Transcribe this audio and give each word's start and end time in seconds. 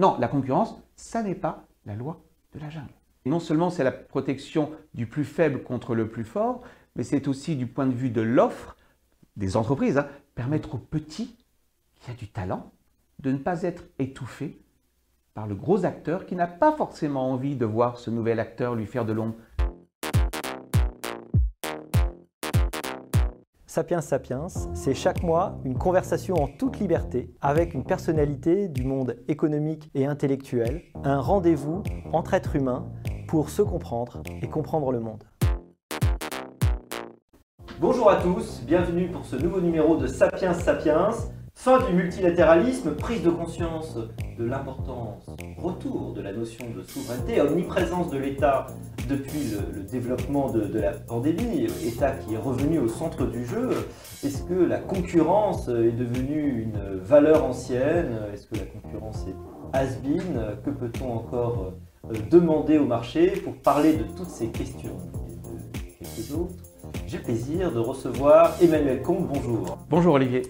Non, 0.00 0.16
la 0.18 0.28
concurrence, 0.28 0.82
ça 0.96 1.22
n'est 1.22 1.34
pas 1.34 1.66
la 1.84 1.94
loi 1.94 2.22
de 2.54 2.58
la 2.58 2.70
jungle. 2.70 2.88
non 3.26 3.38
seulement 3.38 3.68
c'est 3.68 3.84
la 3.84 3.92
protection 3.92 4.72
du 4.94 5.06
plus 5.06 5.26
faible 5.26 5.62
contre 5.62 5.94
le 5.94 6.08
plus 6.08 6.24
fort, 6.24 6.62
mais 6.96 7.02
c'est 7.02 7.28
aussi 7.28 7.54
du 7.54 7.66
point 7.66 7.86
de 7.86 7.92
vue 7.92 8.08
de 8.08 8.22
l'offre 8.22 8.78
des 9.36 9.58
entreprises, 9.58 9.98
hein, 9.98 10.08
permettre 10.34 10.76
aux 10.76 10.78
petits 10.78 11.36
qui 11.96 12.10
a 12.10 12.14
du 12.14 12.28
talent 12.28 12.72
de 13.18 13.30
ne 13.30 13.36
pas 13.36 13.62
être 13.62 13.84
étouffé 13.98 14.62
par 15.34 15.46
le 15.46 15.54
gros 15.54 15.84
acteur 15.84 16.24
qui 16.24 16.34
n'a 16.34 16.46
pas 16.46 16.72
forcément 16.72 17.30
envie 17.30 17.56
de 17.56 17.66
voir 17.66 17.98
ce 17.98 18.08
nouvel 18.08 18.40
acteur 18.40 18.74
lui 18.74 18.86
faire 18.86 19.04
de 19.04 19.12
l'ombre. 19.12 19.34
Sapiens 23.70 24.00
Sapiens, 24.00 24.48
c'est 24.74 24.94
chaque 24.94 25.22
mois 25.22 25.60
une 25.64 25.78
conversation 25.78 26.34
en 26.34 26.48
toute 26.48 26.80
liberté 26.80 27.30
avec 27.40 27.72
une 27.72 27.84
personnalité 27.84 28.66
du 28.66 28.82
monde 28.82 29.14
économique 29.28 29.92
et 29.94 30.06
intellectuel, 30.06 30.82
un 31.04 31.20
rendez-vous 31.20 31.84
entre 32.12 32.34
êtres 32.34 32.56
humains 32.56 32.90
pour 33.28 33.48
se 33.48 33.62
comprendre 33.62 34.24
et 34.42 34.48
comprendre 34.48 34.90
le 34.90 34.98
monde. 34.98 35.22
Bonjour 37.80 38.10
à 38.10 38.16
tous, 38.16 38.60
bienvenue 38.66 39.06
pour 39.06 39.24
ce 39.24 39.36
nouveau 39.36 39.60
numéro 39.60 39.96
de 39.96 40.08
Sapiens 40.08 40.52
Sapiens. 40.52 41.10
Fin 41.62 41.78
du 41.86 41.92
multilatéralisme, 41.92 42.92
prise 42.92 43.22
de 43.22 43.28
conscience 43.28 43.98
de 44.38 44.44
l'importance, 44.46 45.26
retour 45.58 46.14
de 46.14 46.22
la 46.22 46.32
notion 46.32 46.64
de 46.74 46.82
souveraineté, 46.82 47.38
omniprésence 47.42 48.08
de 48.08 48.16
l'État 48.16 48.68
depuis 49.10 49.50
le, 49.74 49.82
développement 49.82 50.50
de, 50.50 50.78
la 50.78 50.92
pandémie, 50.92 51.66
État 51.86 52.12
qui 52.12 52.32
est 52.32 52.38
revenu 52.38 52.78
au 52.78 52.88
centre 52.88 53.26
du 53.26 53.44
jeu. 53.44 53.68
Est-ce 54.24 54.42
que 54.44 54.54
la 54.54 54.78
concurrence 54.78 55.68
est 55.68 55.92
devenue 55.92 56.62
une 56.62 56.98
valeur 57.02 57.44
ancienne? 57.44 58.20
Est-ce 58.32 58.46
que 58.46 58.54
la 58.54 58.64
concurrence 58.64 59.26
est 59.28 59.76
has-been? 59.76 60.40
Que 60.64 60.70
peut-on 60.70 61.12
encore 61.12 61.74
euh, 62.06 62.14
demander 62.30 62.78
au 62.78 62.86
marché 62.86 63.32
pour 63.32 63.52
parler 63.56 63.92
de 63.92 64.04
toutes 64.16 64.30
ces 64.30 64.46
questions? 64.46 64.96
Et 65.44 66.04
de 66.04 66.08
quelques 66.08 66.32
autres 66.32 66.54
J'ai 67.06 67.18
plaisir 67.18 67.70
de 67.70 67.80
recevoir 67.80 68.56
Emmanuel 68.62 69.02
Comte. 69.02 69.28
Bonjour. 69.28 69.76
Bonjour 69.90 70.14
Olivier. 70.14 70.40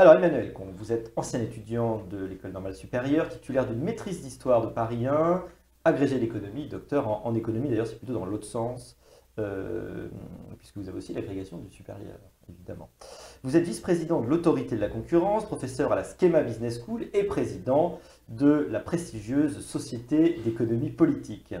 Alors 0.00 0.14
Emmanuel, 0.14 0.54
vous 0.78 0.92
êtes 0.92 1.12
ancien 1.14 1.42
étudiant 1.42 2.02
de 2.10 2.24
l'école 2.24 2.52
normale 2.52 2.74
supérieure, 2.74 3.28
titulaire 3.28 3.66
d'une 3.66 3.82
maîtrise 3.82 4.22
d'histoire 4.22 4.62
de 4.62 4.68
Paris 4.68 5.06
1, 5.06 5.44
agrégé 5.84 6.18
d'économie, 6.18 6.68
docteur 6.68 7.26
en, 7.26 7.34
économie, 7.34 7.68
d'ailleurs 7.68 7.86
c'est 7.86 7.98
plutôt 7.98 8.14
dans 8.14 8.24
l'autre 8.24 8.46
sens, 8.46 8.96
euh, 9.38 10.08
puisque 10.56 10.78
vous 10.78 10.88
avez 10.88 10.96
aussi 10.96 11.12
l'agrégation 11.12 11.58
du 11.58 11.68
supérieur, 11.68 12.16
évidemment. 12.48 12.88
Vous 13.42 13.58
êtes 13.58 13.64
vice-président 13.64 14.22
de 14.22 14.26
l'autorité 14.26 14.74
de 14.74 14.80
la 14.80 14.88
concurrence, 14.88 15.44
professeur 15.44 15.92
à 15.92 15.96
la 15.96 16.04
Schema 16.04 16.40
Business 16.40 16.80
School 16.82 17.08
et 17.12 17.24
président 17.24 18.00
de 18.30 18.66
la 18.70 18.80
prestigieuse 18.80 19.60
Société 19.60 20.40
d'économie 20.42 20.88
politique. 20.88 21.54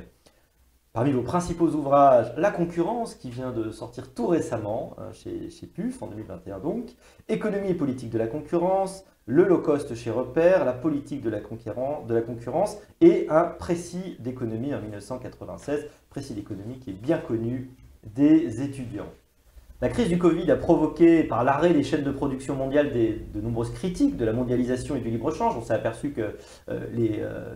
Parmi 0.92 1.12
vos 1.12 1.22
principaux 1.22 1.68
ouvrages, 1.68 2.32
La 2.36 2.50
concurrence, 2.50 3.14
qui 3.14 3.30
vient 3.30 3.52
de 3.52 3.70
sortir 3.70 4.12
tout 4.12 4.26
récemment 4.26 4.96
hein, 4.98 5.12
chez, 5.12 5.48
PUF 5.72 6.02
en 6.02 6.08
2021 6.08 6.58
donc, 6.58 6.96
Économie 7.28 7.70
et 7.70 7.74
politique 7.74 8.10
de 8.10 8.18
la 8.18 8.26
concurrence, 8.26 9.04
Le 9.24 9.44
low 9.44 9.58
cost 9.58 9.94
chez 9.94 10.10
Repère, 10.10 10.64
La 10.64 10.72
politique 10.72 11.22
de 11.22 11.30
la, 11.30 11.38
de 11.38 12.14
la 12.14 12.22
concurrence 12.22 12.76
et 13.00 13.28
un 13.30 13.44
précis 13.44 14.16
d'économie 14.18 14.74
en 14.74 14.80
1996, 14.80 15.86
précis 16.08 16.34
d'économie 16.34 16.80
qui 16.80 16.90
est 16.90 17.00
bien 17.00 17.18
connu 17.18 17.70
des 18.02 18.60
étudiants. 18.60 19.12
La 19.82 19.88
crise 19.88 20.10
du 20.10 20.18
Covid 20.18 20.50
a 20.50 20.56
provoqué, 20.56 21.24
par 21.24 21.42
l'arrêt 21.42 21.72
des 21.72 21.82
chaînes 21.82 22.04
de 22.04 22.10
production 22.10 22.54
mondiales, 22.54 22.92
de 22.92 23.40
nombreuses 23.40 23.72
critiques 23.72 24.18
de 24.18 24.26
la 24.26 24.34
mondialisation 24.34 24.94
et 24.94 25.00
du 25.00 25.08
libre-échange. 25.08 25.56
On 25.56 25.62
s'est 25.62 25.72
aperçu 25.72 26.10
que 26.10 26.20
euh, 26.20 26.32
euh, 26.68 27.54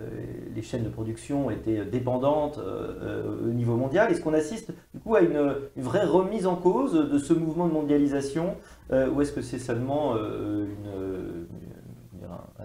les, 0.55 0.63
chaînes 0.63 0.85
de 0.85 0.89
production 0.89 1.51
étaient 1.51 1.85
dépendantes 1.85 2.59
euh, 2.59 3.45
au 3.45 3.53
niveau 3.53 3.77
mondial. 3.77 4.11
Est-ce 4.11 4.23
qu'on 4.23 4.33
assiste 4.33 4.73
du 4.95 5.01
coup 5.01 5.17
à 5.17 5.21
une, 5.21 5.55
vraie 5.77 6.07
remise 6.07 6.47
en 6.47 6.57
cause 6.57 6.95
de 6.95 7.19
ce 7.19 7.35
mouvement 7.35 7.69
de 7.69 7.75
mondialisation 7.75 8.57
ou 8.91 9.21
est-ce 9.21 9.33
que 9.33 9.43
c'est 9.43 9.59
seulement 9.59 10.15
un 10.15 10.67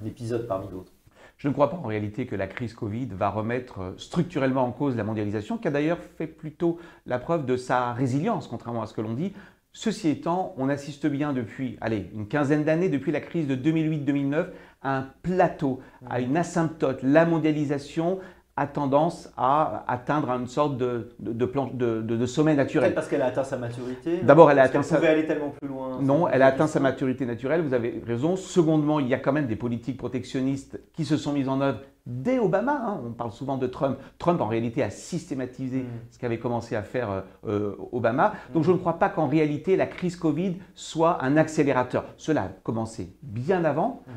épisode 0.05 0.47
parmi 0.47 0.69
d'autres? 0.69 0.93
Je 1.39 1.47
ne 1.47 1.53
crois 1.53 1.69
pas 1.69 1.77
en 1.77 1.87
réalité 1.87 2.25
que 2.25 2.35
la 2.35 2.47
crise 2.47 2.73
Covid 2.73 3.07
va 3.07 3.29
remettre 3.29 3.93
structurellement 3.97 4.65
en 4.65 4.71
cause 4.71 4.97
la 4.97 5.05
mondialisation, 5.05 5.57
qui 5.57 5.69
a 5.69 5.71
d'ailleurs 5.71 5.99
fait 6.17 6.27
plutôt 6.27 6.79
la 7.05 7.17
preuve 7.17 7.45
de 7.45 7.55
sa 7.55 7.93
résilience, 7.93 8.47
contrairement 8.47 8.81
à 8.81 8.87
ce 8.87 8.93
que 8.93 8.99
l'on 8.99 9.13
dit. 9.13 9.33
Ceci 9.71 10.09
étant, 10.09 10.55
on 10.57 10.67
assiste 10.67 11.05
bien 11.07 11.31
depuis, 11.31 11.77
allez, 11.79 12.09
une 12.15 12.27
quinzaine 12.27 12.63
d'années, 12.63 12.89
depuis 12.89 13.11
la 13.11 13.21
crise 13.21 13.47
de 13.47 13.55
2008-2009, 13.55 14.47
à 14.81 14.97
un 14.97 15.07
plateau, 15.21 15.79
à 16.09 16.19
une 16.21 16.37
asymptote. 16.37 17.03
La 17.03 17.25
mondialisation 17.25 18.19
a 18.59 18.67
tendance 18.67 19.31
à 19.37 19.85
atteindre 19.87 20.29
une 20.31 20.47
sorte 20.47 20.75
de, 20.77 21.15
de, 21.19 22.01
de, 22.01 22.25
sommet 22.25 22.55
naturel. 22.55 22.93
parce 22.93 23.07
qu'elle 23.07 23.21
a 23.21 23.27
atteint 23.27 23.45
sa 23.45 23.57
maturité 23.57 24.19
D'abord, 24.21 24.51
elle 24.51 24.59
a 24.59 24.63
atteint 24.63 24.83
sa... 24.83 24.97
pouvait 24.97 25.07
aller 25.07 25.25
tellement 25.25 25.51
plus 25.51 25.69
loin. 25.69 26.01
Non, 26.01 26.27
elle 26.27 26.41
a 26.41 26.47
atteint 26.47 26.67
sa 26.67 26.81
maturité 26.81 27.25
naturelle, 27.25 27.61
vous 27.61 27.73
avez 27.73 28.01
raison. 28.05 28.35
Secondement, 28.35 28.99
il 28.99 29.07
y 29.07 29.13
a 29.13 29.19
quand 29.19 29.31
même 29.31 29.47
des 29.47 29.55
politiques 29.55 29.97
protectionnistes 29.97 30.81
qui 30.93 31.05
se 31.05 31.15
sont 31.15 31.31
mises 31.31 31.47
en 31.47 31.61
œuvre 31.61 31.79
dès 32.09 32.39
Obama. 32.39 32.73
Hein. 32.73 33.01
On 33.05 33.11
parle 33.11 33.31
souvent 33.31 33.57
de 33.57 33.67
Trump. 33.67 33.97
Trump, 34.17 34.41
en 34.41 34.47
réalité, 34.47 34.83
a 34.83 34.89
systématisé 34.89 35.83
mm. 35.83 35.87
ce 36.09 36.19
qu'avait 36.19 36.39
commencé 36.39 36.75
à 36.75 36.83
faire 36.83 37.09
euh, 37.09 37.21
euh, 37.47 37.75
Obama. 37.91 38.33
Donc, 38.53 38.63
je 38.63 38.71
ne 38.71 38.77
crois 38.77 38.99
pas 38.99 39.09
qu'en 39.09 39.27
réalité, 39.27 39.77
la 39.77 39.85
crise 39.85 40.15
Covid 40.15 40.57
soit 40.73 41.23
un 41.23 41.37
accélérateur. 41.37 42.05
Cela 42.17 42.43
a 42.43 42.47
commencé 42.49 43.15
bien 43.21 43.63
avant. 43.63 44.03
Mm. 44.07 44.11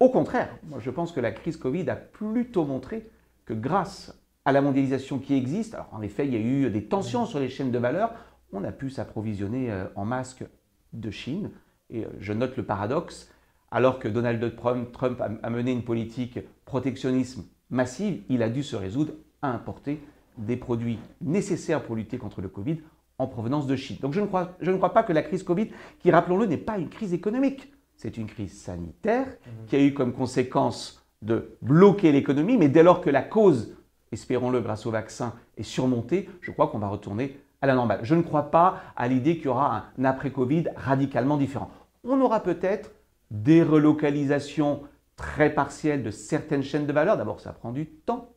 Au 0.00 0.10
contraire, 0.10 0.50
moi, 0.68 0.78
je 0.80 0.90
pense 0.90 1.10
que 1.10 1.20
la 1.20 1.32
crise 1.32 1.56
Covid 1.56 1.88
a 1.90 1.96
plutôt 1.96 2.64
montré 2.64 3.10
que 3.46 3.54
grâce 3.54 4.14
à 4.44 4.52
la 4.52 4.60
mondialisation 4.60 5.18
qui 5.18 5.34
existe, 5.34 5.74
alors 5.74 5.88
en 5.92 6.02
effet, 6.02 6.26
il 6.26 6.32
y 6.32 6.36
a 6.36 6.40
eu 6.40 6.70
des 6.70 6.84
tensions 6.84 7.26
sur 7.26 7.40
les 7.40 7.48
chaînes 7.48 7.72
de 7.72 7.78
valeur, 7.78 8.12
on 8.52 8.62
a 8.64 8.72
pu 8.72 8.90
s'approvisionner 8.90 9.70
euh, 9.70 9.86
en 9.96 10.04
masques 10.04 10.44
de 10.92 11.10
Chine. 11.10 11.50
Et 11.90 12.06
je 12.20 12.34
note 12.34 12.56
le 12.58 12.64
paradoxe, 12.64 13.30
alors 13.70 13.98
que 13.98 14.08
Donald 14.08 14.54
Trump 14.92 15.22
a 15.42 15.50
mené 15.50 15.72
une 15.72 15.84
politique 15.84 16.40
protectionnisme 16.64 17.44
massive, 17.70 18.22
il 18.28 18.42
a 18.42 18.48
dû 18.48 18.62
se 18.62 18.76
résoudre 18.76 19.12
à 19.42 19.50
importer 19.50 20.00
des 20.38 20.56
produits 20.56 20.98
nécessaires 21.20 21.82
pour 21.82 21.96
lutter 21.96 22.18
contre 22.18 22.40
le 22.40 22.48
Covid 22.48 22.78
en 23.18 23.26
provenance 23.26 23.66
de 23.66 23.76
Chine. 23.76 23.98
Donc 24.00 24.12
je 24.12 24.20
ne 24.20 24.26
crois, 24.26 24.56
je 24.60 24.70
ne 24.70 24.76
crois 24.76 24.92
pas 24.92 25.02
que 25.02 25.12
la 25.12 25.22
crise 25.22 25.42
Covid, 25.42 25.68
qui 25.98 26.10
rappelons-le, 26.10 26.46
n'est 26.46 26.56
pas 26.56 26.78
une 26.78 26.88
crise 26.88 27.12
économique, 27.12 27.72
c'est 27.96 28.16
une 28.16 28.26
crise 28.26 28.56
sanitaire 28.60 29.26
mmh. 29.26 29.66
qui 29.66 29.76
a 29.76 29.80
eu 29.80 29.92
comme 29.92 30.12
conséquence 30.12 31.04
de 31.20 31.56
bloquer 31.62 32.12
l'économie, 32.12 32.56
mais 32.56 32.68
dès 32.68 32.84
lors 32.84 33.00
que 33.00 33.10
la 33.10 33.22
cause, 33.22 33.76
espérons-le 34.12 34.60
grâce 34.60 34.86
au 34.86 34.92
vaccin, 34.92 35.34
est 35.56 35.64
surmontée, 35.64 36.28
je 36.40 36.52
crois 36.52 36.68
qu'on 36.68 36.78
va 36.78 36.88
retourner 36.88 37.40
à 37.60 37.66
la 37.66 37.74
normale. 37.74 38.00
Je 38.04 38.14
ne 38.14 38.22
crois 38.22 38.52
pas 38.52 38.80
à 38.96 39.08
l'idée 39.08 39.36
qu'il 39.36 39.46
y 39.46 39.48
aura 39.48 39.86
un 39.98 40.04
après-Covid 40.04 40.66
radicalement 40.76 41.36
différent. 41.36 41.70
On 42.04 42.20
aura 42.20 42.40
peut-être 42.40 42.92
des 43.30 43.62
relocalisations 43.62 44.82
très 45.16 45.52
partielles 45.52 46.02
de 46.02 46.10
certaines 46.10 46.62
chaînes 46.62 46.86
de 46.86 46.92
valeur. 46.92 47.16
D'abord, 47.16 47.40
ça 47.40 47.52
prend 47.52 47.72
du 47.72 47.86
temps. 47.86 48.34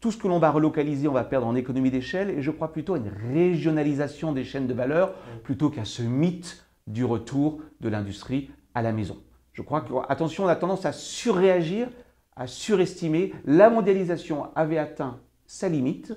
Tout 0.00 0.12
ce 0.12 0.18
que 0.18 0.28
l'on 0.28 0.38
va 0.38 0.50
relocaliser, 0.50 1.08
on 1.08 1.12
va 1.12 1.24
perdre 1.24 1.46
en 1.46 1.54
économie 1.54 1.90
d'échelle 1.90 2.30
et 2.30 2.42
je 2.42 2.50
crois 2.50 2.72
plutôt 2.72 2.94
à 2.94 2.98
une 2.98 3.10
régionalisation 3.32 4.32
des 4.32 4.44
chaînes 4.44 4.66
de 4.66 4.74
valeur 4.74 5.14
plutôt 5.42 5.70
qu'à 5.70 5.84
ce 5.84 6.02
mythe 6.02 6.64
du 6.86 7.04
retour 7.04 7.60
de 7.80 7.88
l'industrie 7.88 8.50
à 8.74 8.82
la 8.82 8.92
maison. 8.92 9.18
Je 9.52 9.62
crois 9.62 9.80
que, 9.80 9.92
attention, 10.08 10.44
on 10.44 10.48
a 10.48 10.56
tendance 10.56 10.86
à 10.86 10.92
surréagir, 10.92 11.88
à 12.36 12.46
surestimer. 12.46 13.32
La 13.44 13.70
mondialisation 13.70 14.54
avait 14.54 14.78
atteint 14.78 15.18
sa 15.46 15.68
limite. 15.68 16.16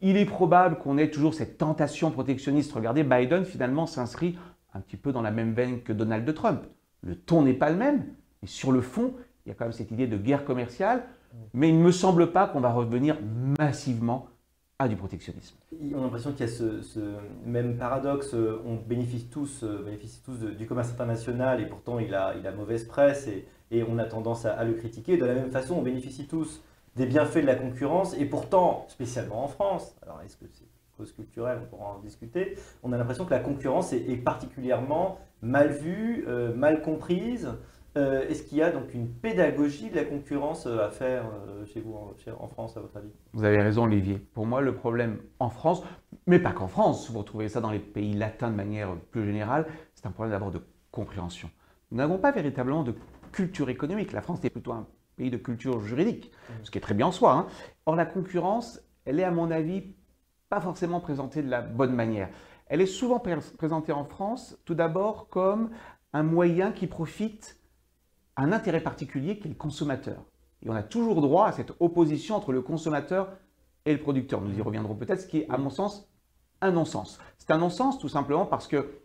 Il 0.00 0.16
est 0.16 0.24
probable 0.24 0.78
qu'on 0.78 0.98
ait 0.98 1.10
toujours 1.10 1.34
cette 1.34 1.58
tentation 1.58 2.10
protectionniste. 2.10 2.72
Regardez, 2.72 3.04
Biden 3.04 3.44
finalement 3.44 3.86
s'inscrit 3.86 4.38
un 4.74 4.80
petit 4.80 4.96
peu 4.96 5.12
dans 5.12 5.22
la 5.22 5.30
même 5.30 5.52
veine 5.52 5.82
que 5.82 5.92
Donald 5.92 6.32
Trump. 6.34 6.64
Le 7.02 7.16
ton 7.16 7.42
n'est 7.42 7.54
pas 7.54 7.70
le 7.70 7.76
même, 7.76 8.04
mais 8.42 8.48
sur 8.48 8.72
le 8.72 8.80
fond, 8.80 9.14
il 9.44 9.50
y 9.50 9.52
a 9.52 9.54
quand 9.54 9.64
même 9.64 9.72
cette 9.72 9.90
idée 9.90 10.06
de 10.06 10.16
guerre 10.16 10.44
commerciale. 10.44 11.04
Mais 11.54 11.70
il 11.70 11.78
ne 11.78 11.82
me 11.82 11.92
semble 11.92 12.30
pas 12.30 12.46
qu'on 12.46 12.60
va 12.60 12.70
revenir 12.72 13.16
massivement 13.58 14.28
du 14.88 14.96
protectionnisme. 14.96 15.56
On 15.94 15.98
a 15.98 16.02
l'impression 16.02 16.32
qu'il 16.32 16.46
y 16.46 16.48
a 16.48 16.52
ce, 16.52 17.00
même 17.46 17.76
paradoxe, 17.76 18.34
euh, 18.34 18.62
on 18.66 18.76
bénéficie 18.76 19.26
tous, 19.26 19.62
euh, 19.62 19.98
tous 20.24 20.38
du 20.38 20.66
commerce 20.66 20.90
international 20.90 21.60
et 21.60 21.66
pourtant 21.66 21.98
il 21.98 22.14
a, 22.14 22.34
il 22.38 22.46
a 22.46 22.52
mauvaise 22.52 22.84
presse 22.84 23.28
et, 23.28 23.46
et 23.70 23.82
on 23.82 23.98
a 23.98 24.04
tendance 24.04 24.44
à, 24.44 24.62
le 24.64 24.74
critiquer. 24.74 25.16
De 25.16 25.24
la 25.24 25.34
même 25.34 25.50
façon, 25.50 25.74
on 25.74 25.82
bénéficie 25.82 26.26
tous 26.26 26.62
des 26.96 27.06
bienfaits 27.06 27.38
de 27.38 27.46
la 27.46 27.54
concurrence 27.54 28.14
et 28.18 28.24
pourtant, 28.24 28.86
spécialement 28.88 29.44
en 29.44 29.48
France, 29.48 29.96
alors 30.02 30.20
est-ce 30.24 30.36
que 30.36 30.46
c'est 30.52 30.66
cause 31.02 31.12
culturelle, 31.12 31.58
on 31.62 31.66
pourra 31.66 31.96
en 31.96 31.98
discuter, 31.98 32.56
on 32.82 32.92
a 32.92 32.96
l'impression 32.96 33.24
que 33.24 33.30
la 33.30 33.40
concurrence 33.40 33.92
est, 33.92 34.16
particulièrement 34.16 35.18
mal 35.42 35.70
vue, 35.70 36.24
euh, 36.28 36.54
mal 36.54 36.82
comprise. 36.82 37.48
Euh, 37.98 38.26
est-ce 38.28 38.44
qu'il 38.44 38.56
y 38.56 38.62
a 38.62 38.70
donc 38.70 38.94
une 38.94 39.08
pédagogie 39.08 39.90
de 39.90 39.96
la 39.96 40.04
concurrence 40.04 40.66
euh, 40.66 40.86
à 40.86 40.90
faire 40.90 41.24
euh, 41.26 41.66
chez 41.66 41.80
vous 41.80 41.94
en, 41.94 42.48
France, 42.48 42.76
à 42.76 42.80
votre 42.80 42.96
avis? 42.96 43.10
Vous 43.34 43.44
avez 43.44 43.60
raison, 43.60 43.84
Olivier. 43.84 44.18
Pour 44.18 44.46
moi, 44.46 44.62
le 44.62 44.74
problème 44.74 45.18
en 45.40 45.50
France, 45.50 45.82
mais 46.26 46.38
pas 46.38 46.52
qu'en 46.52 46.68
France, 46.68 47.10
vous 47.10 47.18
retrouvez 47.18 47.48
ça 47.48 47.60
dans 47.60 47.70
les 47.70 47.80
pays 47.80 48.14
latins 48.14 48.50
de 48.50 48.56
manière 48.56 48.94
plus 49.10 49.26
générale, 49.26 49.66
c'est 49.94 50.06
un 50.06 50.10
problème 50.10 50.32
d'abord 50.32 50.50
de 50.50 50.62
compréhension. 50.90 51.50
Nous 51.90 51.98
n'avons 51.98 52.16
pas 52.16 52.32
véritablement 52.32 52.82
de 52.82 52.94
culture 53.30 53.68
économique. 53.68 54.12
La 54.12 54.22
France 54.22 54.42
est 54.42 54.50
plutôt 54.50 54.72
un 54.72 54.86
pays 55.16 55.30
de 55.30 55.36
culture 55.36 55.80
juridique, 55.80 56.30
mmh. 56.30 56.52
ce 56.62 56.70
qui 56.70 56.78
est 56.78 56.82
très 56.82 56.94
bien 56.94 57.08
en 57.08 57.12
soi. 57.12 57.32
Hein. 57.34 57.46
Or, 57.84 57.96
la 57.96 58.06
concurrence, 58.06 58.80
elle 59.04 59.20
est 59.20 59.24
à 59.24 59.30
mon 59.30 59.50
avis 59.50 59.94
pas 60.52 60.60
forcément 60.60 61.00
présentée 61.00 61.42
de 61.42 61.48
la 61.48 61.62
bonne 61.62 61.94
manière. 61.94 62.28
Elle 62.66 62.82
est 62.82 62.86
souvent 62.86 63.18
présentée 63.56 63.92
en 63.92 64.04
France 64.04 64.58
tout 64.66 64.74
d'abord 64.74 65.30
comme 65.30 65.70
un 66.12 66.22
moyen 66.22 66.72
qui 66.72 66.86
profite 66.86 67.58
à 68.36 68.42
un 68.42 68.52
intérêt 68.52 68.82
particulier 68.82 69.38
qui 69.38 69.46
est 69.46 69.52
le 69.52 69.56
consommateur. 69.56 70.22
Et 70.60 70.68
on 70.68 70.74
a 70.74 70.82
toujours 70.82 71.22
droit 71.22 71.46
à 71.46 71.52
cette 71.52 71.72
opposition 71.80 72.36
entre 72.36 72.52
le 72.52 72.60
consommateur 72.60 73.32
et 73.86 73.94
le 73.94 74.00
producteur. 74.02 74.42
Nous 74.42 74.58
y 74.58 74.60
reviendrons 74.60 74.94
peut-être, 74.94 75.22
ce 75.22 75.26
qui 75.26 75.38
est 75.38 75.48
à 75.48 75.56
mon 75.56 75.70
sens 75.70 76.12
un 76.60 76.70
non-sens. 76.70 77.18
C'est 77.38 77.50
un 77.50 77.56
non-sens 77.56 77.98
tout 77.98 78.10
simplement 78.10 78.44
parce 78.44 78.68
que 78.68 79.00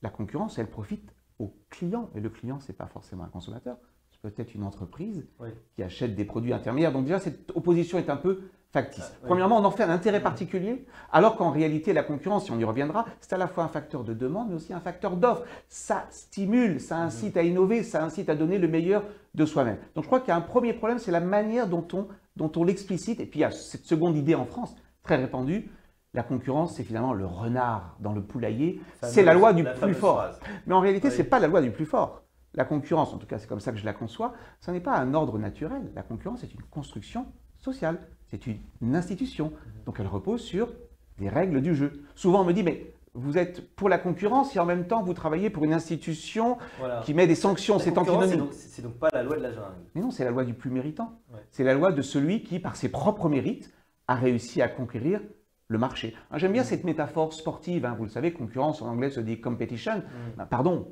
la 0.00 0.08
concurrence, 0.08 0.58
elle 0.58 0.70
profite 0.70 1.14
au 1.38 1.54
client. 1.68 2.08
Et 2.14 2.20
le 2.20 2.30
client, 2.30 2.58
ce 2.58 2.68
n'est 2.72 2.76
pas 2.78 2.86
forcément 2.86 3.24
un 3.24 3.28
consommateur, 3.28 3.76
c'est 4.10 4.22
peut-être 4.22 4.54
une 4.54 4.64
entreprise 4.64 5.28
qui 5.76 5.82
achète 5.82 6.14
des 6.14 6.24
produits 6.24 6.54
intermédiaires. 6.54 6.92
Donc 6.92 7.04
déjà, 7.04 7.20
cette 7.20 7.50
opposition 7.54 7.98
est 7.98 8.08
un 8.08 8.16
peu 8.16 8.44
factice. 8.72 9.12
Ah, 9.12 9.26
Premièrement, 9.26 9.58
on 9.58 9.64
en 9.64 9.70
fait 9.70 9.82
un 9.82 9.90
intérêt 9.90 10.20
particulier, 10.20 10.86
alors 11.12 11.36
qu'en 11.36 11.50
réalité, 11.50 11.92
la 11.92 12.02
concurrence, 12.02 12.46
si 12.46 12.50
on 12.50 12.58
y 12.58 12.64
reviendra, 12.64 13.04
c'est 13.20 13.32
à 13.34 13.38
la 13.38 13.46
fois 13.46 13.64
un 13.64 13.68
facteur 13.68 14.02
de 14.02 14.14
demande, 14.14 14.48
mais 14.48 14.56
aussi 14.56 14.72
un 14.72 14.80
facteur 14.80 15.16
d'offre. 15.16 15.42
Ça 15.68 16.06
stimule, 16.10 16.80
ça 16.80 16.96
mhm. 16.96 17.06
incite 17.06 17.36
à 17.36 17.42
innover, 17.42 17.82
ça 17.82 18.02
incite 18.02 18.28
à 18.28 18.34
donner 18.34 18.58
le 18.58 18.68
meilleur 18.68 19.04
de 19.34 19.44
soi-même. 19.44 19.76
Donc 19.94 20.04
je 20.04 20.08
crois 20.08 20.20
qu'il 20.20 20.28
y 20.28 20.32
a 20.32 20.36
un 20.36 20.40
premier 20.42 20.72
problème, 20.72 20.98
c'est 20.98 21.12
la 21.12 21.20
manière 21.20 21.66
dont 21.68 21.86
on, 21.92 22.08
dont 22.36 22.50
on 22.56 22.64
l'explicite. 22.64 23.20
Et 23.20 23.26
puis 23.26 23.40
il 23.40 23.42
y 23.42 23.46
a 23.46 23.50
cette 23.50 23.84
seconde 23.84 24.16
idée 24.16 24.34
en 24.34 24.46
France, 24.46 24.74
très 25.02 25.16
répandue, 25.16 25.70
la 26.14 26.22
concurrence, 26.22 26.76
c'est 26.76 26.84
finalement 26.84 27.14
le 27.14 27.24
renard 27.24 27.96
dans 28.00 28.12
le 28.12 28.22
poulailler. 28.22 28.80
C'est 29.02 29.22
la 29.22 29.32
loi 29.32 29.54
du 29.54 29.64
plus 29.64 29.94
fort. 29.94 30.24
Mais 30.66 30.74
en 30.74 30.80
réalité, 30.80 31.10
ce 31.10 31.18
n'est 31.18 31.28
pas 31.28 31.38
la 31.38 31.46
loi 31.46 31.62
du 31.62 31.70
plus 31.70 31.86
fort. 31.86 32.22
La 32.54 32.66
concurrence, 32.66 33.14
en 33.14 33.18
tout 33.18 33.26
cas, 33.26 33.38
c'est 33.38 33.46
comme 33.46 33.60
ça 33.60 33.72
que 33.72 33.78
je 33.78 33.84
la 33.86 33.94
conçois, 33.94 34.34
ce 34.60 34.70
n'est 34.70 34.80
pas 34.80 34.98
un 34.98 35.14
ordre 35.14 35.38
naturel. 35.38 35.90
La 35.94 36.02
concurrence 36.02 36.44
est 36.44 36.52
une 36.52 36.62
construction 36.64 37.26
sociale. 37.56 37.98
C'est 38.32 38.46
une 38.46 38.96
institution. 38.96 39.52
Donc 39.84 40.00
elle 40.00 40.06
repose 40.06 40.40
sur 40.40 40.72
des 41.18 41.28
règles 41.28 41.60
du 41.60 41.74
jeu. 41.74 42.02
Souvent 42.14 42.40
on 42.40 42.44
me 42.44 42.54
dit, 42.54 42.62
mais 42.62 42.94
vous 43.12 43.36
êtes 43.36 43.74
pour 43.76 43.90
la 43.90 43.98
concurrence 43.98 44.56
et 44.56 44.58
en 44.58 44.64
même 44.64 44.86
temps 44.86 45.02
vous 45.02 45.12
travaillez 45.12 45.50
pour 45.50 45.64
une 45.64 45.74
institution 45.74 46.56
qui 47.04 47.12
met 47.12 47.26
des 47.26 47.34
sanctions. 47.34 47.78
C'est 47.78 47.98
antinomique. 47.98 48.40
C'est 48.52 48.80
donc, 48.80 48.94
pas 48.94 49.10
la 49.12 49.22
loi 49.22 49.36
de 49.36 49.42
la 49.42 49.52
jungle. 49.52 49.74
Mais 49.94 50.00
non, 50.00 50.10
c'est 50.10 50.24
la 50.24 50.30
loi 50.30 50.44
du 50.44 50.54
plus 50.54 50.70
méritant. 50.70 51.20
C'est 51.50 51.62
la 51.62 51.74
loi 51.74 51.92
de 51.92 52.00
celui 52.00 52.42
qui, 52.42 52.58
par 52.58 52.74
ses 52.74 52.88
propres 52.88 53.28
mérites, 53.28 53.70
a 54.08 54.14
réussi 54.14 54.62
à 54.62 54.68
conquérir 54.68 55.20
le 55.68 55.78
marché. 55.78 56.14
Hein, 56.30 56.38
j'aime 56.38 56.52
bien 56.52 56.62
mm. 56.62 56.66
cette 56.66 56.84
métaphore 56.84 57.34
sportive. 57.34 57.84
Hein. 57.84 57.94
Vous 57.98 58.04
le 58.04 58.10
savez, 58.10 58.32
concurrence 58.32 58.80
en 58.80 58.88
anglais 58.88 59.10
se 59.10 59.20
dit 59.20 59.40
competition. 59.40 59.98
Mm. 59.98 60.36
Ben, 60.38 60.46
pardon, 60.46 60.90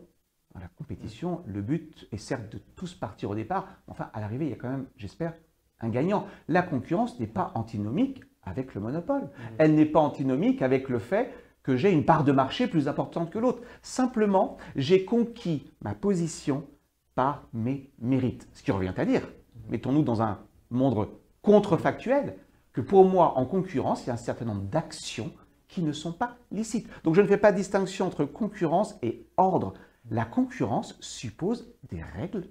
la 0.58 0.68
compétition, 0.68 1.42
le 1.46 1.62
but 1.62 2.06
est 2.12 2.18
certes 2.18 2.52
de 2.52 2.58
tous 2.76 2.94
partir 2.94 3.30
au 3.30 3.34
départ. 3.34 3.66
Enfin, 3.86 4.10
à 4.12 4.20
l'arrivée, 4.20 4.46
il 4.46 4.50
y 4.50 4.54
a 4.54 4.56
quand 4.56 4.70
même, 4.70 4.86
j'espère, 4.96 5.34
un 5.80 5.88
gagnant. 5.88 6.26
La 6.48 6.62
concurrence 6.62 7.18
n'est 7.20 7.26
pas 7.26 7.52
antinomique 7.54 8.22
avec 8.42 8.74
le 8.74 8.80
monopole. 8.80 9.28
Elle 9.58 9.74
n'est 9.74 9.86
pas 9.86 10.00
antinomique 10.00 10.62
avec 10.62 10.88
le 10.88 10.98
fait 10.98 11.32
que 11.62 11.76
j'ai 11.76 11.92
une 11.92 12.04
part 12.04 12.24
de 12.24 12.32
marché 12.32 12.66
plus 12.66 12.88
importante 12.88 13.30
que 13.30 13.38
l'autre. 13.38 13.62
Simplement, 13.82 14.56
j'ai 14.76 15.04
conquis 15.04 15.70
ma 15.82 15.94
position 15.94 16.66
par 17.14 17.48
mes 17.52 17.90
mérites. 17.98 18.48
Ce 18.54 18.62
qui 18.62 18.72
revient 18.72 18.94
à 18.96 19.04
dire, 19.04 19.28
mettons-nous 19.68 20.02
dans 20.02 20.22
un 20.22 20.38
monde 20.70 21.08
contrefactuel, 21.42 22.36
que 22.72 22.80
pour 22.80 23.04
moi, 23.04 23.36
en 23.36 23.46
concurrence, 23.46 24.04
il 24.04 24.08
y 24.08 24.10
a 24.10 24.14
un 24.14 24.18
certain 24.18 24.44
nombre 24.44 24.62
d'actions 24.62 25.32
qui 25.68 25.82
ne 25.82 25.92
sont 25.92 26.12
pas 26.12 26.36
licites. 26.50 26.88
Donc 27.04 27.14
je 27.14 27.20
ne 27.20 27.26
fais 27.26 27.36
pas 27.36 27.52
distinction 27.52 28.06
entre 28.06 28.24
concurrence 28.24 28.96
et 29.02 29.26
ordre. 29.36 29.74
La 30.10 30.24
concurrence 30.24 30.96
suppose 31.00 31.72
des 31.90 32.02
règles, 32.02 32.44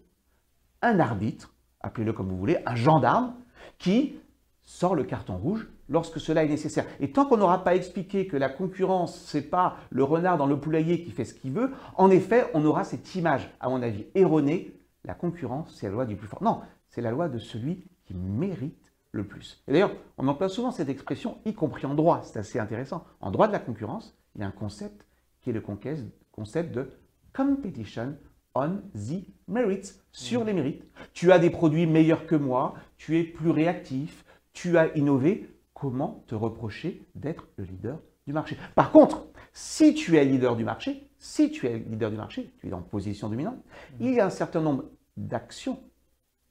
un 0.82 1.00
arbitre, 1.00 1.54
appelez-le 1.82 2.14
comme 2.14 2.30
vous 2.30 2.38
voulez, 2.38 2.58
un 2.66 2.76
gendarme 2.76 3.34
qui 3.78 4.16
sort 4.64 4.96
le 4.96 5.04
carton 5.04 5.38
rouge 5.38 5.68
lorsque 5.90 6.20
cela 6.20 6.44
est 6.44 6.48
nécessaire. 6.48 6.86
Et 7.00 7.12
tant 7.12 7.26
qu'on 7.26 7.38
n'aura 7.38 7.64
pas 7.64 7.76
expliqué 7.76 8.28
que 8.28 8.38
la 8.38 8.50
concurrence, 8.50 9.20
c'est 9.26 9.50
pas 9.50 9.78
le 9.90 10.04
renard 10.04 10.38
dans 10.38 10.46
le 10.46 10.60
poulailler 10.60 11.04
qui 11.04 11.12
fait 11.12 11.26
ce 11.26 11.34
qu'il 11.34 11.52
veut, 11.52 11.72
en 11.96 12.12
effet, 12.12 12.46
on 12.54 12.64
aura 12.64 12.84
cette 12.84 13.16
image, 13.16 13.50
à 13.60 13.70
mon 13.70 13.82
avis, 13.82 14.06
erronée. 14.14 14.76
La 15.06 15.14
concurrence, 15.14 15.74
c'est 15.76 15.88
la 15.88 15.94
loi 15.94 16.06
du 16.06 16.16
plus 16.16 16.28
fort. 16.28 16.44
Non, 16.44 16.62
c'est 16.88 17.02
la 17.02 17.12
loi 17.12 17.30
de 17.30 17.40
celui 17.40 17.84
qui 18.06 18.14
mérite 18.14 18.78
le 19.12 19.26
plus. 19.26 19.64
Et 19.68 19.72
d'ailleurs, 19.72 19.96
on 20.18 20.28
emploie 20.28 20.50
souvent 20.50 20.72
cette 20.72 20.90
expression, 20.90 21.40
y 21.46 21.54
compris 21.54 21.88
en 21.88 21.96
droit. 21.96 22.22
C'est 22.24 22.38
assez 22.38 22.60
intéressant. 22.60 23.04
En 23.22 23.32
droit 23.32 23.48
de 23.48 23.54
la 23.54 23.60
concurrence, 23.60 24.16
il 24.36 24.42
y 24.42 24.44
a 24.44 24.48
un 24.48 24.52
concept 24.52 25.08
qui 25.42 25.50
est 25.50 25.54
le 25.54 25.62
concept 25.62 26.72
de 26.72 26.92
competition 27.34 28.16
on 28.60 28.82
the 28.94 29.26
merits, 29.48 29.94
sur 30.12 30.44
les 30.44 30.54
mérites. 30.54 30.84
Tu 31.14 31.32
as 31.32 31.40
des 31.40 31.50
produits 31.50 31.88
meilleurs 31.88 32.26
que 32.26 32.36
moi, 32.36 32.76
tu 32.98 33.18
es 33.18 33.24
plus 33.24 33.50
réactif, 33.50 34.26
tu 34.54 34.78
as 34.78 34.96
innové. 34.96 35.50
Comment 35.74 36.26
te 36.28 36.36
reprocher 36.36 37.08
d'être 37.16 37.48
le 37.56 37.64
leader 37.64 38.00
du 38.28 38.34
marché? 38.34 38.58
Par 38.76 38.92
contre, 38.92 39.28
si 39.54 39.94
tu 39.94 40.18
es 40.18 40.26
leader 40.26 40.58
du 40.58 40.66
marché, 40.66 41.10
si 41.18 41.52
tu 41.52 41.68
es 41.68 41.80
leader 41.80 42.12
du 42.12 42.18
marché, 42.18 42.54
tu 42.60 42.68
es 42.68 42.74
en 42.74 42.82
position 42.82 43.30
dominante, 43.30 43.56
mmh. 43.56 43.96
il 44.02 44.14
y 44.16 44.20
a 44.20 44.26
un 44.26 44.30
certain 44.30 44.60
nombre 44.60 44.86
d'actions 45.16 45.80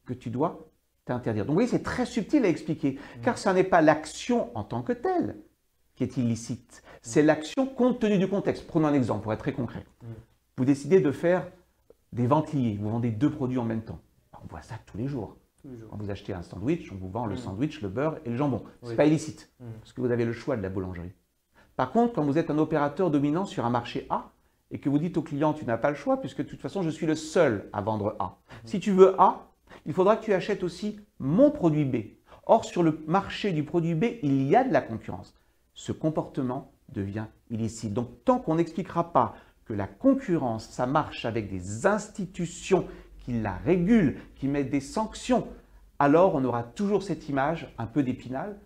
que 0.06 0.14
tu 0.14 0.30
dois 0.30 0.70
t'interdire. 1.04 1.44
Donc 1.44 1.50
vous 1.50 1.56
voyez, 1.56 1.68
c'est 1.68 1.82
très 1.82 2.06
subtil 2.06 2.42
à 2.46 2.48
expliquer, 2.48 2.92
mmh. 2.92 3.20
car 3.20 3.36
ce 3.36 3.50
n'est 3.50 3.64
pas 3.64 3.82
l'action 3.82 4.56
en 4.56 4.64
tant 4.64 4.80
que 4.80 4.94
telle 4.94 5.36
qui 5.94 6.04
est 6.04 6.16
illicite, 6.16 6.82
c'est 7.02 7.22
mmh. 7.22 7.26
l'action 7.26 7.66
compte 7.66 8.00
tenu 8.00 8.16
du 8.16 8.28
contexte. 8.28 8.66
Prenons 8.66 8.88
un 8.88 8.94
exemple 8.94 9.24
pour 9.24 9.32
être 9.34 9.40
très 9.40 9.52
concret. 9.52 9.84
Vous 10.56 10.64
décidez 10.64 11.00
de 11.00 11.12
faire 11.12 11.46
des 12.12 12.26
ventiliers, 12.26 12.78
vous 12.80 12.90
vendez 12.90 13.10
deux 13.10 13.30
produits 13.30 13.58
en 13.58 13.64
même 13.64 13.82
temps. 13.82 14.00
On 14.42 14.46
voit 14.48 14.62
ça 14.62 14.76
tous 14.86 14.96
les 14.96 15.08
jours. 15.08 15.36
Quand 15.90 15.96
vous 15.96 16.10
achetez 16.10 16.32
un 16.32 16.42
sandwich, 16.42 16.90
on 16.92 16.96
vous 16.96 17.10
vend 17.10 17.26
le 17.26 17.34
mm. 17.34 17.38
sandwich, 17.38 17.82
le 17.82 17.88
beurre 17.88 18.18
et 18.24 18.30
le 18.30 18.36
jambon. 18.36 18.62
Ce 18.82 18.90
n'est 18.90 18.96
pas 18.96 19.06
illicite, 19.06 19.50
mm. 19.60 19.64
parce 19.80 19.92
que 19.92 20.00
vous 20.00 20.10
avez 20.10 20.24
le 20.24 20.32
choix 20.32 20.56
de 20.56 20.62
la 20.62 20.68
boulangerie. 20.68 21.12
Par 21.76 21.92
contre, 21.92 22.14
quand 22.14 22.24
vous 22.24 22.38
êtes 22.38 22.50
un 22.50 22.58
opérateur 22.58 23.10
dominant 23.10 23.44
sur 23.44 23.66
un 23.66 23.70
marché 23.70 24.06
A 24.08 24.30
et 24.70 24.78
que 24.78 24.88
vous 24.88 24.98
dites 24.98 25.16
au 25.16 25.22
client, 25.22 25.52
tu 25.52 25.64
n'as 25.64 25.76
pas 25.76 25.90
le 25.90 25.96
choix, 25.96 26.20
puisque 26.20 26.38
de 26.38 26.48
toute 26.48 26.60
façon, 26.60 26.82
je 26.82 26.90
suis 26.90 27.06
le 27.06 27.14
seul 27.14 27.68
à 27.72 27.82
vendre 27.82 28.16
A. 28.18 28.24
Mm. 28.24 28.54
Si 28.66 28.80
tu 28.80 28.92
veux 28.92 29.20
A, 29.20 29.48
il 29.84 29.92
faudra 29.92 30.16
que 30.16 30.24
tu 30.24 30.32
achètes 30.32 30.62
aussi 30.62 31.00
mon 31.18 31.50
produit 31.50 31.84
B. 31.84 31.96
Or, 32.46 32.64
sur 32.64 32.82
le 32.82 33.02
marché 33.06 33.52
du 33.52 33.64
produit 33.64 33.94
B, 33.94 34.04
il 34.22 34.42
y 34.44 34.56
a 34.56 34.64
de 34.64 34.72
la 34.72 34.80
concurrence. 34.80 35.34
Ce 35.74 35.92
comportement 35.92 36.72
devient 36.88 37.26
illicite. 37.50 37.92
Donc, 37.92 38.24
tant 38.24 38.38
qu'on 38.38 38.54
n'expliquera 38.54 39.12
pas 39.12 39.34
que 39.68 39.74
la 39.74 39.86
concurrence, 39.86 40.66
ça 40.70 40.86
marche 40.86 41.26
avec 41.26 41.50
des 41.50 41.86
institutions 41.86 42.88
qui 43.18 43.38
la 43.40 43.54
régulent, 43.56 44.16
qui 44.36 44.48
mettent 44.48 44.70
des 44.70 44.80
sanctions, 44.80 45.46
alors 45.98 46.34
on 46.34 46.44
aura 46.44 46.62
toujours 46.62 47.02
cette 47.02 47.28
image 47.28 47.72
un 47.76 47.86
peu 47.86 48.02
d'épinal, 48.02 48.58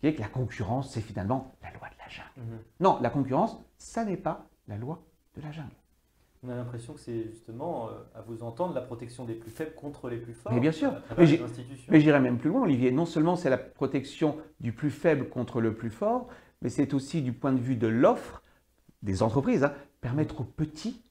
qui 0.00 0.08
est 0.08 0.14
que 0.14 0.20
la 0.20 0.28
concurrence, 0.28 0.92
c'est 0.92 1.00
finalement 1.00 1.54
la 1.62 1.70
loi 1.70 1.88
de 1.88 1.94
la 1.98 2.08
jungle. 2.08 2.30
Mhm. 2.36 2.58
Non, 2.80 2.98
la 3.00 3.10
concurrence, 3.10 3.56
ça 3.76 4.04
n'est 4.04 4.16
pas 4.16 4.46
la 4.66 4.76
loi 4.76 5.00
de 5.36 5.42
la 5.42 5.52
jungle. 5.52 5.70
On 6.44 6.48
a 6.50 6.56
l'impression 6.56 6.94
que 6.94 7.00
c'est 7.00 7.24
justement, 7.30 7.88
euh, 7.88 8.18
à 8.18 8.22
vous 8.22 8.42
entendre, 8.42 8.74
la 8.74 8.80
protection 8.80 9.24
des 9.24 9.34
plus 9.34 9.50
faibles 9.50 9.74
contre 9.74 10.08
les 10.08 10.18
plus 10.18 10.34
forts. 10.34 10.52
Mais 10.52 10.60
bien 10.60 10.72
sûr. 10.72 10.92
Mais 11.16 12.00
j'irai 12.00 12.20
même 12.20 12.38
plus 12.38 12.48
loin, 12.48 12.62
Olivier. 12.62 12.90
Non 12.90 13.06
seulement 13.06 13.36
c'est 13.36 13.50
la 13.50 13.58
protection 13.58 14.38
du 14.60 14.72
plus 14.72 14.90
faible 14.90 15.28
contre 15.28 15.60
le 15.60 15.74
plus 15.74 15.90
fort, 15.90 16.28
mais 16.62 16.68
c'est 16.68 16.94
aussi 16.94 17.22
du 17.22 17.32
point 17.32 17.52
de 17.52 17.60
vue 17.60 17.76
de 17.76 17.88
l'offre 17.88 18.42
des 19.02 19.22
entreprises, 19.22 19.64
hein, 19.64 19.72
permettre 20.00 20.40
aux 20.40 20.44
petits 20.44 21.02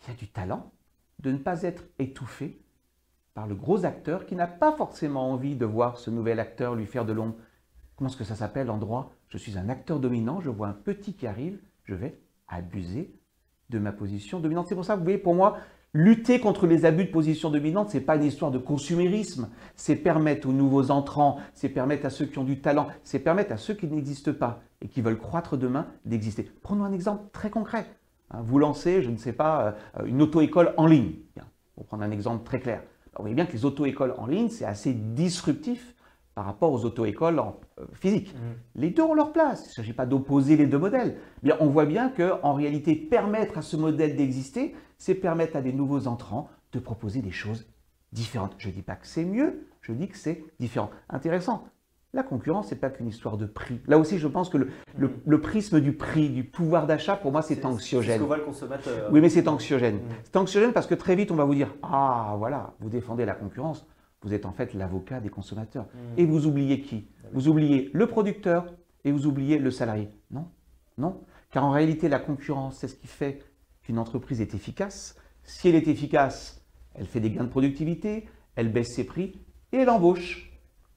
qui 0.00 0.10
a 0.10 0.14
du 0.14 0.28
talent 0.28 0.72
de 1.20 1.30
ne 1.30 1.38
pas 1.38 1.62
être 1.62 1.84
étouffé 1.98 2.60
par 3.34 3.46
le 3.46 3.54
gros 3.54 3.84
acteur 3.84 4.26
qui 4.26 4.34
n'a 4.34 4.46
pas 4.46 4.72
forcément 4.72 5.30
envie 5.30 5.56
de 5.56 5.64
voir 5.64 5.98
ce 5.98 6.10
nouvel 6.10 6.40
acteur 6.40 6.74
lui 6.74 6.86
faire 6.86 7.04
de 7.04 7.12
l'ombre. 7.12 7.36
Comment 7.96 8.10
est-ce 8.10 8.16
que 8.16 8.24
ça 8.24 8.34
s'appelle 8.34 8.70
en 8.70 8.78
droit 8.78 9.12
Je 9.28 9.38
suis 9.38 9.56
un 9.56 9.68
acteur 9.68 10.00
dominant, 10.00 10.40
je 10.40 10.50
vois 10.50 10.68
un 10.68 10.72
petit 10.72 11.14
qui 11.14 11.26
arrive, 11.26 11.58
je 11.84 11.94
vais 11.94 12.20
abuser 12.48 13.14
de 13.70 13.78
ma 13.78 13.92
position 13.92 14.40
dominante. 14.40 14.66
C'est 14.68 14.74
pour 14.74 14.84
ça 14.84 14.94
que 14.94 14.98
vous 14.98 15.04
voyez, 15.04 15.18
pour 15.18 15.34
moi, 15.34 15.58
lutter 15.94 16.40
contre 16.40 16.66
les 16.66 16.84
abus 16.84 17.04
de 17.04 17.10
position 17.10 17.50
dominante, 17.50 17.90
ce 17.90 17.98
n'est 17.98 18.04
pas 18.04 18.16
une 18.16 18.24
histoire 18.24 18.50
de 18.50 18.58
consumérisme, 18.58 19.48
c'est 19.76 19.96
permettre 19.96 20.48
aux 20.48 20.52
nouveaux 20.52 20.90
entrants, 20.90 21.38
c'est 21.54 21.68
permettre 21.68 22.06
à 22.06 22.10
ceux 22.10 22.26
qui 22.26 22.38
ont 22.38 22.44
du 22.44 22.60
talent, 22.60 22.88
c'est 23.04 23.18
permettre 23.18 23.52
à 23.52 23.56
ceux 23.56 23.74
qui 23.74 23.86
n'existent 23.86 24.32
pas 24.32 24.62
et 24.80 24.88
qui 24.88 25.00
veulent 25.00 25.18
croître 25.18 25.56
demain 25.56 25.86
d'exister. 26.04 26.50
Prenons 26.62 26.84
un 26.84 26.92
exemple 26.92 27.24
très 27.32 27.50
concret. 27.50 27.86
Hein, 28.32 28.40
vous 28.42 28.58
lancez, 28.58 29.02
je 29.02 29.10
ne 29.10 29.16
sais 29.16 29.32
pas, 29.32 29.74
euh, 29.98 30.04
une 30.06 30.22
auto-école 30.22 30.74
en 30.76 30.86
ligne. 30.86 31.12
pour 31.74 31.86
prendre 31.86 32.02
un 32.02 32.10
exemple 32.10 32.44
très 32.44 32.60
clair. 32.60 32.82
vous 33.16 33.22
voyez 33.22 33.34
bien 33.34 33.46
que 33.46 33.52
les 33.52 33.64
auto-écoles 33.64 34.14
en 34.18 34.26
ligne, 34.26 34.48
c'est 34.48 34.64
assez 34.64 34.92
disruptif 34.92 35.94
par 36.34 36.46
rapport 36.46 36.72
aux 36.72 36.84
auto-écoles 36.84 37.38
en 37.38 37.60
euh, 37.78 37.84
physique. 37.92 38.34
Mmh. 38.34 38.80
Les 38.80 38.90
deux 38.90 39.02
ont 39.02 39.14
leur 39.14 39.32
place. 39.32 39.64
Il 39.64 39.68
ne 39.68 39.74
s'agit 39.74 39.92
pas 39.92 40.06
d'opposer 40.06 40.56
les 40.56 40.66
deux 40.66 40.78
modèles. 40.78 41.18
Bien, 41.42 41.56
on 41.60 41.66
voit 41.66 41.86
bien 41.86 42.08
qu'en 42.08 42.54
réalité, 42.54 42.94
permettre 42.94 43.58
à 43.58 43.62
ce 43.62 43.76
modèle 43.76 44.16
d'exister, 44.16 44.74
c'est 44.98 45.14
permettre 45.14 45.56
à 45.56 45.62
des 45.62 45.72
nouveaux 45.72 46.06
entrants 46.06 46.48
de 46.72 46.78
proposer 46.78 47.20
des 47.20 47.32
choses 47.32 47.66
différentes. 48.12 48.54
Je 48.58 48.68
ne 48.68 48.72
dis 48.72 48.82
pas 48.82 48.96
que 48.96 49.06
c'est 49.06 49.24
mieux, 49.24 49.66
je 49.82 49.92
dis 49.92 50.08
que 50.08 50.16
c'est 50.16 50.44
différent. 50.58 50.90
Intéressant. 51.08 51.64
La 52.14 52.22
concurrence, 52.22 52.70
n'est 52.70 52.76
pas 52.76 52.90
qu'une 52.90 53.08
histoire 53.08 53.38
de 53.38 53.46
prix. 53.46 53.80
Là 53.86 53.96
aussi, 53.96 54.18
je 54.18 54.28
pense 54.28 54.50
que 54.50 54.58
le, 54.58 55.40
prisme 55.40 55.80
du 55.80 55.94
prix, 55.94 56.28
du 56.28 56.44
pouvoir 56.44 56.86
d'achat, 56.86 57.16
pour 57.16 57.32
moi, 57.32 57.40
c'est 57.40 57.64
anxiogène. 57.64 58.20
C'est 58.20 58.28
ce 58.28 58.38
le 58.38 58.44
consommateur. 58.44 59.10
Oui, 59.10 59.22
mais 59.22 59.30
c'est 59.30 59.48
anxiogène. 59.48 59.96
Mm. 59.96 60.08
C'est 60.24 60.36
anxiogène 60.36 60.72
parce 60.74 60.86
que 60.86 60.94
très 60.94 61.16
vite, 61.16 61.30
on 61.30 61.36
va 61.36 61.44
vous 61.44 61.54
dire 61.54 61.74
Ah, 61.82 62.34
voilà, 62.36 62.74
vous 62.80 62.90
défendez 62.90 63.24
la 63.24 63.34
concurrence. 63.34 63.86
vous 64.22 64.34
êtes 64.34 64.44
en 64.44 64.52
fait 64.52 64.74
l'avocat 64.74 65.20
des 65.20 65.30
consommateurs. 65.30 65.84
Mmh. 65.84 66.18
Et 66.18 66.26
vous 66.26 66.46
oubliez 66.46 66.82
qui? 66.82 67.08
Vous 67.32 67.48
oubliez 67.48 67.90
le 67.94 68.06
producteur 68.06 68.66
et 69.04 69.10
vous 69.10 69.26
oubliez 69.26 69.58
le 69.58 69.70
salarié. 69.70 70.10
Non, 70.30 70.48
non. 70.98 71.22
Car 71.50 71.64
en 71.64 71.70
réalité, 71.70 72.08
la 72.08 72.18
concurrence, 72.18 72.76
c'est 72.76 72.88
ce 72.88 72.94
qui 72.94 73.06
fait 73.06 73.42
qu'une 73.82 73.98
entreprise 73.98 74.40
est 74.40 74.54
efficace. 74.54 75.16
Si 75.44 75.68
elle 75.68 75.74
est 75.74 75.88
efficace, 75.88 76.62
elle 76.94 77.06
fait 77.06 77.20
des 77.20 77.30
gains 77.30 77.44
de 77.44 77.48
productivité, 77.48 78.28
elle 78.54 78.70
baisse 78.70 78.94
ses 78.94 79.04
prix 79.04 79.40
et 79.72 79.78
elle 79.78 79.90
embauche. 79.90 80.51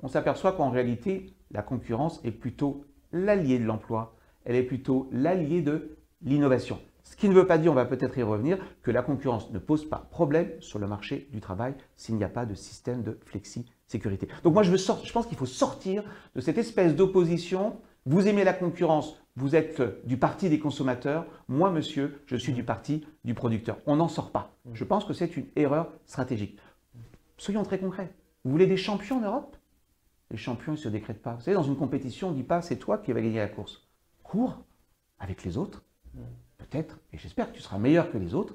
On 0.06 0.08
s'aperçoit 0.08 0.52
qu'en 0.52 0.70
réalité, 0.70 1.34
la 1.50 1.64
concurrence 1.64 2.22
est 2.24 2.30
plutôt 2.30 2.86
l'allié 3.12 3.58
de 3.58 3.66
l'emploi. 3.66 4.16
Elle 4.44 4.56
est 4.56 4.62
plutôt 4.62 5.10
l'allié 5.12 5.64
de 5.64 5.98
l'innovation. 6.22 6.80
Ce 7.02 7.16
qui 7.16 7.28
ne 7.28 7.34
veut 7.34 7.48
pas 7.48 7.58
dire, 7.58 7.72
on 7.72 7.76
va 7.76 7.86
peut-être 7.86 8.16
y 8.16 8.22
revenir, 8.22 8.60
que 8.84 8.92
la 8.92 9.02
concurrence 9.02 9.50
ne 9.50 9.58
pose 9.58 9.90
pas 9.90 10.08
problème 10.12 10.52
sur 10.60 10.78
le 10.78 10.86
marché 10.86 11.28
du 11.32 11.42
travail 11.42 11.74
s'il 11.96 12.18
n'y 12.18 12.24
a 12.24 12.30
pas 12.30 12.46
de 12.46 12.54
système 12.54 13.02
de 13.02 13.18
flexi-sécurité. 13.26 14.28
Donc 14.44 14.54
moi, 14.54 14.62
je, 14.62 14.76
je 14.76 15.12
pense 15.12 15.26
qu'il 15.26 15.38
faut 15.38 15.48
sortir 15.48 16.04
de 16.36 16.40
cette 16.40 16.60
espèce 16.60 16.96
d'opposition. 16.96 17.78
Vous 18.06 18.28
aimez 18.28 18.44
la 18.44 18.54
concurrence, 18.54 19.20
vous 19.36 19.56
êtes 19.56 19.82
du 20.06 20.18
parti 20.18 20.50
des 20.50 20.60
consommateurs. 20.60 21.26
Moi, 21.48 21.72
monsieur, 21.72 22.22
je 22.28 22.36
suis 22.36 22.54
du 22.54 22.64
parti 22.64 23.08
du 23.24 23.34
producteur. 23.34 23.80
On 23.88 23.96
n'en 23.96 24.08
sort 24.08 24.30
pas. 24.30 24.56
Je 24.72 24.84
pense 24.84 25.04
que 25.04 25.14
c'est 25.14 25.36
une 25.36 25.48
erreur 25.56 25.92
stratégique. 26.06 26.60
Soyons 27.40 27.64
très 27.64 27.80
concrets. 27.80 28.14
Vous 28.44 28.52
voulez 28.52 28.68
des 28.68 28.78
champions 28.78 29.18
en 29.18 29.22
Europe? 29.22 29.58
Les 30.32 30.38
champions 30.38 30.74
ne 30.74 30.78
se 30.78 30.90
décrètent 30.90 31.22
pas. 31.22 31.34
Vous 31.36 31.42
savez, 31.42 31.56
dans 31.56 31.64
une 31.64 31.78
compétition, 31.78 32.30
on 32.30 32.32
ne 32.32 32.36
dit 32.36 32.44
pas 32.44 32.62
c'est 32.62 32.78
toi 32.78 32.98
qui 32.98 33.14
vas 33.14 33.22
gagner 33.22 33.40
la 33.40 33.48
course. 33.48 33.88
Cours 34.24 34.64
avec 35.20 35.44
les 35.44 35.58
autres 35.58 35.84
peut-être, 36.58 37.00
et 37.14 37.18
j'espère 37.18 37.52
que 37.52 37.56
tu 37.56 37.62
seras 37.62 37.78
meilleur 37.78 38.12
que 38.12 38.18
les 38.18 38.34
autres, 38.34 38.54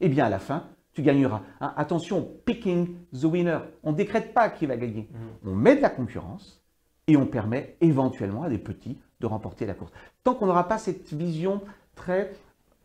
et 0.00 0.06
eh 0.06 0.08
bien 0.08 0.24
à 0.24 0.28
la 0.28 0.38
fin, 0.38 0.64
tu 0.92 1.02
gagneras. 1.02 1.42
Hein, 1.60 1.72
attention, 1.76 2.28
picking 2.44 2.96
the 3.12 3.24
winner. 3.24 3.58
On 3.82 3.92
ne 3.92 3.96
décrète 3.96 4.34
pas 4.34 4.50
qui 4.50 4.66
va 4.66 4.76
gagner. 4.76 5.08
Mm. 5.12 5.48
On 5.48 5.54
met 5.54 5.76
de 5.76 5.80
la 5.80 5.90
concurrence 5.90 6.62
et 7.06 7.16
on 7.16 7.26
permet 7.26 7.76
éventuellement 7.80 8.42
à 8.42 8.48
des 8.48 8.58
petits 8.58 8.98
de 9.20 9.26
remporter 9.26 9.64
la 9.64 9.74
course. 9.74 9.92
Tant 10.24 10.34
qu'on 10.34 10.46
n'aura 10.46 10.68
pas 10.68 10.78
cette 10.78 11.12
vision 11.12 11.62
très... 11.94 12.32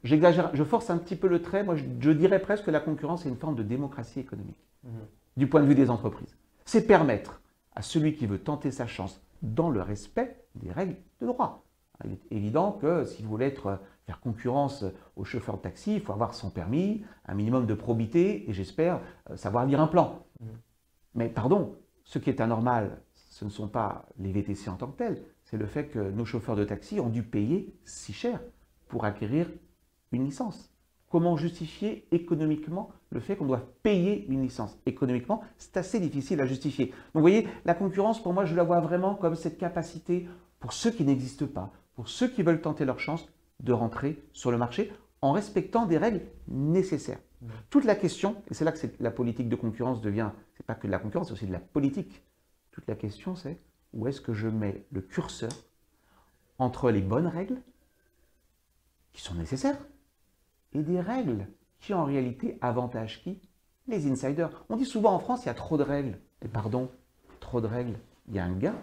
J'exagère, 0.03 0.51
je 0.53 0.63
force 0.63 0.89
un 0.89 0.98
petit 0.98 1.15
peu 1.15 1.27
le 1.27 1.41
trait, 1.41 1.63
moi 1.63 1.75
je, 1.75 2.12
dirais 2.12 2.39
presque 2.39 2.65
que 2.65 2.72
la 2.72 2.79
concurrence 2.79 3.25
est 3.25 3.29
une 3.29 3.36
forme 3.36 3.56
de 3.56 3.63
démocratie 3.63 4.20
économique, 4.20 4.63
mm. 4.84 4.89
du 5.38 5.48
point 5.48 5.62
de 5.62 5.65
vue 5.65 5.75
des 5.75 5.89
entreprises. 5.89 6.38
C'est 6.65 6.86
permettre 6.86 7.41
à 7.77 7.84
celui 7.84 8.15
qui 8.15 8.25
veut 8.25 8.39
tenter 8.39 8.72
sa 8.72 8.88
chance 8.88 9.22
dans 9.43 9.69
le 9.69 9.84
respect 9.84 10.43
des 10.55 10.72
règles 10.72 10.96
de 11.22 11.27
droit. 11.27 11.63
Il 12.05 12.13
est 12.13 12.31
évident 12.31 12.72
que 12.72 13.05
si 13.05 13.22
vous 13.22 13.29
voulez 13.29 13.46
être 13.46 13.79
faire 14.07 14.19
concurrence 14.19 14.84
aux 15.15 15.24
chauffeurs 15.24 15.57
de 15.57 15.62
taxi, 15.62 15.93
il 15.93 16.01
faut 16.01 16.12
avoir 16.12 16.34
son 16.34 16.50
permis, 16.50 17.03
un 17.27 17.36
minimum 17.36 17.67
de 17.67 17.75
probité 17.75 18.50
et 18.50 18.53
j'espère 18.53 19.00
euh, 19.29 19.38
savoir 19.38 19.67
lire 19.67 19.79
un 19.79 19.86
plan. 19.86 20.25
Mm. 20.39 20.46
Mais 21.13 21.29
pardon, 21.29 21.77
ce 22.03 22.17
qui 22.17 22.31
est 22.31 22.41
anormal, 22.41 23.00
ce 23.13 23.46
ne 23.46 23.50
sont 23.51 23.67
pas 23.67 24.07
les 24.17 24.31
VTC 24.31 24.72
en 24.72 24.75
tant 24.75 24.88
que 24.88 24.98
tels, 24.98 25.24
c'est 25.43 25.57
le 25.57 25.67
fait 25.67 25.88
que 25.88 26.00
nos 26.00 26.25
chauffeurs 26.25 26.55
de 26.55 26.63
taxi 26.63 27.00
ont 27.00 27.10
dû 27.10 27.22
payer 27.22 27.75
si 27.86 28.12
cher 28.12 28.41
pour 28.88 29.05
acquérir 29.05 29.48
une 30.12 30.25
licence. 30.25 30.74
Comment 31.09 31.37
justifier 31.37 32.05
économiquement 32.11 32.91
le 33.11 33.21
fait 33.21 33.37
qu'on 33.37 33.45
doit 33.45 33.65
payer 33.81 34.25
une 34.27 34.41
licence? 34.41 34.77
Économiquement, 34.85 35.41
c'est 35.57 35.77
assez 35.77 35.99
difficile 35.99 36.41
à 36.41 36.45
justifier. 36.45 36.87
Donc 36.87 37.15
vous 37.15 37.21
voyez, 37.21 37.47
la 37.63 37.73
concurrence, 37.73 38.21
pour 38.21 38.33
moi, 38.33 38.43
je 38.43 38.55
la 38.55 38.63
vois 38.63 38.81
vraiment 38.81 39.15
comme 39.15 39.35
cette 39.35 39.57
capacité, 39.57 40.27
pour 40.59 40.73
ceux 40.73 40.91
qui 40.91 41.05
n'existent 41.05 41.47
pas, 41.47 41.71
pour 41.95 42.09
ceux 42.09 42.27
qui 42.27 42.43
veulent 42.43 42.61
tenter 42.61 42.83
leur 42.83 42.99
chance, 42.99 43.27
de 43.61 43.71
rentrer 43.71 44.21
sur 44.33 44.51
le 44.51 44.57
marché 44.57 44.91
en 45.21 45.31
respectant 45.31 45.85
des 45.85 45.97
règles 45.97 46.21
nécessaires. 46.47 47.19
Mmh. 47.41 47.47
Toute 47.69 47.85
la 47.85 47.95
question, 47.95 48.35
et 48.49 48.53
c'est 48.53 48.65
là 48.65 48.71
que 48.71 48.87
la 48.99 49.11
politique 49.11 49.49
de 49.49 49.55
concurrence 49.55 50.01
devient, 50.01 50.31
c'est 50.55 50.65
pas 50.65 50.75
que 50.75 50.87
de 50.87 50.91
la 50.91 50.99
concurrence, 50.99 51.27
c'est 51.27 51.33
aussi 51.33 51.47
de 51.47 51.53
la 51.53 51.59
politique. 51.59 52.23
Toute 52.71 52.87
la 52.87 52.95
question, 52.95 53.35
c'est 53.35 53.59
où 53.93 54.07
est-ce 54.07 54.21
que 54.21 54.33
je 54.33 54.47
mets 54.47 54.85
le 54.91 55.01
curseur 55.01 55.51
entre 56.59 56.91
les 56.91 57.01
bonnes 57.01 57.27
règles, 57.27 57.61
qui 59.13 59.21
sont 59.21 59.35
nécessaires, 59.35 59.77
et 60.74 60.81
des 60.81 61.00
règles 61.00 61.47
qui 61.79 61.93
en 61.93 62.05
réalité 62.05 62.57
avantagent 62.62 63.21
qui? 63.21 63.41
Les 63.88 64.09
insiders. 64.12 64.65
On 64.69 64.75
dit 64.75 64.86
souvent 64.86 65.13
en 65.13 65.19
France, 65.19 65.43
il 65.43 65.47
y 65.47 65.50
a 65.50 65.53
trop 65.53 65.77
de 65.77 65.83
règles. 65.83 66.19
Et 66.43 66.47
pardon, 66.47 66.89
trop 67.39 67.62
de 67.62 67.67
règles. 67.67 67.97
Il 68.27 68.36
y 68.36 68.39
a 68.39 68.45
un 68.45 68.55
gain 68.55 68.75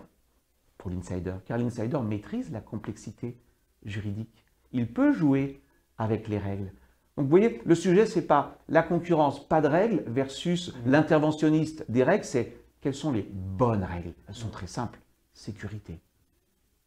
pour 0.79 0.91
l'insider, 0.91 1.35
car 1.45 1.59
l'insider 1.59 1.99
maîtrise 2.00 2.50
la 2.50 2.61
complexité 2.61 3.38
juridique 3.85 4.45
il 4.75 4.93
peut 4.93 5.12
jouer 5.12 5.62
avec 5.97 6.29
les 6.29 6.37
règles. 6.37 6.73
Donc 7.17 7.26
vous 7.26 7.31
voyez, 7.31 7.62
le 7.64 7.75
sujet, 7.76 8.07
ce 8.07 8.19
n'est 8.19 8.26
pas 8.26 8.59
la 8.69 8.83
concurrence, 8.83 9.49
pas 9.49 9.62
de 9.62 9.69
règles, 9.69 10.03
versus 10.07 10.75
mmh. 10.75 10.91
l'interventionniste 10.91 11.85
des 11.88 12.03
règles, 12.03 12.25
c'est 12.25 12.57
quelles 12.81 12.95
sont 12.95 13.12
les 13.12 13.23
bonnes 13.23 13.85
règles. 13.85 14.12
Elles 14.29 14.35
sont 14.35 14.50
très 14.50 14.67
simples. 14.67 14.99
Sécurité, 15.33 16.00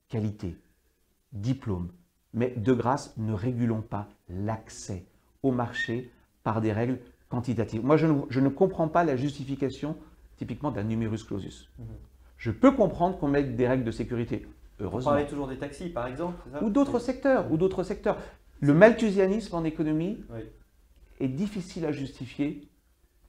qualité, 0.10 0.58
diplôme. 1.32 1.92
Mais 2.38 2.54
de 2.56 2.72
grâce, 2.72 3.16
ne 3.18 3.34
régulons 3.34 3.82
pas 3.82 4.08
l'accès 4.30 5.06
au 5.42 5.52
marché 5.52 6.12
par 6.44 6.62
des 6.62 6.72
règles 6.72 7.00
quantitatives. 7.30 7.84
Moi, 7.84 7.98
je 7.98 8.06
ne, 8.40 8.50
comprends 8.50 8.88
pas 8.88 9.04
la 9.04 9.16
justification 9.16 9.98
typiquement 10.38 10.70
d'un 10.70 10.84
numerus 10.84 11.24
clausus. 11.24 11.68
Mmh. 11.80 11.84
Je 12.38 12.52
peux 12.52 12.72
comprendre 12.72 13.18
qu'on 13.18 13.28
mette 13.28 13.56
des 13.56 13.68
règles 13.68 13.84
de 13.84 13.92
sécurité. 13.92 14.48
Heureusement. 14.80 15.10
On 15.10 15.14
parlait 15.14 15.28
toujours 15.28 15.48
des 15.48 15.58
taxis, 15.58 15.90
par 15.90 16.06
exemple. 16.06 16.36
ou 16.62 16.70
d'autres 16.70 17.00
secteurs, 17.00 17.52
ou 17.52 17.58
d'autres 17.58 17.82
secteurs. 17.82 18.18
Le 18.60 18.76
malthusianisme 18.76 19.56
en 19.56 19.64
économie 19.64 20.24
est 21.20 21.28
difficile 21.28 21.86
à 21.86 21.92
justifier 21.92 22.68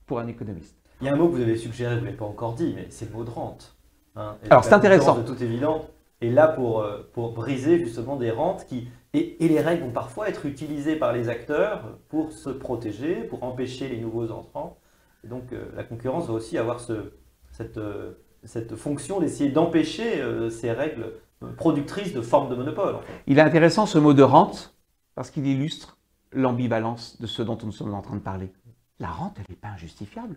pour 0.06 0.18
un 0.18 0.26
économiste. 0.26 0.76
Il 1.00 1.06
y 1.06 1.10
a 1.10 1.14
un 1.14 1.16
mot 1.16 1.28
que 1.28 1.36
vous 1.36 1.42
avez 1.42 1.56
suggéré, 1.56 1.94
vous 1.94 2.00
ne 2.00 2.06
l'avez 2.06 2.16
pas 2.16 2.26
encore 2.26 2.54
dit, 2.54 2.74
mais 2.74 2.88
c'est 2.90 3.06
le 3.10 3.16
mot 3.16 3.24
de 3.24 3.30
rente. 3.30 3.74
Hein. 4.16 4.36
Alors 4.50 4.64
c'est 4.64 4.74
intéressant. 4.74 5.16
De 5.16 5.22
toute 5.22 5.40
évidence, 5.40 5.84
et 6.20 6.30
là 6.30 6.48
pour, 6.48 6.80
euh, 6.80 7.08
pour 7.12 7.32
briser 7.32 7.78
justement 7.78 8.16
des 8.16 8.30
rentes 8.30 8.66
qui... 8.66 8.88
Et, 9.14 9.42
et, 9.44 9.48
les 9.48 9.60
règles 9.60 9.84
vont 9.84 9.90
parfois 9.90 10.28
être 10.28 10.44
utilisées 10.44 10.96
par 10.96 11.12
les 11.12 11.28
acteurs 11.28 11.98
pour 12.08 12.32
se 12.32 12.50
protéger, 12.50 13.24
pour 13.24 13.42
empêcher 13.42 13.88
les 13.88 13.98
nouveaux 13.98 14.30
entrants. 14.30 14.78
Et 15.24 15.28
donc 15.28 15.52
euh, 15.52 15.64
la 15.74 15.82
concurrence 15.82 16.26
va 16.26 16.34
aussi 16.34 16.58
avoir 16.58 16.80
ce, 16.80 17.12
cette, 17.50 17.78
euh, 17.78 18.12
cette 18.44 18.76
fonction 18.76 19.18
d'essayer 19.18 19.50
d'empêcher 19.50 20.22
ces 20.50 20.72
règles 20.72 21.12
productrice 21.56 22.12
de 22.12 22.20
formes 22.20 22.50
de 22.50 22.54
monopole. 22.54 22.96
Il 23.26 23.38
est 23.38 23.42
intéressant 23.42 23.86
ce 23.86 23.98
mot 23.98 24.14
de 24.14 24.22
rente 24.22 24.74
parce 25.14 25.30
qu'il 25.30 25.46
illustre 25.46 25.98
l'ambivalence 26.32 27.20
de 27.20 27.26
ce 27.26 27.42
dont 27.42 27.58
nous 27.62 27.72
sommes 27.72 27.94
en 27.94 28.02
train 28.02 28.16
de 28.16 28.20
parler. 28.20 28.52
La 28.98 29.08
rente, 29.08 29.36
elle 29.38 29.46
n'est 29.48 29.56
pas 29.56 29.68
injustifiable. 29.68 30.36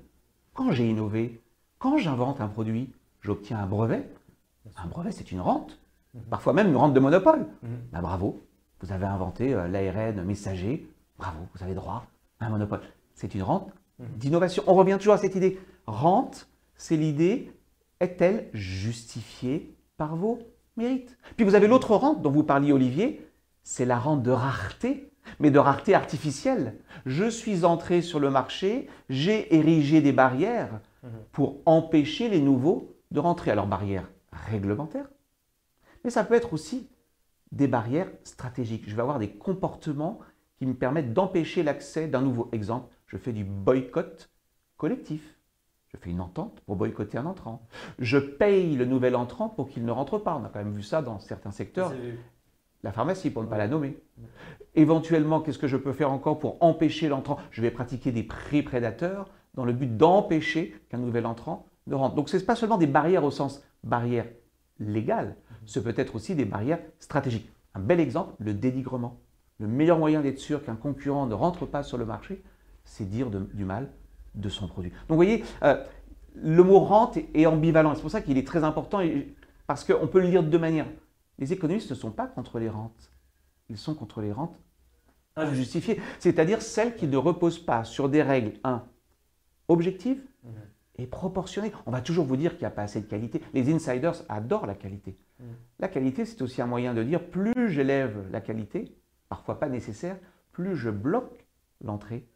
Quand 0.53 0.71
j'ai 0.71 0.89
innové, 0.89 1.41
quand 1.79 1.97
j'invente 1.97 2.41
un 2.41 2.47
produit, 2.47 2.93
j'obtiens 3.21 3.59
un 3.59 3.65
brevet. 3.65 4.07
Un 4.77 4.87
brevet, 4.87 5.11
c'est 5.11 5.31
une 5.31 5.41
rente. 5.41 5.79
Mhm. 6.13 6.21
Parfois 6.29 6.53
même 6.53 6.67
une 6.67 6.75
rente 6.75 6.93
de 6.93 6.99
monopole. 6.99 7.47
Mhm. 7.63 7.69
Bah, 7.91 8.01
bravo, 8.01 8.39
vous 8.81 8.91
avez 8.91 9.05
inventé 9.05 9.53
euh, 9.53 9.67
l'ARN 9.67 10.23
messager. 10.23 10.87
Bravo, 11.17 11.39
vous 11.55 11.63
avez 11.63 11.73
droit 11.73 12.05
à 12.39 12.47
un 12.47 12.49
monopole. 12.49 12.81
C'est 13.13 13.35
une 13.35 13.43
rente 13.43 13.71
mhm. 13.99 14.07
d'innovation. 14.17 14.63
On 14.67 14.73
revient 14.73 14.97
toujours 14.97 15.13
à 15.13 15.17
cette 15.17 15.35
idée. 15.35 15.59
Rente, 15.85 16.47
c'est 16.75 16.97
l'idée, 16.97 17.51
est-elle 17.99 18.49
justifiée 18.53 19.75
par 19.97 20.15
vos 20.15 20.39
mérite. 20.77 21.17
Puis 21.35 21.45
vous 21.45 21.55
avez 21.55 21.67
l'autre 21.67 21.95
rente 21.95 22.21
dont 22.21 22.31
vous 22.31 22.43
parliez, 22.43 22.71
Olivier, 22.71 23.27
c'est 23.63 23.85
la 23.85 23.99
rente 23.99 24.23
de 24.23 24.31
rareté, 24.31 25.11
mais 25.39 25.51
de 25.51 25.59
rareté 25.59 25.93
artificielle. 25.93 26.75
Je 27.05 27.29
suis 27.29 27.65
entré 27.65 28.01
sur 28.01 28.19
le 28.19 28.29
marché, 28.29 28.87
j'ai 29.09 29.53
érigé 29.55 30.01
des 30.01 30.13
barrières 30.13 30.79
mhm. 31.03 31.09
pour 31.31 31.57
empêcher 31.65 32.29
les 32.29 32.41
nouveaux 32.41 32.95
de 33.11 33.19
rentrer. 33.19 33.51
Alors 33.51 33.67
barrières 33.67 34.09
réglementaires, 34.31 35.09
mais 36.03 36.09
ça 36.09 36.23
peut 36.23 36.35
être 36.35 36.53
aussi 36.53 36.87
des 37.51 37.67
barrières 37.67 38.09
stratégiques. 38.23 38.89
Je 38.89 38.95
vais 38.95 39.01
avoir 39.01 39.19
des 39.19 39.29
comportements 39.29 40.19
qui 40.57 40.65
me 40.65 40.73
permettent 40.73 41.13
d'empêcher 41.13 41.63
l'accès 41.63 42.07
d'un 42.07 42.21
nouveau. 42.21 42.49
Exemple, 42.51 42.93
je 43.07 43.17
fais 43.17 43.33
du 43.33 43.43
boycott 43.43 44.29
collectif. 44.77 45.37
Je 45.93 45.97
fais 45.97 46.09
une 46.09 46.21
entente 46.21 46.61
pour 46.61 46.77
boycotter 46.77 47.17
un 47.17 47.25
entrant. 47.25 47.67
Je 47.99 48.17
paye 48.17 48.75
le 48.75 48.85
nouvel 48.85 49.15
entrant 49.15 49.49
pour 49.49 49.67
qu'il 49.67 49.83
ne 49.83 49.91
rentre 49.91 50.17
pas. 50.17 50.37
On 50.41 50.45
a 50.45 50.49
quand 50.49 50.59
même 50.59 50.73
vu 50.73 50.83
ça 50.83 51.01
dans 51.01 51.19
certains 51.19 51.51
secteurs. 51.51 51.93
La 52.83 52.91
pharmacie, 52.91 53.29
pour 53.29 53.43
ne 53.43 53.47
pas 53.47 53.57
la 53.57 53.67
nommer. 53.67 54.01
Éventuellement, 54.73 55.41
qu'est-ce 55.41 55.59
que 55.59 55.67
je 55.67 55.77
peux 55.77 55.93
faire 55.93 56.11
encore 56.11 56.39
pour 56.39 56.57
empêcher 56.63 57.09
l'entrant? 57.09 57.37
Je 57.51 57.61
vais 57.61 57.71
pratiquer 57.71 58.11
des 58.11 58.23
prix 58.23 58.63
prédateurs 58.63 59.29
dans 59.53 59.65
le 59.65 59.73
but 59.73 59.97
d'empêcher 59.97 60.75
qu'un 60.89 60.97
nouvel 60.97 61.25
entrant 61.25 61.67
ne 61.87 61.95
rentre. 61.95 62.15
Donc 62.15 62.29
ce 62.29 62.37
n'est 62.37 62.43
pas 62.43 62.55
seulement 62.55 62.77
des 62.77 62.87
barrières 62.87 63.25
au 63.25 63.31
sens 63.31 63.61
barrière 63.83 64.27
légale, 64.79 65.35
ce 65.65 65.79
peut 65.79 65.93
être 65.97 66.15
aussi 66.15 66.35
des 66.35 66.45
barrières 66.45 66.79
stratégiques. 66.99 67.49
Un 67.73 67.79
bel 67.79 67.99
exemple, 67.99 68.33
le 68.39 68.53
dénigrement. 68.53 69.19
Le 69.59 69.67
meilleur 69.67 69.99
moyen 69.99 70.21
d'être 70.21 70.39
sûr 70.39 70.63
qu'un 70.63 70.75
concurrent 70.75 71.27
ne 71.27 71.33
rentre 71.33 71.65
pas 71.65 71.83
sur 71.83 71.97
le 71.97 72.05
marché, 72.05 72.43
c'est 72.83 73.07
dire 73.07 73.29
du 73.29 73.63
mal 73.63 73.91
de 74.33 74.49
son 74.49 74.67
produit. 74.67 74.89
Donc 74.91 75.09
vous 75.09 75.15
voyez, 75.15 75.43
euh, 75.63 75.83
le 76.35 76.63
mot 76.63 76.79
rente 76.79 77.17
est, 77.33 77.45
ambivalent. 77.45 77.93
C'est 77.95 78.01
pour 78.01 78.11
ça 78.11 78.21
qu'il 78.21 78.37
est 78.37 78.47
très 78.47 78.63
important 78.63 79.01
parce 79.67 79.83
qu'on 79.83 80.07
peut 80.07 80.19
le 80.19 80.27
lire 80.27 80.43
de 80.43 80.49
deux 80.49 80.59
manières. 80.59 80.87
Les 81.37 81.53
économistes 81.53 81.89
ne 81.89 81.95
sont 81.95 82.11
pas 82.11 82.27
contre 82.27 82.59
les 82.59 82.69
rentes. 82.69 83.11
Ils 83.69 83.77
sont 83.77 83.95
contre 83.95 84.21
les 84.21 84.31
rentes 84.31 84.57
injustifiées. 85.35 86.01
C'est-à-dire 86.19 86.61
celles 86.61 86.95
qui 86.95 87.07
ne 87.07 87.17
reposent 87.17 87.63
pas 87.63 87.83
sur 87.83 88.09
des 88.09 88.21
règles, 88.21 88.53
un, 88.63 88.83
objectives 89.67 90.21
mhm. 90.43 90.51
est 90.97 91.07
proportionnée. 91.07 91.71
On 91.85 91.91
va 91.91 92.01
toujours 92.01 92.25
vous 92.25 92.35
dire 92.35 92.51
qu'il 92.51 92.61
n'y 92.61 92.67
a 92.67 92.71
pas 92.71 92.83
assez 92.83 93.01
de 93.01 93.05
qualité. 93.05 93.41
Les 93.53 93.73
insiders 93.73 94.23
adorent 94.29 94.65
la 94.65 94.75
qualité. 94.75 95.17
La 95.79 95.87
qualité, 95.87 96.25
c'est 96.25 96.41
aussi 96.41 96.61
un 96.61 96.67
moyen 96.67 96.93
de 96.93 97.03
dire 97.03 97.23
plus 97.23 97.69
j'élève 97.69 98.29
la 98.31 98.41
qualité, 98.41 98.95
parfois 99.29 99.59
pas 99.59 99.69
nécessaire, 99.69 100.17
plus 100.51 100.75
je 100.75 100.89
bloque 100.89 101.45
l'entrée 101.83 102.27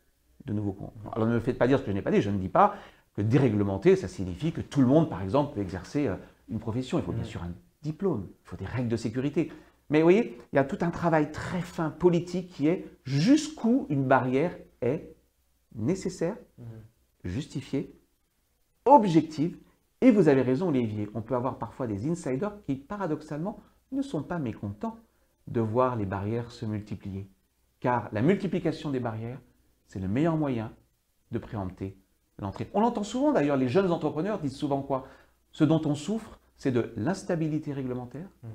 de 0.45 0.53
nouveaux 0.53 0.73
comptes. 0.73 0.93
Alors 1.13 1.27
ne 1.27 1.33
me 1.33 1.39
faites 1.39 1.57
pas 1.57 1.67
dire 1.67 1.79
ce 1.79 1.83
que 1.83 1.91
je 1.91 1.95
n'ai 1.95 2.01
pas 2.01 2.11
dit, 2.11 2.21
je 2.21 2.29
ne 2.29 2.37
dis 2.37 2.49
pas 2.49 2.75
que 3.15 3.21
déréglementer, 3.21 3.95
ça 3.95 4.07
signifie 4.07 4.51
que 4.51 4.61
tout 4.61 4.81
le 4.81 4.87
monde, 4.87 5.09
par 5.09 5.21
exemple, 5.21 5.55
peut 5.55 5.61
exercer 5.61 6.07
euh, 6.07 6.15
une 6.49 6.59
profession. 6.59 6.99
Il 6.99 7.03
faut 7.03 7.13
bien 7.13 7.23
mm. 7.23 7.27
sûr 7.27 7.43
un 7.43 7.53
diplôme, 7.81 8.27
il 8.29 8.47
faut 8.47 8.57
des 8.57 8.65
règles 8.65 8.89
de 8.89 8.97
sécurité. 8.97 9.51
Mais 9.89 9.99
vous 9.99 10.05
voyez, 10.05 10.39
il 10.51 10.55
y 10.55 10.59
a 10.59 10.63
tout 10.63 10.79
un 10.81 10.89
travail 10.89 11.31
très 11.31 11.61
fin 11.61 11.89
politique 11.89 12.49
qui 12.49 12.67
est 12.67 12.85
jusqu'où 13.03 13.85
une 13.89 14.05
barrière 14.05 14.57
est 14.81 15.15
nécessaire, 15.75 16.35
mm. 16.57 16.63
justifiée, 17.23 17.95
objective. 18.85 19.57
Et 20.05 20.11
vous 20.11 20.27
avez 20.27 20.43
raison, 20.43 20.67
Olivier, 20.67 21.09
on 21.15 21.23
peut 21.23 21.33
avoir 21.33 21.57
parfois 21.57 21.87
des 21.87 22.07
insiders 22.07 22.61
qui, 22.67 22.75
paradoxalement, 22.75 23.59
ne 23.91 24.03
sont 24.03 24.21
pas 24.21 24.37
mécontents 24.37 24.99
de 25.47 25.59
voir 25.59 25.95
les 25.95 26.05
barrières 26.05 26.51
se 26.51 26.67
multiplier. 26.67 27.27
Car 27.79 28.09
la 28.11 28.21
multiplication 28.21 28.91
des 28.91 28.99
barrières, 28.99 29.41
c'est 29.87 29.97
le 29.97 30.07
meilleur 30.07 30.37
moyen 30.37 30.71
de 31.31 31.39
préempter 31.39 31.97
l'entrée. 32.37 32.69
On 32.75 32.81
l'entend 32.81 33.01
souvent 33.01 33.31
d'ailleurs, 33.31 33.57
les 33.57 33.67
jeunes 33.67 33.91
entrepreneurs 33.91 34.37
disent 34.37 34.55
souvent 34.55 34.83
quoi? 34.83 35.07
Ce 35.51 35.63
dont 35.63 35.81
on 35.85 35.95
souffre, 35.95 36.39
c'est 36.55 36.71
de 36.71 36.93
l'instabilité 36.97 37.73
réglementaire 37.73 38.29
mmh. 38.43 38.47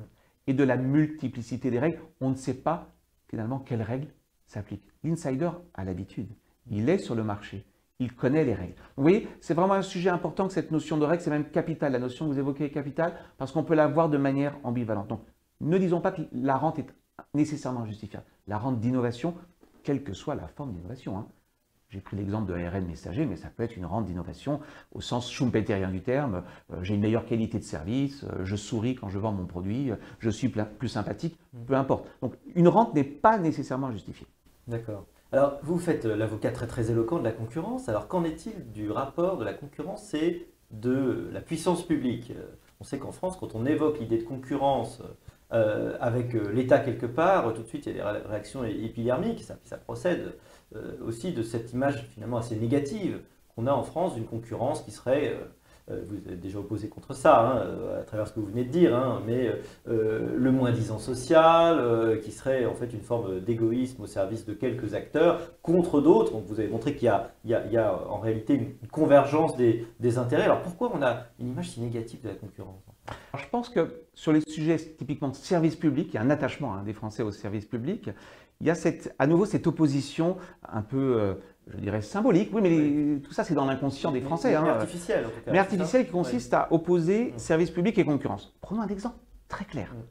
et 0.47 0.55
de 0.55 0.63
la 0.63 0.77
multiplicité 0.77 1.73
des 1.73 1.81
règles. 1.81 1.99
On 2.21 2.31
ne 2.31 2.37
sait 2.37 2.63
pas 2.63 2.93
finalement 3.27 3.59
quelles 3.59 3.83
règles 3.83 4.13
s'appliquent. 4.47 4.87
L'insider 5.03 5.51
a 5.75 5.83
l'habitude. 5.83 6.31
Il 6.71 6.89
est 6.89 6.99
sur 6.99 7.17
le 7.17 7.25
marché. 7.25 7.67
Il 8.01 8.15
connaît 8.15 8.45
les 8.45 8.55
règles. 8.55 8.75
vous 8.97 9.03
voyez, 9.03 9.29
c'est 9.41 9.55
vraiment 9.55 9.75
un 9.75 9.83
sujet 9.83 10.11
important 10.11 10.49
que 10.49 10.53
cette 10.53 10.71
notion 10.71 10.97
de 10.97 11.05
règle, 11.05 11.23
c'est 11.23 11.31
même 11.31 11.51
capital. 11.51 11.93
La 11.93 11.99
notion 11.99 12.27
que 12.27 12.33
vous 12.33 12.39
évoquez 12.39 12.65
est 12.65 12.71
capitale 12.71 13.13
parce 13.39 13.53
qu'on 13.53 13.63
peut 13.63 13.75
la 13.75 13.87
voir 13.87 14.09
de 14.09 14.19
manière 14.19 14.57
ambivalente. 14.65 15.09
Donc, 15.09 15.21
ne 15.61 15.79
disons 15.79 16.01
pas 16.01 16.11
que 16.11 16.23
la 16.33 16.57
rente 16.57 16.79
est 16.79 16.87
nécessairement 17.35 17.85
justifiable. 17.85 18.25
La 18.49 18.59
rente 18.59 18.81
d'innovation, 18.81 19.35
quelle 19.83 20.03
que 20.03 20.15
soit 20.15 20.35
la 20.35 20.49
forme 20.49 20.73
d'innovation. 20.73 21.19
Hein. 21.19 21.29
J'ai 21.91 22.01
pris 22.01 22.17
l'exemple 22.17 22.53
de 22.53 22.57
ARN 22.57 22.87
messager, 22.87 23.27
mais 23.27 23.37
ça 23.37 23.49
peut 23.49 23.65
être 23.65 23.77
une 23.77 23.85
rente 23.85 24.05
d'innovation 24.07 24.61
au 24.93 25.01
sens 25.01 25.31
schumpeterien 25.31 25.91
du 25.91 26.03
terme. 26.03 26.45
Euh, 26.73 26.85
j'ai 26.85 26.95
une 26.95 27.01
meilleure 27.01 27.27
qualité 27.27 27.59
de 27.59 27.65
service, 27.65 28.25
euh, 28.25 28.45
je 28.45 28.55
souris 28.55 28.95
quand 28.95 29.09
je 29.09 29.19
vends 29.19 29.33
mon 29.33 29.47
produit, 29.47 29.91
euh, 29.91 29.97
je 30.21 30.31
suis 30.31 30.49
plus 30.49 30.89
sympathique, 30.89 31.37
mm. 31.53 31.65
peu 31.65 31.75
importe. 31.75 32.07
Donc 32.23 32.35
une 32.55 32.69
rente 32.69 32.95
n'est 32.95 33.03
pas 33.03 33.39
nécessairement 33.39 33.91
justifiée. 33.91 34.29
D'accord. 34.69 35.05
Alors 35.33 35.59
vous 35.63 35.79
faites 35.79 36.05
l'avocat 36.05 36.51
très 36.51 36.67
très 36.67 36.91
éloquent 36.91 37.19
de 37.19 37.25
la 37.25 37.33
concurrence. 37.33 37.89
Alors 37.89 38.09
qu'en 38.09 38.25
est-il 38.25 38.73
du 38.73 38.91
rapport 38.91 39.37
de 39.39 39.45
la 39.45 39.53
concurrence 39.55 40.13
et 40.15 40.49
de 40.71 41.29
la 41.33 41.41
puissance 41.41 41.87
publique? 41.87 42.33
On 42.81 42.85
sait 42.85 42.99
qu'en 42.99 43.13
France, 43.13 43.37
quand 43.39 43.55
on 43.55 43.67
évoque 43.67 44.01
l'idée 44.01 44.19
de 44.19 44.25
concurrence 44.25 45.03
avec 45.51 46.33
l'État 46.33 46.79
quelque 46.79 47.07
part, 47.07 47.53
tout 47.55 47.63
de 47.63 47.67
suite 47.69 47.87
il 47.87 47.97
y 47.97 48.01
a 48.01 48.13
des 48.13 48.29
réactions 48.29 48.65
épidermiques, 48.65 49.43
ça, 49.43 49.57
ça 49.65 49.77
procède 49.77 50.35
euh, 50.77 50.97
aussi 51.05 51.33
de 51.33 51.43
cette 51.43 51.73
image 51.73 52.07
finalement 52.15 52.37
assez 52.37 52.55
négative 52.55 53.21
qu'on 53.55 53.67
a 53.67 53.73
en 53.73 53.83
France 53.83 54.15
d'une 54.15 54.27
concurrence 54.27 54.83
qui 54.83 54.93
serait 54.93 55.35
euh, 55.35 55.39
euh, 55.39 55.49
vous 56.07 56.17
êtes 56.17 56.41
déjà 56.41 56.59
opposé 56.59 56.89
contre 56.89 57.15
ça, 57.15 57.41
hein, 57.41 57.99
à 58.01 58.03
travers 58.03 58.27
ce 58.29 58.33
que 58.33 58.41
vous 58.41 58.47
venez 58.47 58.65
de 58.65 58.71
dire, 58.71 58.95
hein, 58.95 59.23
mais 59.27 59.51
le 59.87 60.51
moins-disant 60.51 60.99
social, 60.99 62.21
qui 62.23 62.33
serait 62.33 62.67
en 62.67 62.75
fait 62.75 62.93
une 62.93 63.01
forme 63.01 63.41
d'égoïsme 63.41 64.03
au 64.03 64.07
service 64.07 64.45
de 64.47 64.55
quelques 64.55 64.95
acteurs 64.95 65.41
contre 65.63 66.01
d'autres. 66.01 66.33
Donc 66.33 66.45
vous 66.47 66.61
avez 66.61 66.69
montré 66.69 66.95
qu'il 66.95 67.13
y, 67.45 67.77
a 67.77 68.07
en 68.09 68.19
réalité 68.19 68.55
une 68.55 68.89
convergence 68.89 69.57
des, 69.57 70.19
intérêts. 70.19 70.45
Alors 70.45 70.63
pourquoi 70.63 70.93
on 70.95 71.03
a 71.03 71.25
une 71.39 71.49
image 71.49 71.71
si 71.71 71.81
négative 71.81 72.21
de 72.23 72.29
la 72.29 72.35
concurrence? 72.35 72.83
Je 73.37 73.49
pense 73.51 73.69
que 73.69 74.03
sur 74.15 74.33
les 74.33 74.41
sujets 74.41 74.77
typiquement 74.77 75.29
de 75.29 75.35
service 75.35 75.77
public, 75.77 76.09
il 76.13 76.15
y 76.15 76.19
a 76.19 76.23
un 76.23 76.31
attachement 76.31 76.75
hein, 76.75 76.83
des 76.85 76.93
Français 76.93 77.23
au 77.23 77.31
service 77.31 77.67
public 77.67 78.11
il 78.61 78.67
y 78.67 78.71
a 78.71 78.75
à 79.19 79.27
nouveau 79.27 79.47
cette 79.47 79.67
opposition 79.67 80.37
un 80.69 80.83
peu, 80.83 81.17
euh, 81.19 81.35
je 81.69 81.77
dirais, 81.79 82.03
symbolique. 82.03 82.51
Oui, 82.53 82.63
mais 82.63 83.21
tout 83.21 83.33
ça, 83.33 83.45
c'est 83.45 83.55
dans 83.55 83.65
l'inconscient 83.65 84.13
des 84.13 84.21
Français. 84.21 84.51
Mais, 84.51 84.57
hein. 84.57 84.65
artificielle, 84.67 85.27
en 85.27 85.29
tout 85.29 85.41
cas. 85.45 85.53
Mais 85.53 85.59
artificielle 85.59 86.07
qui 86.07 86.13
consiste 86.13 86.53
à 86.55 86.73
opposer 86.73 87.33
mm. 87.33 87.39
service 87.39 87.71
public 87.71 87.99
et 87.99 88.05
concurrence. 88.05 88.55
Prenons 88.61 88.83
un 88.83 88.89
exemple 88.89 89.17
très 89.49 89.65
clair. 89.65 89.93
Mm. 89.93 90.03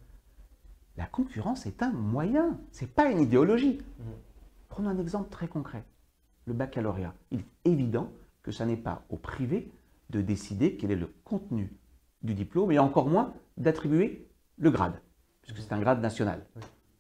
La 0.97 1.05
concurrence 1.05 1.65
est 1.65 1.81
un 1.81 1.91
moyen, 1.91 2.59
ce 2.71 2.81
n'est 2.81 2.91
pas 2.91 3.09
une 3.09 3.19
idéologie. 3.19 3.79
Mm. 3.99 4.03
Prenons 4.69 4.89
un 4.89 4.99
exemple 4.99 5.29
très 5.29 5.47
concret. 5.47 5.83
Le 6.45 6.53
baccalauréat. 6.53 7.13
Il 7.31 7.39
est 7.39 7.69
évident 7.69 8.11
que 8.43 8.51
ce 8.51 8.63
n'est 8.63 8.77
pas 8.77 9.03
au 9.09 9.17
privé 9.17 9.71
de 10.09 10.21
décider 10.21 10.77
quel 10.77 10.91
est 10.91 10.95
le 10.95 11.13
contenu 11.23 11.71
du 12.23 12.33
diplôme 12.33 12.71
et 12.71 12.79
encore 12.79 13.07
moins 13.07 13.33
d'attribuer 13.57 14.27
le 14.57 14.71
grade, 14.71 14.99
puisque 15.41 15.59
c'est 15.59 15.73
un 15.73 15.79
grade 15.79 16.01
national. 16.01 16.45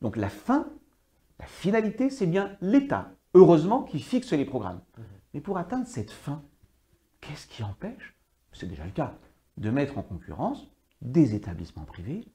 Donc 0.01 0.15
la 0.15 0.29
fin 0.29 0.67
la 1.39 1.45
finalité, 1.45 2.09
c'est 2.09 2.27
bien 2.27 2.57
l'État, 2.61 3.11
heureusement, 3.33 3.83
qui 3.83 3.99
fixe 3.99 4.31
les 4.33 4.45
programmes. 4.45 4.81
Mhm. 4.97 5.03
Mais 5.33 5.41
pour 5.41 5.57
atteindre 5.57 5.87
cette 5.87 6.11
fin, 6.11 6.41
qu'est-ce 7.21 7.47
qui 7.47 7.63
empêche, 7.63 8.15
c'est 8.51 8.67
déjà 8.67 8.85
le 8.85 8.91
cas, 8.91 9.13
de 9.57 9.69
mettre 9.69 9.97
en 9.97 10.01
concurrence 10.01 10.67
des 11.01 11.35
établissements 11.35 11.85
privés 11.85 12.25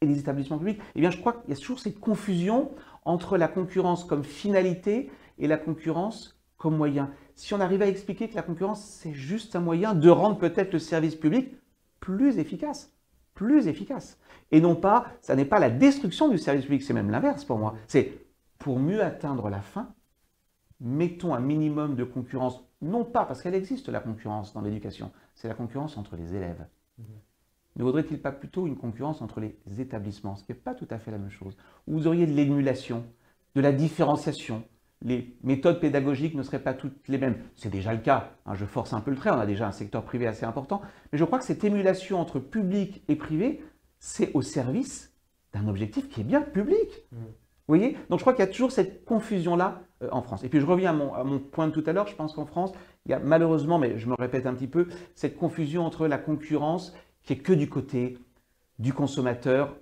et 0.00 0.06
des 0.06 0.18
établissements 0.18 0.58
publics? 0.58 0.80
Eh 0.94 1.00
bien, 1.00 1.10
je 1.10 1.18
crois 1.18 1.34
qu'il 1.34 1.50
y 1.50 1.52
a 1.52 1.56
toujours 1.56 1.78
cette 1.78 2.00
confusion 2.00 2.70
entre 3.04 3.36
la 3.36 3.48
concurrence 3.48 4.04
comme 4.04 4.24
finalité 4.24 5.10
et 5.38 5.46
la 5.46 5.56
concurrence 5.56 6.40
comme 6.56 6.76
moyen. 6.76 7.10
Si 7.34 7.54
on 7.54 7.60
arrive 7.60 7.82
à 7.82 7.86
expliquer 7.86 8.28
que 8.28 8.34
la 8.34 8.42
concurrence, 8.42 8.82
c'est 8.82 9.12
juste 9.12 9.56
un 9.56 9.60
moyen 9.60 9.94
de 9.94 10.08
rendre 10.08 10.38
peut-être 10.38 10.72
le 10.72 10.78
service 10.78 11.14
public 11.14 11.54
plus 12.00 12.38
efficace, 12.38 12.92
plus 13.34 13.68
efficace. 13.68 14.18
Et 14.50 14.60
non 14.60 14.74
pas, 14.74 15.06
ça 15.20 15.36
n'est 15.36 15.44
pas 15.44 15.58
la 15.58 15.70
destruction 15.70 16.28
du 16.28 16.38
service 16.38 16.64
public, 16.64 16.82
c'est 16.82 16.94
même 16.94 17.10
l'inverse 17.10 17.44
pour 17.44 17.58
moi. 17.58 17.74
C'est 17.88 18.26
pour 18.58 18.78
mieux 18.78 19.02
atteindre 19.02 19.50
la 19.50 19.60
fin, 19.60 19.94
mettons 20.80 21.34
un 21.34 21.40
minimum 21.40 21.96
de 21.96 22.04
concurrence, 22.04 22.62
non 22.82 23.04
pas 23.04 23.24
parce 23.24 23.42
qu'elle 23.42 23.54
existe 23.54 23.88
la 23.88 24.00
concurrence 24.00 24.52
dans 24.52 24.60
l'éducation, 24.60 25.10
c'est 25.34 25.48
la 25.48 25.54
concurrence 25.54 25.96
entre 25.96 26.16
les 26.16 26.34
élèves. 26.34 26.66
Mhm. 26.98 27.04
Ne 27.76 27.84
vaudrait-il 27.84 28.20
pas 28.20 28.32
plutôt 28.32 28.66
une 28.66 28.76
concurrence 28.76 29.20
entre 29.22 29.40
les 29.40 29.56
établissements, 29.78 30.36
ce 30.36 30.44
qui 30.44 30.52
n'est 30.52 30.58
pas 30.58 30.74
tout 30.74 30.88
à 30.90 30.98
fait 30.98 31.10
la 31.10 31.18
même 31.18 31.30
chose, 31.30 31.56
vous 31.86 32.06
auriez 32.06 32.26
de 32.26 32.32
l'émulation, 32.32 33.04
de 33.54 33.60
la 33.60 33.72
différenciation, 33.72 34.64
les 35.02 35.36
méthodes 35.42 35.80
pédagogiques 35.80 36.34
ne 36.34 36.42
seraient 36.42 36.62
pas 36.62 36.74
toutes 36.74 37.06
les 37.08 37.18
mêmes. 37.18 37.36
C'est 37.54 37.70
déjà 37.70 37.92
le 37.92 38.00
cas, 38.00 38.32
hein, 38.46 38.54
je 38.54 38.64
force 38.64 38.92
un 38.92 39.00
peu 39.00 39.10
le 39.10 39.16
trait, 39.16 39.30
on 39.30 39.38
a 39.38 39.46
déjà 39.46 39.66
un 39.66 39.72
secteur 39.72 40.02
privé 40.04 40.26
assez 40.26 40.44
important, 40.44 40.80
mais 41.12 41.18
je 41.18 41.24
crois 41.24 41.38
que 41.38 41.44
cette 41.44 41.64
émulation 41.64 42.20
entre 42.20 42.38
public 42.38 43.02
et 43.08 43.16
privé, 43.16 43.62
c'est 43.98 44.32
au 44.34 44.42
service 44.42 45.14
d'un 45.52 45.68
objectif 45.68 46.08
qui 46.08 46.22
est 46.22 46.24
bien 46.24 46.42
public. 46.42 46.88
Mhm. 47.12 47.18
Vous 47.68 47.74
voyez? 47.74 47.96
Donc 48.10 48.18
je 48.18 48.22
crois 48.24 48.32
qu'il 48.32 48.44
y 48.44 48.48
a 48.48 48.50
toujours 48.50 48.70
cette 48.70 49.04
confusion-là 49.04 49.82
euh, 50.02 50.08
en 50.12 50.22
France. 50.22 50.44
Et 50.44 50.48
puis 50.48 50.60
je 50.60 50.66
reviens 50.66 50.90
à 50.90 51.24
mon, 51.24 51.38
point 51.38 51.66
de 51.66 51.72
tout 51.72 51.82
à 51.86 51.92
l'heure, 51.92 52.06
je 52.06 52.14
pense 52.14 52.32
qu'en 52.34 52.46
France, 52.46 52.72
il 53.06 53.10
y 53.10 53.14
a 53.14 53.18
malheureusement, 53.18 53.78
mais 53.78 53.98
je 53.98 54.08
me 54.08 54.14
répète 54.14 54.46
un 54.46 54.54
petit 54.54 54.68
peu, 54.68 54.88
cette 55.14 55.36
confusion 55.36 55.84
entre 55.84 56.06
la 56.06 56.18
concurrence 56.18 56.94
qui 57.22 57.32
est 57.32 57.38
que 57.38 57.52
du 57.52 57.68
côté 57.68 58.18
du 58.78 58.92
consommateur 58.92 59.76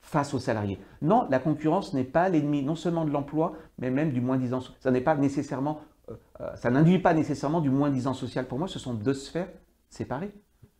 face 0.00 0.34
aux 0.34 0.38
salariés. 0.38 0.80
Non, 1.02 1.26
la 1.30 1.38
concurrence 1.38 1.92
n'est 1.94 2.04
pas 2.04 2.28
l'ennemi 2.28 2.62
non 2.62 2.74
seulement 2.74 3.04
de 3.04 3.10
l'emploi, 3.10 3.54
mais 3.78 3.90
même 3.90 4.10
du 4.10 4.20
moins-disant. 4.20 4.60
Ça 4.80 4.90
n'est 4.90 5.00
pas 5.00 5.14
nécessairement, 5.16 5.80
euh, 6.08 6.14
euh, 6.40 6.56
ça 6.56 6.70
n'induit 6.70 6.98
pas 6.98 7.14
nécessairement 7.14 7.60
du 7.60 7.70
moins-disant 7.70 8.14
social. 8.14 8.46
Pour 8.46 8.58
moi, 8.58 8.68
ce 8.68 8.78
sont 8.78 8.94
deux 8.94 9.14
sphères 9.14 9.50
séparées. 9.90 10.32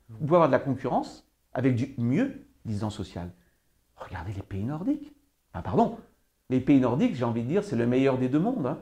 Vous 0.08 0.26
pouvez 0.26 0.36
avoir 0.36 0.48
de 0.48 0.52
la 0.52 0.58
concurrence 0.58 1.28
avec 1.52 1.74
du 1.74 1.94
mieux 1.98 2.46
disant 2.64 2.90
social. 2.90 3.30
Regardez 3.96 4.32
les 4.32 4.42
pays 4.42 4.64
nordiques. 4.64 5.14
Ah, 5.52 5.62
pardon, 5.62 5.98
les 6.50 6.60
pays 6.60 6.80
nordiques, 6.80 7.14
j'ai 7.14 7.24
envie 7.24 7.42
de 7.42 7.48
dire, 7.48 7.64
c'est 7.64 7.76
le 7.76 7.86
meilleur 7.86 8.18
des 8.18 8.28
deux 8.28 8.38
mondes. 8.38 8.66
Hein. 8.66 8.78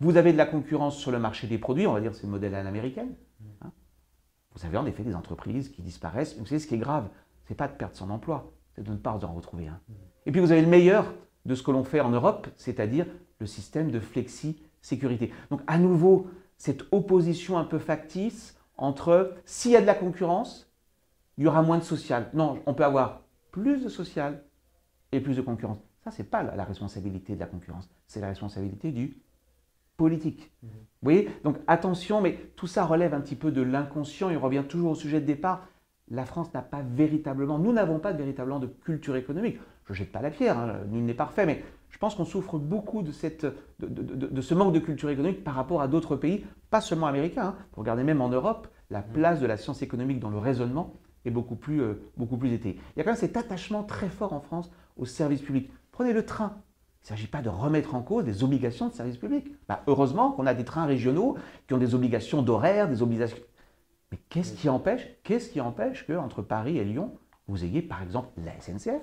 Vous 0.00 0.16
avez 0.16 0.32
de 0.32 0.38
la 0.38 0.46
concurrence 0.46 0.96
sur 0.96 1.10
le 1.10 1.18
marché 1.18 1.46
des 1.46 1.58
produits, 1.58 1.86
on 1.86 1.92
va 1.92 2.00
dire 2.00 2.14
c'est 2.14 2.24
le 2.24 2.30
modèle 2.30 2.54
à 2.54 2.62
l'américaine. 2.62 3.14
Hein. 3.62 3.72
Vous 4.54 4.64
avez 4.64 4.76
en 4.76 4.86
effet 4.86 5.02
des 5.02 5.14
entreprises 5.14 5.70
qui 5.70 5.82
disparaissent. 5.82 6.36
Vous 6.38 6.46
savez 6.46 6.58
ce 6.58 6.66
qui 6.66 6.74
est 6.74 6.78
grave, 6.78 7.08
c'est 7.46 7.54
pas 7.54 7.68
de 7.68 7.74
perdre 7.74 7.96
son 7.96 8.10
emploi, 8.10 8.52
c'est 8.74 8.84
de 8.84 8.90
ne 8.90 8.96
pas 8.96 9.12
en 9.12 9.34
retrouver 9.34 9.68
un. 9.68 9.80
Et 10.26 10.32
puis 10.32 10.40
vous 10.40 10.52
avez 10.52 10.62
le 10.62 10.68
meilleur 10.68 11.12
de 11.44 11.54
ce 11.54 11.62
que 11.62 11.70
l'on 11.70 11.84
fait 11.84 12.00
en 12.00 12.10
Europe, 12.10 12.48
c'est-à-dire 12.56 13.06
le 13.38 13.46
système 13.46 13.90
de 13.90 14.00
flexi-sécurité. 14.00 15.32
Donc 15.50 15.60
à 15.66 15.78
nouveau, 15.78 16.28
cette 16.56 16.84
opposition 16.92 17.58
un 17.58 17.64
peu 17.64 17.78
factice 17.78 18.58
entre 18.76 19.34
s'il 19.44 19.72
y 19.72 19.76
a 19.76 19.80
de 19.80 19.86
la 19.86 19.94
concurrence, 19.94 20.72
il 21.38 21.44
y 21.44 21.46
aura 21.46 21.62
moins 21.62 21.78
de 21.78 21.84
social. 21.84 22.30
Non, 22.34 22.60
on 22.66 22.74
peut 22.74 22.84
avoir 22.84 23.22
plus 23.50 23.82
de 23.82 23.88
social 23.88 24.42
et 25.12 25.20
plus 25.20 25.36
de 25.36 25.42
concurrence. 25.42 25.85
Ça, 26.06 26.12
ce 26.12 26.22
n'est 26.22 26.28
pas 26.28 26.44
la 26.44 26.62
responsabilité 26.62 27.34
de 27.34 27.40
la 27.40 27.46
concurrence, 27.46 27.90
c'est 28.06 28.20
la 28.20 28.28
responsabilité 28.28 28.92
du 28.92 29.20
politique. 29.96 30.52
Mhm. 30.62 30.70
Vous 30.70 30.76
voyez? 31.02 31.30
Donc 31.42 31.58
attention, 31.66 32.20
mais 32.20 32.38
tout 32.54 32.68
ça 32.68 32.84
relève 32.84 33.12
un 33.12 33.20
petit 33.20 33.34
peu 33.34 33.50
de 33.50 33.60
l'inconscient 33.60 34.30
on 34.30 34.38
revient 34.38 34.62
toujours 34.68 34.92
au 34.92 34.94
sujet 34.94 35.20
de 35.20 35.26
départ. 35.26 35.66
La 36.08 36.24
France 36.24 36.54
n'a 36.54 36.62
pas 36.62 36.82
véritablement, 36.82 37.58
nous 37.58 37.72
n'avons 37.72 37.98
pas 37.98 38.12
véritablement 38.12 38.60
de 38.60 38.68
culture 38.68 39.16
économique. 39.16 39.58
Je 39.86 39.94
ne 39.94 39.96
jette 39.96 40.12
pas 40.12 40.22
la 40.22 40.30
pierre, 40.30 40.56
hein, 40.56 40.78
nul 40.88 41.04
n'est 41.04 41.12
parfait, 41.12 41.44
mais 41.44 41.64
je 41.90 41.98
pense 41.98 42.14
qu'on 42.14 42.24
souffre 42.24 42.56
beaucoup 42.56 43.02
de, 43.02 43.10
cette, 43.10 43.44
de, 43.80 44.40
ce 44.40 44.54
manque 44.54 44.74
de 44.74 44.78
culture 44.78 45.10
économique 45.10 45.42
par 45.42 45.54
rapport 45.54 45.82
à 45.82 45.88
d'autres 45.88 46.14
pays, 46.14 46.46
pas 46.70 46.80
seulement 46.80 47.08
américains. 47.08 47.46
Hein. 47.46 47.56
Vous 47.72 47.80
regardez 47.80 48.04
même 48.04 48.20
en 48.20 48.28
Europe, 48.28 48.68
la 48.90 49.02
place 49.02 49.40
de 49.40 49.46
la 49.46 49.56
science 49.56 49.82
économique 49.82 50.20
dans 50.20 50.30
le 50.30 50.38
raisonnement 50.38 50.94
est 51.24 51.30
beaucoup 51.30 51.56
plus, 51.56 51.82
euh, 51.82 51.94
beaucoup 52.16 52.36
plus 52.36 52.52
étayée. 52.52 52.78
Il 52.94 52.98
y 52.98 53.00
a 53.00 53.04
quand 53.04 53.10
même 53.10 53.18
cet 53.18 53.36
attachement 53.36 53.82
très 53.82 54.08
fort 54.08 54.32
en 54.32 54.40
France 54.40 54.70
au 54.96 55.04
service 55.04 55.42
public. 55.42 55.70
Prenez 55.96 56.12
le 56.12 56.26
train. 56.26 56.52
Il 57.00 57.04
ne 57.04 57.08
s'agit 57.16 57.26
pas 57.26 57.40
de 57.40 57.48
remettre 57.48 57.94
en 57.94 58.02
cause 58.02 58.26
des 58.26 58.44
obligations 58.44 58.88
de 58.88 58.92
service 58.92 59.16
public. 59.16 59.46
Bah, 59.66 59.82
heureusement 59.86 60.30
qu'on 60.30 60.44
a 60.44 60.52
des 60.52 60.66
trains 60.66 60.84
régionaux 60.84 61.38
qui 61.66 61.72
ont 61.72 61.78
des 61.78 61.94
obligations 61.94 62.42
d'horaire, 62.42 62.86
des 62.86 63.00
obligations. 63.00 63.38
Mais 64.12 64.18
qu'est-ce 64.28 64.52
qui 64.52 64.68
empêche 64.68 65.08
Qu'est-ce 65.24 65.48
qui 65.48 65.58
empêche 65.58 66.06
qu'entre 66.06 66.42
Paris 66.42 66.76
et 66.76 66.84
Lyon, 66.84 67.16
vous 67.48 67.64
ayez 67.64 67.80
par 67.80 68.02
exemple 68.02 68.28
la 68.44 68.52
SNCF, 68.60 69.00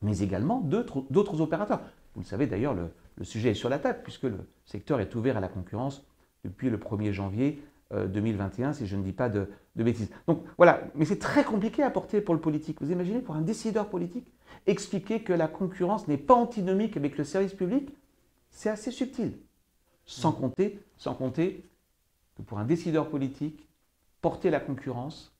mais 0.00 0.20
également 0.20 0.60
d'autres 0.62 1.42
opérateurs 1.42 1.80
Vous 2.14 2.22
le 2.22 2.26
savez 2.26 2.46
d'ailleurs, 2.46 2.72
le, 2.72 2.94
le 3.16 3.24
sujet 3.26 3.50
est 3.50 3.54
sur 3.54 3.68
la 3.68 3.78
table 3.78 4.00
puisque 4.02 4.22
le 4.22 4.48
secteur 4.64 5.00
est 5.00 5.14
ouvert 5.16 5.36
à 5.36 5.40
la 5.40 5.48
concurrence 5.48 6.02
depuis 6.44 6.70
le 6.70 6.78
1er 6.78 7.12
janvier 7.12 7.62
2021, 7.92 8.70
euh, 8.70 8.72
si 8.72 8.86
je 8.86 8.96
ne 8.96 9.02
dis 9.02 9.12
pas 9.12 9.28
de, 9.28 9.48
bêtises. 9.76 10.10
Donc 10.26 10.42
voilà, 10.56 10.80
mais 10.94 11.04
c'est 11.04 11.18
très 11.18 11.44
compliqué 11.44 11.82
à 11.82 11.90
porter 11.90 12.20
pour 12.20 12.34
le 12.34 12.40
politique. 12.40 12.80
Vous 12.80 12.90
imaginez 12.90 13.20
pour 13.20 13.36
un 13.36 13.42
décideur 13.42 13.88
politique 13.88 14.26
expliquer 14.66 15.22
que 15.22 15.32
la 15.32 15.48
concurrence 15.48 16.08
n'est 16.08 16.16
pas 16.16 16.34
antinomique 16.34 16.96
avec 16.96 17.16
le 17.18 17.24
service 17.24 17.54
public, 17.54 17.90
c'est 18.50 18.70
assez 18.70 18.90
subtil. 18.90 19.38
Sans 20.04 20.32
mmh. 20.32 20.36
compter, 20.36 20.84
sans 20.96 21.14
compter 21.14 21.68
que 22.36 22.42
pour 22.42 22.58
un 22.58 22.64
décideur 22.64 23.08
politique, 23.08 23.68
porter 24.20 24.50
la 24.50 24.60
concurrence, 24.60 25.36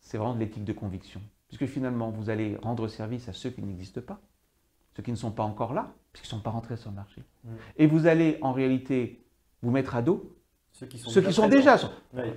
c'est 0.00 0.16
vraiment 0.16 0.34
de 0.34 0.40
l'éthique 0.40 0.64
de 0.64 0.72
conviction. 0.72 1.20
Puisque 1.48 1.66
finalement, 1.66 2.10
vous 2.10 2.30
allez 2.30 2.56
rendre 2.62 2.88
service 2.88 3.28
à 3.28 3.32
ceux 3.32 3.50
qui 3.50 3.62
n'existent 3.62 4.00
pas, 4.00 4.20
ceux 4.96 5.02
qui 5.02 5.10
ne 5.10 5.16
sont 5.16 5.32
pas 5.32 5.42
encore 5.42 5.74
là, 5.74 5.92
puisqu'ils 6.12 6.34
ne 6.34 6.38
sont 6.38 6.44
pas 6.44 6.50
rentrés 6.50 6.76
sur 6.76 6.90
le 6.90 6.96
marché. 6.96 7.22
Mmh. 7.44 7.48
Et 7.76 7.86
vous 7.86 8.06
allez 8.06 8.38
en 8.42 8.52
réalité 8.52 9.24
vous 9.62 9.70
mettre 9.70 9.96
à 9.96 10.02
dos 10.02 10.36
ceux 10.72 10.86
qui 10.86 10.98
sont, 10.98 11.20
qui 11.20 11.32
sont 11.32 11.48
déjà. 11.48 11.76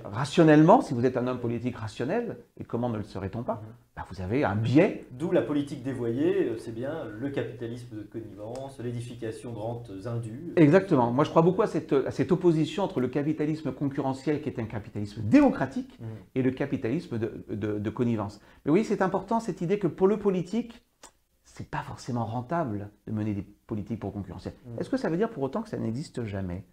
Rationnellement, 0.04 0.82
si 0.82 0.92
vous 0.92 1.06
êtes 1.06 1.16
un 1.16 1.26
homme 1.26 1.40
politique 1.40 1.76
rationnel, 1.76 2.36
et 2.58 2.64
comment 2.64 2.88
ne 2.88 2.98
le 2.98 3.04
serait-on 3.04 3.42
pas 3.42 3.54
mmh. 3.54 3.66
bah, 3.96 4.06
Vous 4.10 4.20
avez 4.20 4.44
un 4.44 4.54
biais. 4.54 5.06
D'où 5.12 5.30
la 5.30 5.42
politique 5.42 5.82
dévoyée, 5.82 6.48
euh, 6.48 6.58
c'est 6.58 6.74
bien 6.74 7.04
le 7.04 7.30
capitalisme 7.30 7.96
de 7.96 8.02
connivence, 8.02 8.78
l'édification 8.80 9.52
de 9.52 9.58
rentes 9.58 9.90
indues. 10.04 10.52
Exactement. 10.56 11.10
Moi, 11.10 11.24
je 11.24 11.30
crois 11.30 11.42
beaucoup 11.42 11.62
à 11.62 11.66
cette, 11.66 11.92
à 11.92 12.10
cette, 12.10 12.32
opposition 12.32 12.82
entre 12.82 13.00
le 13.00 13.08
capitalisme 13.08 13.72
concurrentiel, 13.72 14.42
qui 14.42 14.48
est 14.48 14.58
un 14.58 14.66
capitalisme 14.66 15.22
démocratique, 15.22 15.98
mmh. 15.98 16.04
et 16.34 16.42
le 16.42 16.50
capitalisme 16.50 17.18
de, 17.18 17.44
de, 17.48 17.78
de 17.78 17.90
connivence. 17.90 18.40
Mais 18.66 18.72
oui, 18.72 18.84
c'est 18.84 19.00
important 19.00 19.40
cette 19.40 19.62
idée 19.62 19.78
que 19.78 19.86
pour 19.86 20.06
le 20.06 20.18
politique, 20.18 20.82
c'est 21.54 21.70
pas 21.70 21.82
forcément 21.82 22.24
rentable 22.24 22.90
de 23.06 23.12
mener 23.12 23.32
des 23.32 23.42
politiques 23.42 24.00
pour 24.00 24.12
concurrentielles. 24.12 24.54
Mm. 24.66 24.80
Est-ce 24.80 24.90
que 24.90 24.96
ça 24.96 25.08
veut 25.08 25.16
dire 25.16 25.30
pour 25.30 25.44
autant 25.44 25.62
que 25.62 25.68
ça 25.68 25.78
n'existe 25.78 26.24
jamais? 26.24 26.64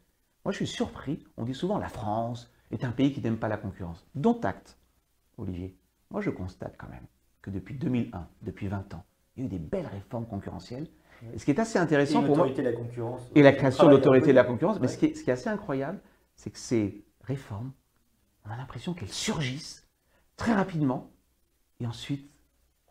Moi, 0.44 0.52
je 0.52 0.58
suis 0.58 0.68
surpris. 0.68 1.24
On 1.38 1.44
dit 1.44 1.54
souvent 1.54 1.78
la 1.78 1.90
France 1.90 2.52
est 2.72 2.84
un 2.84 2.92
pays 2.92 3.14
qui 3.14 3.22
n'aime 3.22 3.38
pas 3.38 3.48
la 3.48 3.58
concurrence. 3.58 4.06
Dont 4.16 4.40
acte, 4.42 4.78
Olivier. 5.38 5.78
Moi, 6.10 6.22
je 6.22 6.30
constate 6.30 6.76
quand 6.78 6.90
même 6.90 7.06
que 7.42 7.50
depuis 7.50 7.76
2001, 7.76 8.28
depuis 8.42 8.68
20 8.68 8.94
ans, 8.94 9.04
il 9.36 9.42
y 9.42 9.44
a 9.44 9.46
eu 9.48 9.50
des 9.50 9.60
belles 9.60 9.88
réformes 9.88 10.26
concurrentielles. 10.26 10.88
Et 11.34 11.40
ce 11.40 11.46
qui 11.46 11.52
est 11.52 11.60
assez 11.60 11.78
intéressant 11.78 12.24
pour 12.24 12.36
moi. 12.36 12.50
De 12.50 12.62
la 12.62 12.74
concurrence. 12.74 13.22
Et 13.36 13.44
la 13.44 13.52
création 13.52 13.86
de 13.86 13.92
l'autorité 13.92 14.28
de 14.28 14.34
la 14.34 14.44
concurrence. 14.44 14.80
Mais 14.80 14.88
ce 14.88 14.98
qui, 14.98 15.06
est, 15.06 15.16
ce 15.16 15.24
qui 15.24 15.30
est 15.30 15.34
assez 15.34 15.50
incroyable, 15.50 16.00
c'est 16.36 16.50
que 16.50 16.58
ces 16.58 17.04
réformes, 17.22 17.72
on 18.46 18.50
a 18.50 18.58
l'impression 18.58 18.94
qu'elles 18.94 19.10
surgissent 19.10 19.88
très 20.36 20.54
rapidement 20.54 21.12
et 21.80 21.86
ensuite 21.86 22.32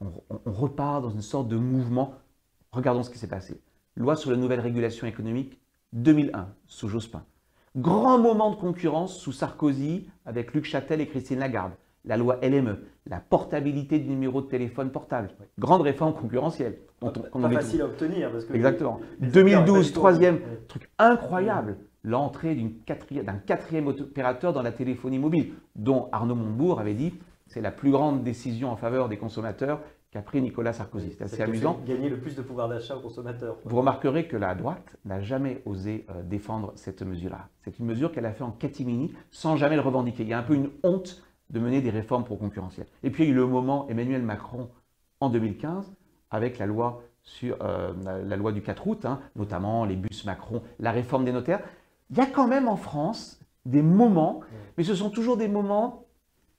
on, 0.00 0.12
repart 0.46 1.02
dans 1.02 1.10
une 1.10 1.22
sorte 1.22 1.48
de 1.48 1.56
mouvement. 1.56 2.14
Regardons 2.72 3.02
ce 3.02 3.10
qui 3.10 3.18
s'est 3.18 3.28
passé. 3.28 3.60
Loi 3.96 4.16
sur 4.16 4.30
la 4.30 4.36
nouvelle 4.36 4.60
régulation 4.60 5.06
économique 5.06 5.60
2001, 5.92 6.54
sous 6.66 6.88
Jospin. 6.88 7.24
Grand 7.76 8.18
moment 8.18 8.50
de 8.50 8.56
concurrence 8.56 9.16
sous 9.16 9.30
Sarkozy 9.30 10.08
avec 10.26 10.54
Luc 10.54 10.64
Châtel 10.64 11.00
et 11.00 11.06
Christine 11.06 11.38
Lagarde. 11.38 11.72
La 12.04 12.16
loi 12.16 12.40
LME, 12.42 12.78
la 13.06 13.20
portabilité 13.20 14.00
du 14.00 14.08
numéro 14.08 14.40
de 14.40 14.48
téléphone 14.48 14.90
portable. 14.90 15.30
Grande 15.56 15.82
réforme 15.82 16.12
concurrentielle. 16.12 16.78
pas, 17.00 17.50
facile 17.50 17.82
à 17.82 17.84
obtenir. 17.84 18.30
Exactement. 18.52 18.98
2012, 19.20 19.92
troisième 19.92 20.40
truc 20.66 20.90
incroyable. 20.98 21.76
L'entrée 22.02 22.56
d'un 22.56 23.34
quatrième, 23.34 23.86
opérateur 23.86 24.52
dans 24.52 24.62
la 24.62 24.72
téléphonie 24.72 25.18
mobile, 25.18 25.52
dont 25.76 26.08
Arnaud 26.10 26.34
Montebourg 26.34 26.80
avait 26.80 26.94
dit 26.94 27.14
c'est 27.46 27.60
la 27.60 27.70
plus 27.70 27.90
grande 27.92 28.24
décision 28.24 28.70
en 28.70 28.76
faveur 28.76 29.08
des 29.08 29.16
consommateurs 29.16 29.80
qu'a 30.10 30.22
pris 30.22 30.40
Nicolas 30.42 30.72
Sarkozy. 30.72 31.12
C'est 31.12 31.24
assez 31.24 31.42
amusant. 31.42 31.80
Gagner 31.86 32.08
le 32.08 32.18
plus 32.18 32.34
de 32.34 32.42
pouvoir 32.42 32.68
d'achat 32.68 32.96
aux 32.96 33.00
consommateurs. 33.00 33.56
Vous 33.64 33.76
remarquerez 33.76 34.26
que 34.26 34.36
la 34.36 34.54
droite 34.54 34.96
n'a 35.04 35.20
jamais 35.20 35.62
osé 35.66 36.06
euh, 36.10 36.22
défendre 36.22 36.72
cette 36.74 37.02
mesure-là. 37.02 37.48
C'est 37.64 37.78
une 37.78 37.86
mesure 37.86 38.10
qu'elle 38.10 38.26
a 38.26 38.32
fait 38.32 38.44
en 38.44 38.50
catimini 38.50 39.14
sans 39.30 39.56
jamais 39.56 39.76
le 39.76 39.82
revendiquer. 39.82 40.24
Il 40.24 40.28
y 40.28 40.32
a 40.32 40.38
un 40.38 40.42
peu 40.42 40.54
une 40.54 40.70
honte 40.82 41.22
de 41.50 41.60
mener 41.60 41.80
des 41.80 41.90
réformes 41.90 42.24
pro-concurrentielles. 42.24 42.86
Et 43.02 43.10
puis 43.10 43.24
il 43.24 43.26
y 43.28 43.30
a 43.30 43.32
eu 43.32 43.36
le 43.36 43.46
moment 43.46 43.88
Emmanuel 43.88 44.22
Macron 44.22 44.68
en 45.20 45.30
2015 45.30 45.92
avec 46.30 46.58
la 46.58 46.66
loi 46.66 47.02
sur 47.22 47.56
euh, 47.60 47.92
la, 48.24 48.36
loi 48.36 48.52
du 48.52 48.62
4 48.62 48.86
août, 48.86 49.04
hein, 49.04 49.20
notamment 49.36 49.84
les 49.84 49.96
bus 49.96 50.24
Macron, 50.24 50.62
la 50.78 50.90
réforme 50.90 51.24
des 51.24 51.32
notaires. 51.32 51.60
Il 52.10 52.16
y 52.16 52.20
a 52.20 52.26
quand 52.26 52.48
même 52.48 52.68
en 52.68 52.76
France 52.76 53.40
des 53.66 53.82
moments, 53.82 54.40
mais 54.76 54.84
ce 54.84 54.94
sont 54.94 55.10
toujours 55.10 55.36
des 55.36 55.48
moments 55.48 56.06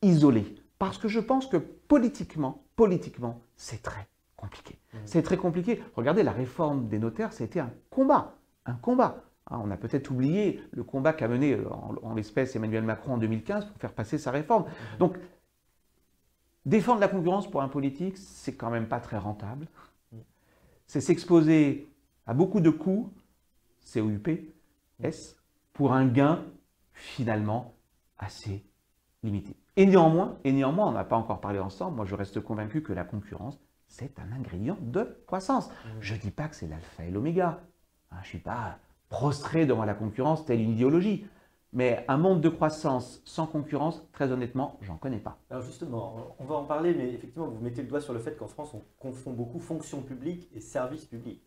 isolés. 0.01 0.55
Parce 0.77 0.97
que 0.97 1.07
je 1.07 1.19
pense 1.19 1.47
que 1.47 1.57
politiquement, 1.57 2.63
politiquement, 2.81 3.39
c'est 3.55 3.83
très 3.83 4.07
compliqué. 4.35 4.79
Mmh. 4.91 4.97
C'est 5.05 5.21
très 5.21 5.37
compliqué. 5.37 5.83
Regardez, 5.95 6.23
la 6.23 6.31
réforme 6.31 6.87
des 6.87 6.97
notaires, 6.97 7.31
c'était 7.31 7.59
un 7.59 7.71
combat. 7.91 8.39
Un 8.65 8.73
combat. 8.73 9.23
Hein, 9.51 9.61
on 9.63 9.69
a 9.69 9.77
peut-être 9.77 10.09
oublié 10.09 10.63
le 10.71 10.83
combat 10.83 11.13
qu'a 11.13 11.27
mené 11.27 11.53
euh, 11.53 11.69
en, 11.69 12.15
l'espèce 12.15 12.55
Emmanuel 12.55 12.83
Macron 12.83 13.13
en 13.13 13.17
2015 13.19 13.65
pour 13.65 13.77
faire 13.77 13.93
passer 13.93 14.17
sa 14.17 14.31
réforme. 14.31 14.63
Mmh. 14.63 14.97
Donc, 14.97 15.17
défendre 16.65 17.01
la 17.01 17.07
concurrence 17.07 17.47
pour 17.51 17.61
un 17.61 17.67
politique, 17.67 18.17
c'est 18.17 18.55
quand 18.55 18.71
même 18.71 18.87
pas 18.87 18.99
très 18.99 19.19
rentable. 19.19 19.67
Mmh. 20.11 20.17
C'est 20.87 21.01
s'exposer 21.01 21.87
à 22.25 22.33
beaucoup 22.33 22.61
de 22.61 22.71
coûts, 22.71 23.13
COUP, 23.93 24.27
S, 25.03 25.37
pour 25.71 25.93
un 25.93 26.07
gain 26.07 26.43
finalement 26.93 27.75
assez 28.17 28.65
limité. 29.21 29.55
Et 29.77 29.85
néanmoins, 29.85 30.37
et 30.43 30.51
néanmoins, 30.51 30.87
on 30.87 30.91
n'a 30.91 31.03
pas 31.03 31.15
encore 31.15 31.39
parlé 31.39 31.59
ensemble, 31.59 31.95
moi 31.95 32.05
je 32.05 32.15
reste 32.15 32.41
convaincu 32.41 32.83
que 32.83 32.93
la 32.93 33.03
concurrence, 33.03 33.59
c'est 33.87 34.19
un 34.19 34.31
ingrédient 34.35 34.77
de 34.81 35.17
croissance. 35.27 35.69
Mmh. 35.69 35.89
Je 36.01 36.13
ne 36.13 36.19
dis 36.19 36.31
pas 36.31 36.47
que 36.47 36.55
c'est 36.55 36.67
l'alpha 36.67 37.05
et 37.05 37.11
l'oméga. 37.11 37.61
Hein, 38.11 38.17
je 38.21 38.27
ne 38.27 38.29
suis 38.29 38.39
pas 38.39 38.77
prostré 39.09 39.65
devant 39.65 39.85
la 39.85 39.93
concurrence 39.93 40.45
telle 40.45 40.61
une 40.61 40.71
idéologie. 40.71 41.25
Mais 41.73 42.03
un 42.09 42.17
monde 42.17 42.41
de 42.41 42.49
croissance 42.49 43.21
sans 43.23 43.47
concurrence, 43.47 44.05
très 44.11 44.29
honnêtement, 44.31 44.77
j'en 44.81 44.97
connais 44.97 45.19
pas. 45.19 45.37
Alors 45.49 45.63
justement, 45.63 46.35
on 46.37 46.43
va 46.43 46.55
en 46.55 46.65
parler, 46.65 46.93
mais 46.93 47.13
effectivement, 47.13 47.47
vous 47.47 47.61
mettez 47.61 47.81
le 47.81 47.87
doigt 47.87 48.01
sur 48.01 48.11
le 48.11 48.19
fait 48.19 48.35
qu'en 48.35 48.47
France, 48.47 48.73
on 48.73 48.83
confond 48.99 49.31
beaucoup 49.31 49.59
fonction 49.59 50.01
publique 50.01 50.49
et 50.53 50.59
service 50.59 51.05
public. 51.05 51.41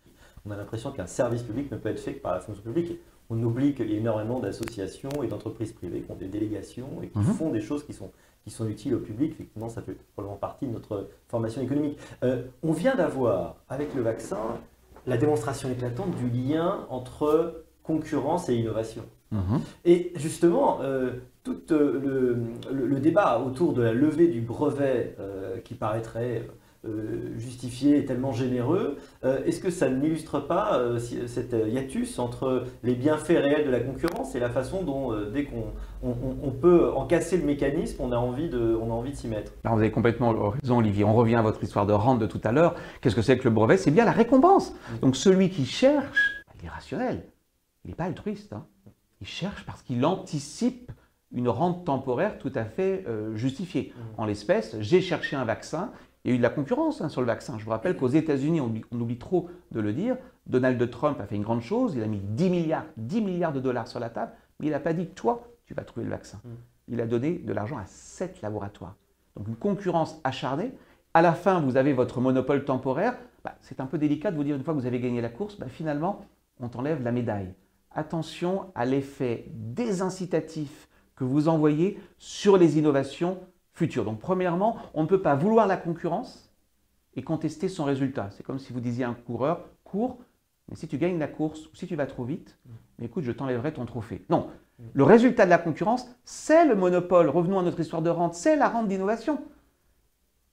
On 0.47 0.51
a 0.51 0.57
l'impression 0.57 0.93
qu'un 0.93 1.07
service 1.07 1.43
public 1.43 1.71
ne 1.71 1.77
peut 1.77 1.91
être 1.91 2.01
fait 2.01 2.15
que 2.15 2.23
par 2.23 2.33
la 2.33 2.41
fonction 2.41 2.63
publique 2.63 2.99
on 3.31 3.43
oublie 3.43 3.75
qu'il 3.75 3.91
y 3.91 3.95
a 3.95 3.99
énormément 3.99 4.41
d'associations 4.41 5.23
et 5.23 5.27
d'entreprises 5.27 5.73
privées 5.73 6.03
qui 6.03 6.11
ont 6.11 6.17
des 6.17 6.29
délégations 6.29 7.03
et 7.03 7.09
qui 7.09 7.19
mhm. 7.19 7.25
font 7.25 7.51
des 7.51 7.61
choses 7.61 7.85
qui 7.85 7.93
sont, 7.93 8.11
qui 8.45 8.51
sont 8.51 8.69
utiles 8.69 8.95
au 8.95 8.99
public. 8.99 9.33
Effectivement, 9.33 9.69
ça 9.69 9.83
fait 9.83 9.97
probablement 10.15 10.39
partie 10.39 10.67
de 10.67 10.73
notre 10.73 11.09
formation 11.29 11.63
économique. 11.63 11.99
Euh, 12.23 12.43
on 12.63 12.73
vient 12.73 12.95
d'avoir, 12.95 13.57
avec 13.69 13.95
le 13.95 14.03
vaccin, 14.03 14.39
la 15.07 15.17
démonstration 15.17 15.71
éclatante 15.71 16.15
du 16.17 16.29
lien 16.29 16.87
entre 16.91 17.65
concurrence 17.83 18.49
et 18.49 18.55
innovation. 18.55 19.05
Mhm. 19.33 19.61
Et 19.85 20.13
justement, 20.17 20.81
euh, 20.83 21.13
tout 21.43 21.73
euh, 21.73 22.37
le, 22.71 23.01
débat 23.01 23.41
autour 23.41 23.73
de 23.73 23.83
la 23.83 23.93
levée 23.93 24.29
du 24.29 24.41
brevet 24.41 25.17
qui 25.65 25.75
paraîtrait 25.75 26.47
justifié 27.39 27.99
et 27.99 28.05
tellement 28.05 28.33
généreux, 28.33 28.97
euh, 29.25 29.45
est-ce 29.45 29.61
que 29.61 29.71
ça 29.71 29.89
n'illustre 29.89 30.41
pas 30.41 30.79
euh, 30.79 30.99
cette 30.99 31.53
hiatus 31.53 32.19
entre 32.19 32.65
les 32.83 32.95
bienfaits 32.95 33.29
réels 33.29 33.67
de 33.67 33.71
la 33.71 33.81
concurrence 33.81 34.35
et 34.35 34.41
la 34.41 34.51
façon 34.51 34.83
dont, 34.83 35.13
dès 35.31 35.45
qu'on 35.45 35.73
on, 36.03 36.51
peut 36.51 36.93
en 36.93 37.07
casser 37.07 37.37
le 37.37 37.45
mécanisme, 37.45 38.03
on 38.03 38.13
a 38.13 38.17
envie 38.17 38.49
de, 38.49 38.79
on 38.81 38.91
a 38.91 38.95
envie 38.95 39.13
de 39.13 39.17
s'y 39.17 39.29
mettre? 39.29 39.53
Alors 39.65 39.77
Vous 39.77 39.83
avez 39.83 39.91
complètement 39.91 40.51
raison, 40.51 40.79
Olivier. 40.79 41.05
On 41.05 41.15
revient 41.15 41.37
à 41.37 41.43
votre 41.43 41.63
histoire 41.63 41.87
de 41.87 41.93
rente 41.93 42.19
de 42.19 42.27
tout 42.27 42.41
à 42.45 42.53
l'heure. 42.53 42.75
Qu'est-ce 43.01 43.17
que 43.17 43.23
c'est 43.23 43.39
que 43.39 43.45
le 43.45 43.51
brevet? 43.51 43.77
C'est 43.77 43.91
bien 43.91 44.05
la 44.05 44.13
récompense. 44.13 44.75
Donc 45.01 45.17
celui 45.17 45.51
qui 45.51 45.67
cherche, 45.67 46.45
il 46.61 46.67
est 46.67 46.71
rationnel. 46.71 47.25
Il 47.85 47.91
n'est 47.91 47.97
pas 47.97 48.05
altruiste. 48.05 48.53
Hein. 48.53 48.67
Il 49.21 49.27
cherche 49.27 49.65
parce 49.65 49.83
qu'il 49.83 50.05
anticipe 50.05 50.91
une 51.33 51.49
rente 51.49 51.85
temporaire 51.85 52.39
tout 52.39 52.53
à 52.55 52.65
fait 52.65 53.05
justifiée. 53.35 53.93
Mmh. 53.95 54.21
En 54.21 54.25
l'espèce, 54.25 54.77
j'ai 54.81 55.01
cherché 55.01 55.35
un 55.35 55.45
vaccin 55.45 55.91
il 56.25 56.31
y 56.31 56.33
a 56.33 56.35
eu 56.35 56.39
de 56.39 56.43
la 56.43 56.51
concurrence 56.51 57.01
hein, 57.01 57.09
sur 57.09 57.21
le 57.21 57.27
vaccin. 57.27 57.59
Je 57.59 57.65
vous 57.65 57.71
rappelle 57.71 57.97
qu'aux 57.97 58.09
États-Unis, 58.09 58.61
on, 58.61 58.73
oublie 58.99 59.19
trop 59.19 59.51
de 59.73 59.81
le 59.81 59.93
dire, 59.93 60.17
Donald 60.47 60.91
Trump 60.91 61.21
a 61.21 61.27
fait 61.27 61.37
une 61.37 61.43
grande 61.43 61.61
chose, 61.61 61.95
il 61.95 62.03
a 62.03 62.07
mis 62.07 62.21
10 62.21 62.51
milliards, 62.51 62.87
10 62.97 63.21
milliards 63.21 63.53
de 63.53 63.61
dollars 63.61 63.89
sur 63.89 64.01
la 64.01 64.09
table, 64.09 64.33
mais 64.59 64.69
il 64.69 64.71
n'a 64.71 64.81
pas 64.81 64.95
dit 64.95 65.07
toi, 65.09 65.47
tu 65.67 65.75
vas 65.75 65.83
trouver 65.83 66.05
le 66.05 66.11
vaccin. 66.11 66.41
Mm. 66.45 66.49
Il 66.89 67.01
a 67.01 67.07
donné 67.07 67.33
de 67.33 67.53
l'argent 67.53 67.77
à 67.77 67.85
7 67.87 68.41
laboratoires. 68.43 68.97
Donc 69.37 69.49
une 69.49 69.57
concurrence 69.57 70.21
acharnée. 70.25 70.73
À 71.13 71.23
la 71.23 71.33
fin, 71.33 71.61
vous 71.61 71.77
avez 71.77 71.93
votre 71.93 72.21
monopole 72.21 72.65
temporaire. 72.65 73.17
Bah, 73.45 73.57
c'est 73.61 73.81
un 73.81 73.87
peu 73.87 73.99
délicat 73.99 74.31
de 74.31 74.37
vous 74.37 74.45
dire 74.45 74.57
une 74.57 74.65
fois 74.65 74.75
que 74.75 74.79
vous 74.79 74.87
avez 74.87 75.01
gagné 75.01 75.21
la 75.21 75.29
course, 75.29 75.59
bah, 75.59 75.69
finalement, 75.69 76.25
on 76.61 76.69
t'enlève 76.69 77.03
la 77.03 77.13
médaille. 77.13 77.53
Attention 77.91 78.73
à 78.75 78.87
l'effet 78.87 79.47
désincitatif 79.51 80.89
que 81.17 81.25
vous 81.25 81.49
envoyez 81.49 81.99
sur 82.19 82.57
les 82.57 82.79
innovations 82.79 83.39
Donc 83.81 84.21
premièrement, 84.21 84.77
on 84.95 85.03
ne 85.03 85.09
peut 85.09 85.21
pas 85.21 85.35
vouloir 85.35 85.67
la 85.67 85.77
concurrence 85.77 86.53
et 87.17 87.23
contester 87.23 87.69
son 87.69 87.85
résultat. 87.85 88.31
C'est 88.31 88.45
comme 88.45 88.59
si 88.59 88.73
vous 88.73 88.81
disiez 88.81 89.05
à 89.05 89.09
un 89.09 89.15
coureur, 89.15 89.69
cours, 89.83 90.19
mais 90.69 90.77
si 90.77 90.87
tu 90.89 90.97
gagnes 90.97 91.19
la 91.19 91.29
course 91.29 91.67
ou 91.67 91.75
si 91.75 91.87
tu 91.87 91.97
vas 91.97 92.07
trop 92.07 92.25
vite, 92.25 92.57
mais 92.99 93.07
écoute, 93.07 93.25
je 93.25 93.33
t'enlèverai 93.33 93.73
ton 93.73 93.85
trophée. 93.85 94.25
Non, 94.31 94.49
le 94.93 95.05
résultat 95.05 95.45
de 95.45 95.51
la 95.51 95.59
concurrence, 95.59 96.09
c'est 96.25 96.65
le 96.67 96.75
monopole. 96.75 97.29
Revenons 97.29 97.59
à 97.59 97.63
notre 97.63 97.81
histoire 97.81 98.03
de 98.03 98.11
rente, 98.11 98.35
c'est 98.35 98.57
la 98.57 98.69
rente 98.69 98.89
d'innovation. 98.89 99.43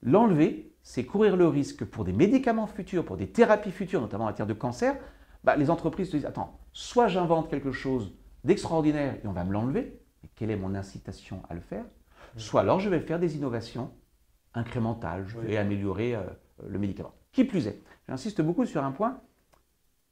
L'enlever, 0.02 0.74
c'est 0.82 1.04
courir 1.04 1.36
le 1.36 1.46
risque 1.46 1.84
pour 1.84 2.04
des 2.04 2.12
médicaments 2.12 2.66
futurs, 2.66 3.04
pour 3.04 3.16
des 3.16 3.28
thérapies 3.28 3.70
futures, 3.70 4.00
notamment 4.00 4.24
en 4.24 4.28
matière 4.28 4.48
de 4.48 4.52
cancer. 4.52 4.96
Bah, 5.44 5.56
les 5.56 5.70
entreprises 5.70 6.10
se 6.10 6.16
disent, 6.16 6.26
attends, 6.26 6.58
soit 6.72 7.06
j'invente 7.06 7.48
quelque 7.48 7.72
chose 7.72 8.12
d'extraordinaire 8.44 9.16
et 9.22 9.26
on 9.28 9.32
va 9.32 9.44
me 9.44 9.52
l'enlever, 9.52 10.00
mais 10.22 10.28
quelle 10.34 10.50
est 10.50 10.56
mon 10.56 10.74
incitation 10.74 11.42
à 11.48 11.54
le 11.54 11.60
faire? 11.60 11.84
Soit 12.36 12.62
alors 12.62 12.80
je 12.80 12.88
vais 12.88 13.00
faire 13.00 13.18
des 13.18 13.36
innovations 13.36 13.92
incrémentales, 14.54 15.26
je 15.26 15.38
vais 15.38 15.56
améliorer 15.56 16.14
euh, 16.14 16.22
le 16.66 16.78
médicament. 16.78 17.14
Qui 17.32 17.44
plus 17.44 17.66
est, 17.66 17.82
j'insiste 18.08 18.42
beaucoup 18.42 18.66
sur 18.66 18.84
un 18.84 18.92
point, 18.92 19.20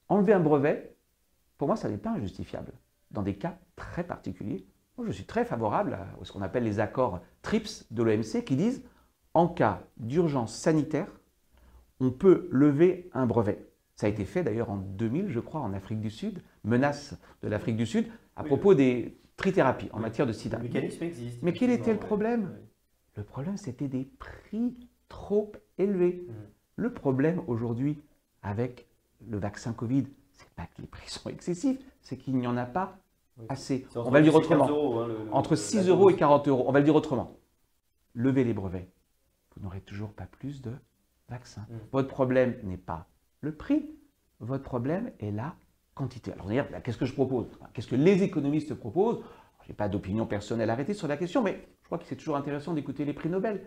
enlever 0.08 0.32
un 0.32 0.40
brevet, 0.40 0.96
pour 1.58 1.68
moi, 1.68 1.76
ça 1.76 1.90
n'est 1.90 1.98
pas 1.98 2.10
injustifiable. 2.10 2.72
Dans 3.10 3.22
des 3.22 3.34
cas 3.34 3.58
très 3.76 4.04
particuliers, 4.04 4.66
moi, 4.96 5.06
je 5.06 5.12
suis 5.12 5.24
très 5.24 5.44
favorable 5.44 5.94
à 5.94 6.24
ce 6.24 6.32
qu'on 6.32 6.42
appelle 6.42 6.64
les 6.64 6.80
accords 6.80 7.20
TRIPS 7.42 7.86
de 7.90 8.02
l'OMC 8.02 8.44
qui 8.44 8.56
disent 8.56 8.82
en 9.34 9.46
cas 9.46 9.82
d'urgence 9.98 10.54
sanitaire, 10.54 11.08
on 12.00 12.10
peut 12.10 12.48
lever 12.50 13.10
un 13.12 13.26
brevet. 13.26 13.70
Ça 13.94 14.06
a 14.06 14.10
été 14.10 14.24
fait 14.24 14.42
d'ailleurs 14.42 14.70
en 14.70 14.76
2000, 14.76 15.28
je 15.28 15.40
crois, 15.40 15.60
en 15.60 15.74
Afrique 15.74 16.00
du 16.00 16.10
Sud, 16.10 16.42
menace 16.64 17.18
de 17.42 17.48
l'Afrique 17.48 17.76
du 17.76 17.84
Sud, 17.84 18.06
à 18.36 18.44
propos 18.44 18.74
des 18.74 19.19
trithérapies 19.40 19.88
en 19.92 19.98
matière 19.98 20.26
de 20.26 20.32
sida. 20.32 20.58
Le 20.58 20.64
mécanisme 20.64 21.02
existe. 21.02 21.42
Mais 21.42 21.52
quel 21.52 21.70
était 21.70 21.92
le 21.92 21.98
problème 21.98 22.58
Le 23.16 23.24
problème, 23.24 23.56
c'était 23.56 23.88
des 23.88 24.04
prix 24.04 24.76
trop 25.08 25.52
élevés. 25.78 26.26
Mm. 26.28 26.32
Le 26.76 26.92
problème 26.92 27.42
aujourd'hui 27.46 28.02
avec 28.42 28.86
le 29.26 29.38
vaccin 29.38 29.72
Covid, 29.72 30.04
c'est 30.32 30.48
pas 30.50 30.66
que 30.66 30.80
les 30.80 30.86
prix 30.86 31.08
sont 31.08 31.28
excessifs, 31.28 31.78
c'est 32.00 32.16
qu'il 32.16 32.36
n'y 32.36 32.46
en 32.46 32.56
a 32.56 32.66
pas 32.66 32.98
assez. 33.48 33.86
On 33.96 34.10
va 34.10 34.18
le 34.18 34.24
dire 34.24 34.34
autrement. 34.34 35.02
Hein, 35.02 35.08
entre 35.32 35.56
6 35.56 35.88
euros 35.88 36.10
et 36.10 36.16
40 36.16 36.48
euros. 36.48 36.64
On 36.66 36.72
va 36.72 36.78
le 36.78 36.84
dire 36.84 36.94
autrement. 36.94 37.36
Levez 38.14 38.44
les 38.44 38.54
brevets. 38.54 38.90
Vous 39.54 39.62
n'aurez 39.62 39.80
toujours 39.80 40.12
pas 40.12 40.26
plus 40.26 40.60
de 40.60 40.72
vaccins. 41.28 41.66
Mm. 41.70 41.76
Votre 41.92 42.08
problème 42.08 42.58
n'est 42.62 42.76
pas 42.76 43.08
le 43.40 43.54
prix. 43.54 43.90
Votre 44.40 44.64
problème 44.64 45.12
est 45.18 45.30
la 45.30 45.54
quantité. 46.00 46.32
Alors, 46.32 46.46
bah, 46.46 46.80
qu'est-ce 46.80 46.96
que 46.96 47.04
je 47.04 47.12
propose? 47.12 47.46
Qu'est-ce 47.74 47.86
que 47.86 47.96
les 47.96 48.22
économistes 48.22 48.74
proposent? 48.74 49.22
Je 49.62 49.68
n'ai 49.68 49.74
pas 49.74 49.88
d'opinion 49.88 50.26
personnelle 50.26 50.70
arrêtée 50.70 50.94
sur 50.94 51.06
la 51.06 51.18
question, 51.18 51.42
mais 51.42 51.68
je 51.82 51.86
crois 51.86 51.98
que 51.98 52.06
c'est 52.06 52.16
toujours 52.16 52.36
intéressant 52.36 52.72
d'écouter 52.72 53.04
les 53.04 53.12
prix 53.12 53.28
Nobel. 53.28 53.66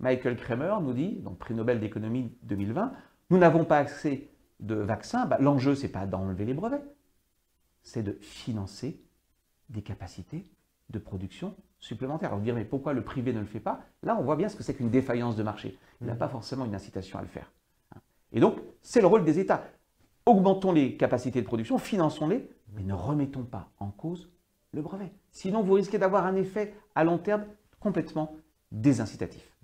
Michael 0.00 0.36
Kramer 0.36 0.74
nous 0.80 0.94
dit, 0.94 1.16
donc 1.16 1.38
prix 1.38 1.54
Nobel 1.54 1.80
d'économie 1.80 2.36
2020, 2.44 2.92
nous 3.30 3.38
n'avons 3.38 3.64
pas 3.64 3.78
accès 3.78 4.30
de 4.60 4.74
vaccins. 4.74 5.26
Bah, 5.26 5.36
l'enjeu, 5.40 5.74
ce 5.74 5.82
n'est 5.82 5.92
pas 5.92 6.06
d'enlever 6.06 6.46
les 6.46 6.54
brevets, 6.54 6.82
c'est 7.82 8.02
de 8.02 8.16
financer 8.22 9.00
des 9.68 9.82
capacités 9.82 10.50
de 10.88 10.98
production 10.98 11.54
supplémentaires. 11.78 12.30
Alors 12.30 12.38
vous 12.38 12.44
dire, 12.44 12.54
mais 12.54 12.64
pourquoi 12.64 12.94
le 12.94 13.04
privé 13.04 13.34
ne 13.34 13.40
le 13.40 13.46
fait 13.46 13.60
pas? 13.60 13.84
Là, 14.02 14.16
on 14.18 14.22
voit 14.22 14.36
bien 14.36 14.48
ce 14.48 14.56
que 14.56 14.62
c'est 14.62 14.74
qu'une 14.74 14.90
défaillance 14.90 15.36
de 15.36 15.42
marché. 15.42 15.78
Il 16.00 16.06
n'a 16.06 16.14
mmh. 16.14 16.18
pas 16.18 16.28
forcément 16.28 16.64
une 16.64 16.74
incitation 16.74 17.18
à 17.18 17.22
le 17.22 17.28
faire. 17.28 17.52
Et 18.32 18.40
donc, 18.40 18.58
c'est 18.80 19.00
le 19.00 19.06
rôle 19.06 19.24
des 19.24 19.38
États. 19.38 19.64
Augmentons 20.26 20.72
les 20.72 20.96
capacités 20.96 21.42
de 21.42 21.46
production, 21.46 21.76
finançons-les, 21.76 22.48
mais 22.72 22.82
ne 22.82 22.94
remettons 22.94 23.42
pas 23.42 23.68
en 23.78 23.90
cause 23.90 24.30
le 24.72 24.80
brevet. 24.80 25.12
Sinon, 25.30 25.62
vous 25.62 25.74
risquez 25.74 25.98
d'avoir 25.98 26.24
un 26.24 26.34
effet 26.34 26.74
à 26.94 27.04
long 27.04 27.18
terme 27.18 27.44
complètement 27.78 28.34
désincitatif. 28.72 29.54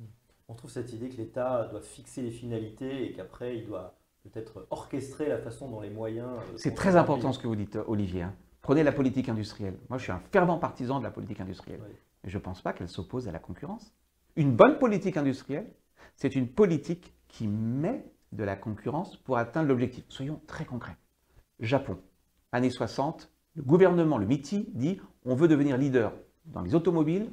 On 0.49 0.55
trouve 0.55 0.71
cette 0.71 0.93
idée 0.93 1.09
que 1.09 1.17
l'État 1.17 1.67
doit 1.71 1.81
fixer 1.81 2.21
les 2.21 2.31
finalités 2.31 3.07
et 3.07 3.13
qu'après, 3.13 3.57
il 3.57 3.67
doit 3.67 3.95
peut-être 4.23 4.67
orchestrer 4.71 5.29
la 5.29 5.39
façon 5.39 5.71
dont 5.71 5.81
les 5.81 5.89
moyens... 5.89 6.29
Euh, 6.29 6.57
c'est 6.57 6.75
très 6.75 6.97
important 6.97 7.33
ce 7.33 7.39
que 7.39 7.47
vous 7.47 7.57
dites, 7.57 7.79
Olivier. 7.87 8.23
Hein. 8.23 8.35
Prenez 8.61 8.83
la 8.83 8.93
politique 8.93 9.31
industrielle. 9.31 9.79
Moi, 9.89 9.97
je 9.97 10.03
suis 10.03 10.13
un 10.13 10.21
fervent 10.31 10.59
partisan 10.59 10.99
de 10.99 11.05
la 11.05 11.11
politique 11.11 11.41
industrielle. 11.41 11.81
Mais 12.23 12.29
je 12.29 12.37
ne 12.37 12.43
pense 12.43 12.61
pas 12.61 12.75
qu'elle 12.75 12.91
s'oppose 12.91 13.29
à 13.29 13.33
la 13.33 13.39
concurrence. 13.39 13.95
Une 14.37 14.53
bonne 14.53 14.79
politique 14.79 15.17
industrielle, 15.17 15.73
c'est 16.17 16.37
une 16.37 16.49
politique 16.49 17.15
qui 17.29 17.49
met 17.49 18.05
de 18.33 18.45
la 18.45 18.57
concurrence 18.57 19.17
pour 19.17 19.39
atteindre 19.39 19.69
l'objectif. 19.69 20.05
Soyons 20.09 20.41
très 20.47 20.65
concrets. 20.65 20.97
Japon, 21.59 21.99
années 22.53 22.71
60, 22.71 23.31
le 23.57 23.63
gouvernement, 23.63 24.19
le 24.19 24.27
MITI, 24.27 24.69
dit 24.75 25.01
on 25.25 25.35
veut 25.35 25.49
devenir 25.49 25.77
leader 25.77 26.13
dans 26.47 26.63
les 26.63 26.75
automobiles, 26.75 27.31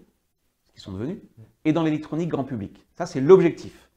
ce 0.66 0.72
qu'ils 0.72 0.82
sont 0.82 0.92
devenus, 0.92 1.20
et 1.66 1.74
dans 1.74 1.84
l'électronique 1.84 2.30
grand 2.30 2.44
public. 2.44 2.86
Ça, 2.94 3.06
c'est 3.06 3.22
l'objectif. 3.22 3.90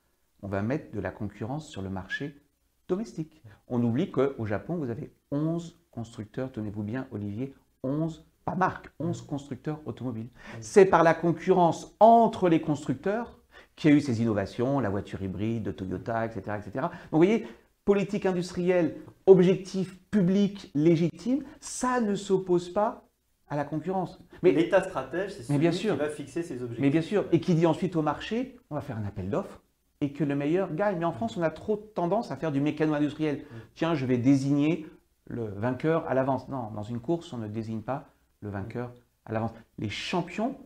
On 0.43 0.49
va 0.49 0.63
mettre 0.63 0.93
de 0.95 1.01
la 1.01 1.11
concurrence 1.11 1.69
sur 1.69 1.83
le 1.83 1.91
marché 1.91 2.41
domestique. 2.89 3.43
On 3.69 3.83
oublie 3.83 4.11
qu'au 4.11 4.47
Japon, 4.47 4.77
vous 4.77 4.91
avez 4.91 5.13
11 5.31 5.79
constructeurs, 5.91 6.53
tenez-vous 6.53 6.83
bien, 6.83 7.07
Olivier, 7.11 7.55
11, 7.83 8.25
pas 8.45 8.55
marque, 8.55 8.91
11 8.99 9.23
constructeurs 9.23 9.81
automobiles. 9.87 10.29
C'est 10.61 10.87
par 10.87 11.03
la 11.03 11.15
concurrence 11.15 11.97
entre 12.01 12.49
les 12.49 12.61
constructeurs 12.61 13.40
qui 13.81 13.89
a 13.89 13.93
eu 13.93 14.01
ces 14.03 14.21
innovations, 14.21 14.79
la 14.79 14.91
voiture 14.91 15.23
hybride 15.23 15.63
de 15.63 15.73
Toyota, 15.73 16.27
etc. 16.27 16.59
etc. 16.59 16.71
Donc 16.83 16.93
vous 17.13 17.17
voyez, 17.17 17.47
politique 17.87 18.27
industrielle, 18.27 18.97
objectif 19.25 19.99
public 20.11 20.71
légitime, 20.75 21.45
ça 21.61 22.03
ne 22.03 22.15
s'oppose 22.15 22.69
pas 22.69 23.09
à 23.49 23.57
la 23.57 23.65
concurrence. 23.65 24.21
Mais 24.43 24.53
l'État 24.53 24.83
stratège, 24.83 25.33
c'est 25.33 25.45
celui 25.45 25.71
qui 25.71 25.87
va 25.89 26.11
fixer 26.11 26.43
ses 26.43 26.57
objectifs. 26.57 26.79
Mais 26.79 26.91
bien 26.91 27.01
sûr, 27.01 27.25
et 27.33 27.41
qui 27.41 27.55
dit 27.55 27.65
ensuite 27.65 27.97
au 27.97 28.03
marché, 28.03 28.59
on 28.69 28.75
va 28.75 28.83
faire 28.83 28.99
un 28.99 29.07
appel 29.07 29.31
d'offres 29.31 29.63
et 30.03 30.13
que 30.13 30.25
le 30.25 30.37
meilleur 30.37 30.75
gagne. 30.75 30.99
Mais 30.99 31.07
en 31.07 31.13
France, 31.13 31.39
on 31.39 31.43
a 31.43 31.51
trop 31.51 31.77
tendance 31.79 32.31
à 32.31 32.37
faire 32.37 32.53
du 32.53 32.61
mécano 32.61 32.93
industriel. 32.93 33.39
Mm. 33.39 33.57
Tiens, 33.75 33.95
je 33.95 34.05
vais 34.05 34.19
désigner 34.19 34.87
le 35.27 35.47
vainqueur 35.47 36.07
à 36.07 36.13
l'avance. 36.13 36.51
Non, 36.51 36.71
dans 36.73 36.83
une 36.83 37.01
course, 37.01 37.33
on 37.33 37.39
ne 37.39 37.49
désigne 37.49 37.81
pas 37.81 38.11
le 38.43 38.51
vainqueur 38.51 38.93
à 39.25 39.33
l'avance. 39.33 39.53
Les 39.79 39.89
champions, 39.89 40.59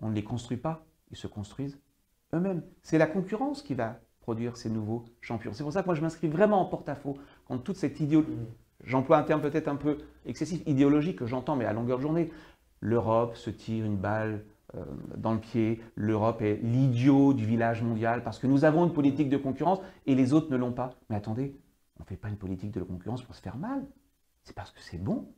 on 0.00 0.10
ne 0.10 0.14
les 0.14 0.22
construit 0.22 0.58
pas, 0.58 0.84
ils 1.10 1.16
se 1.16 1.26
construisent 1.26 1.78
eux-mêmes. 2.34 2.62
C'est 2.82 2.98
la 2.98 3.06
concurrence 3.06 3.62
qui 3.62 3.74
va 3.74 4.00
produire 4.20 4.56
ces 4.56 4.70
nouveaux 4.70 5.04
champions. 5.20 5.52
C'est 5.52 5.62
pour 5.62 5.72
ça 5.72 5.82
que 5.82 5.86
moi 5.86 5.94
je 5.94 6.00
m'inscris 6.00 6.28
vraiment 6.28 6.60
en 6.60 6.64
porte-à-faux 6.64 7.18
contre 7.46 7.62
toute 7.64 7.76
cette 7.76 8.00
idéologie. 8.00 8.38
J'emploie 8.84 9.18
un 9.18 9.22
terme 9.22 9.40
peut-être 9.40 9.68
un 9.68 9.76
peu 9.76 9.98
excessif, 10.26 10.62
idéologique 10.66 11.18
que 11.18 11.26
j'entends, 11.26 11.56
mais 11.56 11.64
à 11.64 11.72
longueur 11.72 11.98
de 11.98 12.02
journée. 12.02 12.32
L'Europe 12.80 13.36
se 13.36 13.50
tire 13.50 13.84
une 13.84 13.96
balle 13.96 14.44
euh, 14.74 14.84
dans 15.16 15.32
le 15.32 15.38
pied. 15.38 15.80
L'Europe 15.94 16.42
est 16.42 16.56
l'idiot 16.62 17.32
du 17.32 17.46
village 17.46 17.82
mondial 17.82 18.24
parce 18.24 18.38
que 18.38 18.46
nous 18.46 18.64
avons 18.64 18.84
une 18.84 18.92
politique 18.92 19.28
de 19.28 19.36
concurrence 19.36 19.80
et 20.06 20.14
les 20.14 20.32
autres 20.32 20.50
ne 20.50 20.56
l'ont 20.56 20.72
pas. 20.72 20.90
Mais 21.10 21.16
attendez, 21.16 21.56
on 21.98 22.02
ne 22.02 22.06
fait 22.06 22.16
pas 22.16 22.28
une 22.28 22.36
politique 22.36 22.72
de 22.72 22.82
concurrence 22.82 23.22
pour 23.22 23.34
se 23.34 23.40
faire 23.40 23.56
mal. 23.56 23.84
C'est 24.42 24.56
parce 24.56 24.72
que 24.72 24.80
c'est 24.80 24.98
bon 24.98 25.28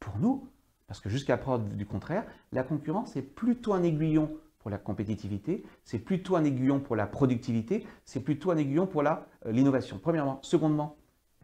pour 0.00 0.18
nous. 0.18 0.48
Parce 0.88 0.98
que 0.98 1.08
jusqu'à 1.08 1.36
preuve 1.36 1.76
du 1.76 1.86
contraire, 1.86 2.24
la 2.50 2.64
concurrence 2.64 3.14
est 3.14 3.22
plutôt 3.22 3.74
un 3.74 3.84
aiguillon 3.84 4.36
pour 4.60 4.70
la 4.70 4.78
compétitivité, 4.78 5.64
c'est 5.84 5.98
plutôt 5.98 6.36
un 6.36 6.44
aiguillon 6.44 6.80
pour 6.80 6.94
la 6.94 7.06
productivité, 7.06 7.86
c'est 8.04 8.20
plutôt 8.20 8.50
un 8.50 8.56
aiguillon 8.58 8.86
pour 8.86 9.02
euh, 9.02 9.16
l'innovation. 9.46 9.98
Premièrement. 10.00 10.38
Secondement, 10.42 10.96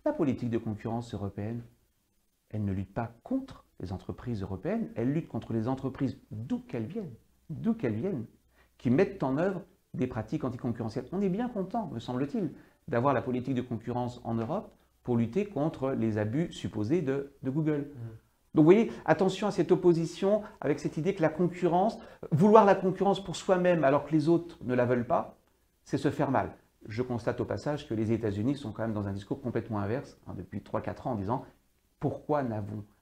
la 0.04 0.12
politique 0.12 0.50
de 0.50 0.58
concurrence 0.58 1.12
européenne, 1.14 1.62
elle 2.50 2.64
ne 2.64 2.72
lutte 2.72 2.94
pas 2.94 3.12
contre 3.22 3.64
les 3.80 3.92
entreprises 3.92 4.42
européennes, 4.42 4.90
elle 4.94 5.12
lutte 5.12 5.28
contre 5.28 5.52
les 5.52 5.66
entreprises 5.66 6.18
d'où 6.30 6.60
qu'elles 6.60 6.86
viennent, 6.86 7.14
d'où 7.50 7.74
qu'elles 7.74 7.94
viennent, 7.94 8.26
qui 8.78 8.90
mettent 8.90 9.22
en 9.22 9.38
œuvre 9.38 9.62
des 9.94 10.06
pratiques 10.06 10.44
anticoncurrentielles. 10.44 11.06
On 11.12 11.22
est 11.22 11.28
bien 11.28 11.48
content, 11.48 11.88
me 11.88 11.98
semble-t-il, 11.98 12.52
d'avoir 12.86 13.14
la 13.14 13.22
politique 13.22 13.54
de 13.54 13.62
concurrence 13.62 14.20
en 14.24 14.34
Europe 14.34 14.72
pour 15.02 15.16
lutter 15.16 15.46
contre 15.46 15.92
les 15.92 16.18
abus 16.18 16.52
supposés 16.52 17.00
de, 17.00 17.32
Google. 17.44 17.92
Mmh. 17.94 18.25
Donc 18.56 18.64
vous 18.64 18.72
voyez, 18.72 18.90
attention 19.04 19.46
à 19.46 19.50
cette 19.50 19.70
opposition 19.70 20.42
avec 20.62 20.80
cette 20.80 20.96
idée 20.96 21.14
que 21.14 21.20
la 21.20 21.28
concurrence, 21.28 21.98
vouloir 22.32 22.64
la 22.64 22.74
concurrence 22.74 23.22
pour 23.22 23.36
soi-même 23.36 23.84
alors 23.84 24.06
que 24.06 24.12
les 24.12 24.30
autres 24.30 24.56
ne 24.64 24.74
la 24.74 24.86
veulent 24.86 25.06
pas, 25.06 25.36
c'est 25.84 25.98
se 25.98 26.10
faire 26.10 26.30
mal. 26.30 26.56
Je 26.88 27.02
constate 27.02 27.38
au 27.42 27.44
passage 27.44 27.86
que 27.86 27.92
les 27.92 28.12
États-Unis 28.12 28.56
sont 28.56 28.72
quand 28.72 28.80
même 28.80 28.94
dans 28.94 29.08
un 29.08 29.12
discours 29.12 29.42
complètement 29.42 29.78
inverse 29.78 30.16
hein, 30.26 30.32
depuis 30.34 30.60
3-4 30.60 31.06
ans 31.06 31.10
en 31.12 31.14
disant 31.16 31.44
pourquoi 32.00 32.42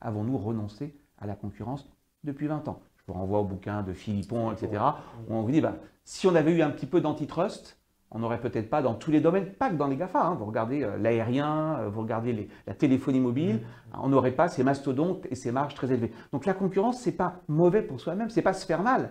avons-nous 0.00 0.38
renoncé 0.38 0.98
à 1.18 1.26
la 1.28 1.36
concurrence 1.36 1.88
depuis 2.24 2.48
20 2.48 2.66
ans? 2.66 2.82
Je 2.96 3.04
vous 3.06 3.12
renvoie 3.12 3.38
au 3.38 3.44
bouquin 3.44 3.84
de 3.84 3.92
Philippon, 3.92 4.50
etc. 4.50 4.82
Où 5.28 5.34
on 5.34 5.42
vous 5.42 5.52
dit 5.52 5.60
ben, 5.60 5.76
si 6.02 6.26
on 6.26 6.34
avait 6.34 6.52
eu 6.52 6.62
un 6.62 6.70
petit 6.70 6.86
peu 6.86 7.00
d'antitrust, 7.00 7.78
on 8.10 8.18
n'aurait 8.18 8.40
peut-être 8.40 8.70
pas 8.70 8.82
dans 8.82 8.94
tous 8.94 9.10
les 9.10 9.20
domaines, 9.20 9.52
pas 9.52 9.70
que 9.70 9.74
dans 9.74 9.88
les 9.88 9.96
GAFA, 9.96 10.24
hein. 10.24 10.34
vous 10.34 10.44
regardez 10.44 10.82
euh, 10.82 10.96
l'aérien, 10.96 11.78
euh, 11.80 11.88
vous 11.88 12.02
regardez 12.02 12.48
la 12.66 12.74
téléphonie 12.74 13.20
mobile, 13.20 13.56
mmh. 13.56 13.98
on 14.00 14.08
n'aurait 14.08 14.32
pas 14.32 14.48
ces 14.48 14.62
mastodontes 14.62 15.26
et 15.30 15.34
ces 15.34 15.52
marges 15.52 15.74
très 15.74 15.92
élevées. 15.92 16.12
Donc 16.32 16.46
la 16.46 16.54
concurrence, 16.54 17.02
ce 17.02 17.10
n'est 17.10 17.16
pas 17.16 17.40
mauvais 17.48 17.82
pour 17.82 18.00
soi-même, 18.00 18.30
ce 18.30 18.36
n'est 18.36 18.42
pas 18.42 18.52
se 18.52 18.66
faire 18.66 18.82
mal, 18.82 19.10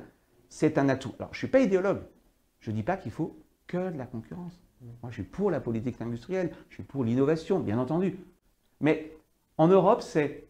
c'est 0.49 0.77
un 0.77 0.89
atout. 0.89 1.13
Alors 1.19 1.33
je 1.33 1.37
ne 1.37 1.39
suis 1.39 1.47
pas 1.47 1.59
idéologue, 1.59 2.01
je 2.59 2.71
ne 2.71 2.75
dis 2.75 2.83
pas 2.83 2.97
qu'il 2.97 3.11
faut 3.11 3.37
que 3.67 3.91
de 3.91 3.97
la 3.97 4.05
concurrence. 4.05 4.61
Mmh. 4.81 4.85
Moi 5.01 5.11
je 5.11 5.15
suis 5.15 5.23
pour 5.23 5.51
la 5.51 5.59
politique 5.59 6.01
industrielle, 6.01 6.51
je 6.69 6.75
suis 6.75 6.83
pour 6.83 7.03
l'innovation, 7.03 7.59
bien 7.59 7.77
entendu. 7.77 8.17
Mais 8.79 9.17
en 9.57 9.67
Europe, 9.67 10.01
c'est 10.01 10.47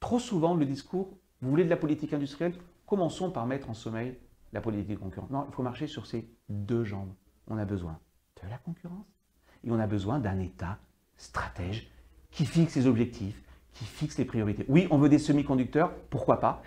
trop 0.00 0.18
souvent 0.18 0.54
le 0.54 0.66
discours, 0.66 1.08
vous 1.40 1.50
voulez 1.50 1.64
de 1.64 1.70
la 1.70 1.76
politique 1.76 2.12
industrielle 2.12 2.54
commençons 2.86 3.30
par 3.30 3.46
mettre 3.46 3.70
en 3.70 3.74
sommeil 3.74 4.16
la 4.52 4.60
politique 4.60 4.98
concurrente. 4.98 5.30
Non, 5.30 5.46
il 5.48 5.54
faut 5.54 5.62
marcher 5.62 5.86
sur 5.86 6.06
ces 6.06 6.28
deux 6.48 6.84
jambes. 6.84 7.12
On 7.48 7.58
a 7.58 7.64
besoin 7.64 7.98
de 8.42 8.48
la 8.48 8.58
concurrence 8.58 9.06
et 9.64 9.70
on 9.70 9.78
a 9.78 9.86
besoin 9.86 10.18
d'un 10.18 10.38
État 10.38 10.78
stratège 11.16 11.88
qui 12.30 12.46
fixe 12.46 12.74
les 12.76 12.86
objectifs, 12.86 13.42
qui 13.72 13.84
fixe 13.84 14.18
les 14.18 14.24
priorités. 14.24 14.64
Oui, 14.68 14.88
on 14.90 14.98
veut 14.98 15.08
des 15.08 15.18
semi-conducteurs, 15.18 15.94
pourquoi 16.10 16.40
pas? 16.40 16.62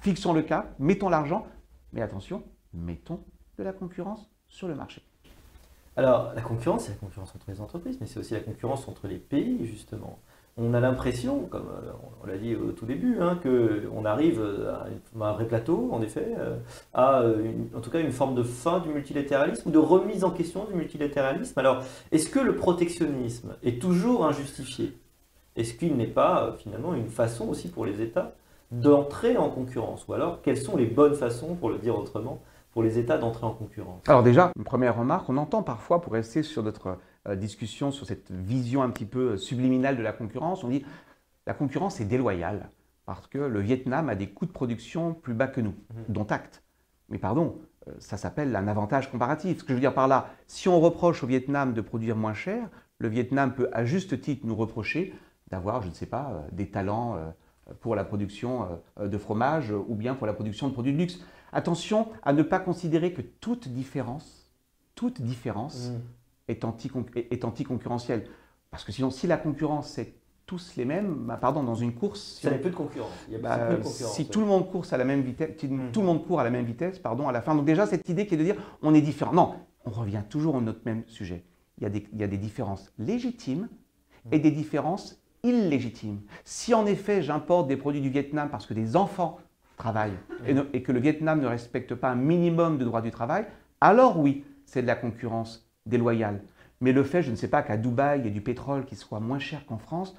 Fixons 0.00 0.32
le 0.32 0.42
cas, 0.42 0.66
mettons 0.78 1.08
l'argent, 1.08 1.46
mais 1.92 2.02
attention, 2.02 2.42
mettons 2.72 3.22
de 3.58 3.62
la 3.62 3.72
concurrence 3.72 4.28
sur 4.48 4.68
le 4.68 4.74
marché. 4.74 5.02
Alors, 5.96 6.32
la 6.34 6.40
concurrence, 6.40 6.84
c'est 6.84 6.92
la 6.92 6.96
concurrence 6.96 7.34
entre 7.34 7.50
les 7.50 7.60
entreprises, 7.60 7.98
mais 8.00 8.06
c'est 8.06 8.18
aussi 8.18 8.32
la 8.32 8.40
concurrence 8.40 8.88
entre 8.88 9.08
les 9.08 9.18
pays, 9.18 9.66
justement. 9.66 10.18
On 10.58 10.74
a 10.74 10.80
l'impression, 10.80 11.46
comme 11.50 11.68
euh, 11.68 11.92
on 12.22 12.26
l'a 12.26 12.36
dit 12.36 12.54
au 12.54 12.72
tout 12.72 12.84
début, 12.84 13.16
hein, 13.20 13.38
qu'on 13.42 14.04
arrive 14.04 14.42
à 14.68 15.24
un 15.24 15.32
vrai 15.32 15.46
plateau, 15.46 15.88
en 15.92 16.02
effet, 16.02 16.34
euh, 16.38 16.58
à 16.92 17.22
en 17.74 17.80
tout 17.80 17.90
cas 17.90 18.00
une 18.00 18.12
forme 18.12 18.34
de 18.34 18.42
fin 18.42 18.80
du 18.80 18.90
multilatéralisme 18.90 19.68
ou 19.68 19.72
de 19.72 19.78
remise 19.78 20.24
en 20.24 20.30
question 20.30 20.66
du 20.66 20.74
multilatéralisme. 20.74 21.58
Alors, 21.58 21.82
est-ce 22.10 22.28
que 22.28 22.38
le 22.38 22.54
protectionnisme 22.54 23.54
est 23.62 23.80
toujours 23.80 24.26
injustifié? 24.26 24.92
Est-ce 25.56 25.74
qu'il 25.74 25.96
n'est 25.96 26.06
pas 26.06 26.44
euh, 26.44 26.52
finalement 26.54 26.94
une 26.94 27.08
façon 27.08 27.48
aussi 27.48 27.68
pour 27.68 27.84
les 27.84 28.00
États 28.00 28.32
d'entrer 28.70 29.36
en 29.36 29.50
concurrence? 29.50 30.06
Ou 30.08 30.14
alors, 30.14 30.40
quelles 30.42 30.56
sont 30.56 30.76
les 30.76 30.86
bonnes 30.86 31.14
façons, 31.14 31.54
pour 31.54 31.70
le 31.70 31.78
dire 31.78 31.98
autrement, 31.98 32.40
pour 32.72 32.82
les 32.82 32.98
États 32.98 33.18
d'entrer 33.18 33.44
en 33.44 33.52
concurrence? 33.52 34.02
Alors 34.08 34.22
déjà, 34.22 34.50
une 34.56 34.64
première 34.64 34.96
remarque, 34.96 35.28
on 35.28 35.36
entend 35.36 35.62
parfois, 35.62 36.00
pour 36.00 36.14
rester 36.14 36.42
sur 36.42 36.62
notre 36.62 36.86
euh, 36.86 36.94
discussion, 37.36 37.92
sur 37.92 38.06
cette 38.06 38.30
vision 38.30 38.82
un 38.82 38.90
petit 38.90 39.04
peu 39.04 39.36
subliminale 39.36 39.96
de 39.96 40.02
la 40.02 40.12
concurrence, 40.12 40.64
on 40.64 40.68
dit 40.68 40.84
la 41.46 41.54
concurrence 41.54 42.00
est 42.00 42.04
déloyale 42.04 42.70
parce 43.04 43.26
que 43.26 43.38
le 43.38 43.60
Vietnam 43.60 44.08
a 44.08 44.14
des 44.14 44.28
coûts 44.28 44.46
de 44.46 44.52
production 44.52 45.14
plus 45.14 45.34
bas 45.34 45.48
que 45.48 45.60
nous, 45.60 45.74
mhm. 45.94 46.04
dont 46.08 46.24
acte. 46.24 46.62
Mais 47.08 47.18
pardon, 47.18 47.58
euh, 47.88 47.92
ça 47.98 48.16
s'appelle 48.16 48.54
un 48.54 48.68
avantage 48.68 49.10
comparatif. 49.10 49.58
Ce 49.58 49.64
que 49.64 49.70
je 49.70 49.74
veux 49.74 49.80
dire 49.80 49.94
par 49.94 50.08
là, 50.08 50.30
si 50.46 50.68
on 50.68 50.80
reproche 50.80 51.22
au 51.24 51.26
Vietnam 51.26 51.74
de 51.74 51.80
produire 51.80 52.16
moins 52.16 52.34
cher, 52.34 52.68
le 52.98 53.08
Vietnam 53.08 53.54
peut 53.54 53.68
à 53.72 53.84
juste 53.84 54.20
titre 54.20 54.46
nous 54.46 54.54
reprocher 54.54 55.14
d'avoir, 55.50 55.82
je 55.82 55.88
ne 55.88 55.94
sais 55.94 56.06
pas, 56.06 56.30
euh, 56.30 56.48
des 56.52 56.70
talents 56.70 57.18
pour 57.80 57.94
la 57.94 58.04
production 58.04 58.80
de 59.00 59.18
fromage 59.18 59.70
ou 59.70 59.94
bien 59.94 60.14
pour 60.14 60.26
la 60.26 60.32
production 60.32 60.68
de 60.68 60.72
produits 60.72 60.92
de 60.92 60.98
luxe. 60.98 61.20
Attention 61.52 62.08
à 62.22 62.32
ne 62.32 62.42
pas 62.42 62.58
considérer 62.58 63.12
que 63.12 63.22
toute 63.22 63.68
différence, 63.68 64.50
toute 64.96 65.22
différence 65.22 65.90
mm. 65.90 66.00
Est, 66.52 66.64
anti, 66.64 66.90
anticoncurrentielle. 67.42 68.26
Parce 68.70 68.84
que 68.84 68.92
sinon, 68.92 69.10
si 69.10 69.26
la 69.26 69.36
concurrence 69.36 69.88
c'est 69.88 70.14
tous 70.46 70.76
les 70.76 70.84
mêmes, 70.84 71.14
bah, 71.26 71.38
pardon, 71.40 71.62
dans 71.62 71.74
une 71.74 71.94
course, 71.94 72.38
si, 72.40 72.46
peu 72.46 72.70
de 72.70 72.74
concurrence. 72.74 73.10
Bah, 73.42 73.68
si 73.84 74.28
tout 74.28 74.40
le 74.40 74.46
monde 74.46 74.70
court 74.70 74.84
à 74.90 74.96
la 74.96 75.04
même 75.04 75.22
vitesse, 75.22 75.50
mm. 75.62 75.92
tout 75.92 76.00
le 76.00 76.06
monde 76.06 76.26
court 76.26 76.40
à 76.40 76.44
la 76.44 76.50
même 76.50 76.64
vitesse, 76.64 76.98
pardon, 76.98 77.28
à 77.28 77.32
la 77.32 77.42
fin. 77.42 77.54
Donc 77.54 77.64
déjà 77.64 77.86
cette 77.86 78.08
idée 78.08 78.26
qui 78.26 78.34
est 78.34 78.38
de 78.38 78.44
dire 78.44 78.56
on 78.82 78.94
est 78.94 79.00
différent. 79.00 79.32
Non, 79.32 79.54
on 79.84 79.90
revient 79.90 80.22
toujours 80.28 80.56
à 80.56 80.60
notre 80.60 80.80
même 80.84 81.04
sujet. 81.06 81.44
Il 81.78 81.84
y 81.84 81.86
a 81.86 81.90
des, 81.90 82.06
il 82.12 82.20
y 82.20 82.24
a 82.24 82.26
des 82.28 82.38
différences 82.38 82.92
légitimes 82.98 83.68
et 84.30 84.38
des 84.38 84.50
différences 84.50 85.22
illégitimes. 85.42 86.20
Si 86.44 86.74
en 86.74 86.86
effet 86.86 87.22
j'importe 87.22 87.66
des 87.66 87.76
produits 87.76 88.00
du 88.00 88.10
Vietnam 88.10 88.48
parce 88.50 88.66
que 88.66 88.74
des 88.74 88.96
enfants 88.96 89.38
travail 89.76 90.12
et, 90.46 90.82
que 90.82 90.92
le 90.92 91.00
Vietnam 91.00 91.40
ne 91.40 91.46
respecte 91.46 91.94
pas 91.94 92.10
un 92.10 92.14
minimum 92.14 92.78
de 92.78 92.84
droits 92.84 93.02
du 93.02 93.10
travail, 93.10 93.46
alors 93.80 94.18
oui, 94.18 94.44
c'est 94.64 94.82
de 94.82 94.86
la 94.86 94.94
concurrence 94.94 95.68
déloyale. 95.86 96.42
Mais 96.80 96.92
le 96.92 97.04
fait, 97.04 97.22
je 97.22 97.30
ne 97.30 97.36
sais 97.36 97.48
pas, 97.48 97.62
qu'à 97.62 97.76
Dubaï, 97.76 98.20
il 98.20 98.24
y 98.24 98.28
ait 98.28 98.32
du 98.32 98.40
pétrole 98.40 98.84
qui 98.84 98.96
soit 98.96 99.20
moins 99.20 99.38
cher 99.38 99.64
qu'en 99.66 99.78
France, 99.78 100.16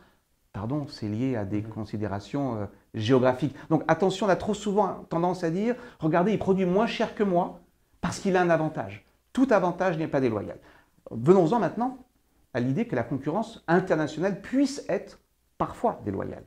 pardon, 0.53 0.87
c'est 0.87 1.09
lié 1.09 1.35
à 1.35 1.45
des 1.45 1.61
mm-hmm. 1.61 1.69
considérations 1.69 2.55
euh, 2.55 2.65
géographiques. 2.93 3.55
Donc 3.69 3.83
attention, 3.87 4.27
on 4.27 4.29
a 4.29 4.35
trop 4.35 4.53
souvent 4.53 5.05
tendance 5.09 5.43
à 5.43 5.49
dire, 5.49 5.75
regardez, 5.99 6.31
il 6.31 6.39
produit 6.39 6.65
moins 6.65 6.87
cher 6.87 7.15
que 7.15 7.23
moi 7.23 7.59
parce 8.01 8.19
qu'il 8.19 8.37
a 8.37 8.41
un 8.41 8.49
avantage. 8.49 9.05
Tout 9.33 9.47
avantage 9.49 9.97
n'est 9.97 10.07
pas 10.07 10.21
déloyal. 10.21 10.59
Venons-en 11.11 11.59
maintenant 11.59 11.97
à 12.53 12.59
l'idée 12.59 12.85
que 12.85 12.95
la 12.95 13.03
concurrence 13.03 13.63
internationale 13.67 14.41
puisse 14.41 14.85
être 14.87 15.19
parfois 15.57 16.01
déloyale. 16.05 16.45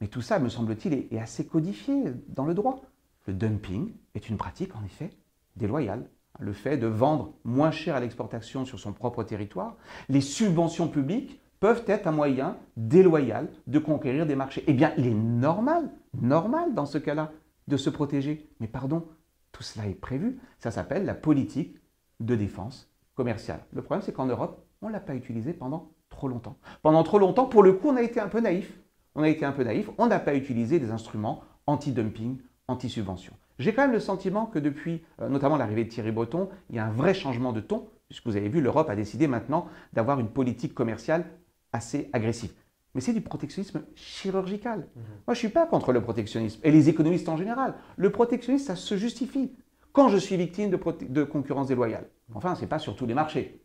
Mais 0.00 0.08
tout 0.08 0.20
ça, 0.20 0.38
me 0.40 0.48
semble-t-il, 0.48 0.94
est, 0.94 1.18
assez 1.20 1.46
codifié 1.46 2.12
dans 2.28 2.44
le 2.44 2.54
droit. 2.54 2.82
Le 3.26 3.34
dumping 3.34 3.92
est 4.14 4.28
une 4.28 4.36
pratique, 4.36 4.74
en 4.74 4.84
effet, 4.84 5.10
déloyale. 5.54 6.08
Le 6.38 6.52
fait 6.52 6.76
de 6.76 6.86
vendre 6.86 7.34
moins 7.44 7.70
cher 7.70 7.94
à 7.94 8.00
l'exportation 8.00 8.64
sur 8.64 8.78
son 8.78 8.92
propre 8.92 9.22
territoire. 9.22 9.76
Les 10.08 10.20
subventions 10.20 10.88
publiques 10.88 11.40
peuvent 11.60 11.84
être 11.86 12.06
un 12.06 12.12
moyen 12.12 12.56
déloyal 12.76 13.48
de 13.66 13.78
conquérir 13.78 14.26
des 14.26 14.34
marchés. 14.34 14.64
Eh 14.66 14.72
bien, 14.72 14.92
il 14.96 15.06
est 15.06 15.14
normal, 15.14 15.90
normal 16.20 16.74
dans 16.74 16.86
ce 16.86 16.98
cas-là, 16.98 17.30
de 17.68 17.76
se 17.76 17.90
protéger. 17.90 18.48
Mais 18.58 18.66
pardon, 18.66 19.06
tout 19.52 19.62
cela 19.62 19.86
est 19.86 19.94
prévu. 19.94 20.40
Ça 20.58 20.70
s'appelle 20.70 21.04
la 21.04 21.14
politique 21.14 21.76
de 22.20 22.34
défense 22.34 22.90
commerciale. 23.14 23.64
Le 23.72 23.82
problème, 23.82 24.02
c'est 24.04 24.12
qu'en 24.12 24.26
Europe, 24.26 24.64
on 24.80 24.88
ne 24.88 24.92
l'a 24.92 25.00
pas 25.00 25.14
utilisé 25.14 25.52
pendant 25.52 25.92
trop 26.08 26.28
longtemps. 26.28 26.56
Pendant 26.82 27.02
trop 27.04 27.18
longtemps, 27.18 27.46
pour 27.46 27.62
le 27.62 27.74
coup, 27.74 27.88
on 27.88 27.96
a 27.96 28.02
été 28.02 28.18
un 28.18 28.28
peu 28.28 28.40
naïf 28.40 28.82
on 29.14 29.22
a 29.22 29.28
été 29.28 29.44
un 29.44 29.52
peu 29.52 29.64
naïf, 29.64 29.90
on 29.98 30.06
n'a 30.06 30.18
pas 30.18 30.34
utilisé 30.34 30.78
des 30.78 30.90
instruments 30.90 31.42
anti-dumping, 31.66 32.38
anti-subvention. 32.68 33.34
J'ai 33.58 33.74
quand 33.74 33.82
même 33.82 33.92
le 33.92 34.00
sentiment 34.00 34.46
que 34.46 34.58
depuis 34.58 35.02
euh, 35.20 35.28
notamment 35.28 35.56
l'arrivée 35.56 35.84
de 35.84 35.88
Thierry 35.88 36.12
Breton, 36.12 36.48
il 36.70 36.76
y 36.76 36.78
a 36.78 36.86
un 36.86 36.90
vrai 36.92 37.14
changement 37.14 37.52
de 37.52 37.60
ton, 37.60 37.88
puisque 38.08 38.26
vous 38.26 38.36
avez 38.36 38.48
vu, 38.48 38.60
l'Europe 38.60 38.90
a 38.90 38.96
décidé 38.96 39.26
maintenant 39.26 39.68
d'avoir 39.92 40.20
une 40.20 40.28
politique 40.28 40.74
commerciale 40.74 41.24
assez 41.72 42.10
agressive. 42.12 42.52
Mais 42.94 43.00
c'est 43.00 43.14
du 43.14 43.22
protectionnisme 43.22 43.84
chirurgical. 43.94 44.80
Mhm. 44.80 45.02
Moi, 45.04 45.22
je 45.28 45.30
ne 45.32 45.36
suis 45.36 45.48
pas 45.48 45.66
contre 45.66 45.92
le 45.92 46.02
protectionnisme, 46.02 46.60
et 46.62 46.70
les 46.70 46.88
économistes 46.88 47.28
en 47.28 47.36
général. 47.36 47.74
Le 47.96 48.10
protectionnisme, 48.10 48.66
ça 48.66 48.76
se 48.76 48.96
justifie 48.96 49.52
quand 49.92 50.08
je 50.08 50.18
suis 50.18 50.36
victime 50.36 50.70
de, 50.70 50.78
de 51.08 51.24
concurrence 51.24 51.68
déloyale. 51.68 52.08
Enfin, 52.34 52.54
ce 52.54 52.62
n'est 52.62 52.66
pas 52.66 52.78
sur 52.78 52.96
tous 52.96 53.06
les 53.06 53.14
marchés. 53.14 53.62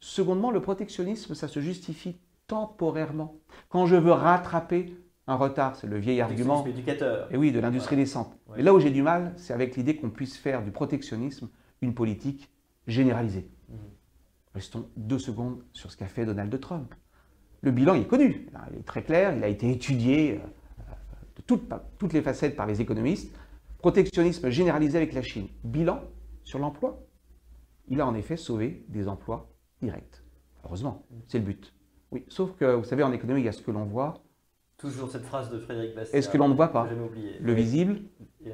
Secondement, 0.00 0.50
le 0.50 0.60
protectionnisme, 0.60 1.34
ça 1.34 1.48
se 1.48 1.60
justifie 1.60 2.18
temporairement. 2.46 3.38
Quand 3.68 3.86
je 3.86 3.96
veux 3.96 4.12
rattraper 4.12 4.96
un 5.30 5.36
retard, 5.36 5.76
c'est 5.76 5.86
le 5.86 5.96
vieil 5.96 6.20
argument. 6.20 6.64
Et 7.30 7.36
oui, 7.36 7.52
de 7.52 7.60
l'industrie 7.60 7.96
naissante. 7.96 8.36
Et 8.56 8.62
là 8.62 8.74
où 8.74 8.80
j'ai 8.80 8.90
du 8.90 9.02
mal, 9.02 9.32
c'est 9.36 9.52
avec 9.52 9.76
l'idée 9.76 9.94
qu'on 9.94 10.10
puisse 10.10 10.36
faire 10.36 10.64
du 10.64 10.72
protectionnisme 10.72 11.48
une 11.82 11.94
politique 11.94 12.50
généralisée. 12.88 13.48
Mmh. 13.68 13.74
Restons 14.54 14.90
deux 14.96 15.20
secondes 15.20 15.62
sur 15.72 15.92
ce 15.92 15.96
qu'a 15.96 16.08
fait 16.08 16.26
Donald 16.26 16.58
Trump. 16.58 16.92
Le 17.60 17.70
bilan 17.70 17.94
est 17.94 18.08
connu, 18.08 18.48
il 18.72 18.78
est 18.78 18.82
très 18.82 19.04
clair, 19.04 19.36
il 19.36 19.44
a 19.44 19.48
été 19.48 19.70
étudié 19.70 20.40
euh, 20.40 20.48
de 21.36 21.42
toutes, 21.42 21.70
toutes 21.98 22.12
les 22.12 22.22
facettes 22.22 22.56
par 22.56 22.66
les 22.66 22.80
économistes. 22.80 23.32
Protectionnisme 23.78 24.50
généralisé 24.50 24.96
avec 24.96 25.12
la 25.12 25.22
Chine. 25.22 25.46
Bilan 25.62 26.02
sur 26.42 26.58
l'emploi. 26.58 27.06
Il 27.86 28.00
a 28.00 28.06
en 28.06 28.16
effet 28.16 28.36
sauvé 28.36 28.84
des 28.88 29.06
emplois 29.06 29.52
directs. 29.80 30.22
Heureusement, 30.64 31.06
mmh. 31.08 31.14
c'est 31.28 31.38
le 31.38 31.44
but. 31.44 31.72
Oui, 32.10 32.24
sauf 32.26 32.56
que 32.56 32.74
vous 32.74 32.84
savez, 32.84 33.04
en 33.04 33.12
économie, 33.12 33.42
il 33.42 33.44
y 33.44 33.48
a 33.48 33.52
ce 33.52 33.62
que 33.62 33.70
l'on 33.70 33.84
voit. 33.84 34.24
Toujours 34.80 35.10
cette 35.10 35.24
phrase 35.24 35.50
de 35.50 35.58
Frédéric 35.58 35.94
Bastiat. 35.94 36.18
Et 36.18 36.22
ce 36.22 36.28
que 36.28 36.38
l'on 36.38 36.48
ne 36.48 36.54
voit 36.54 36.72
pas. 36.72 36.88
Le 37.40 37.52
visible 37.52 38.00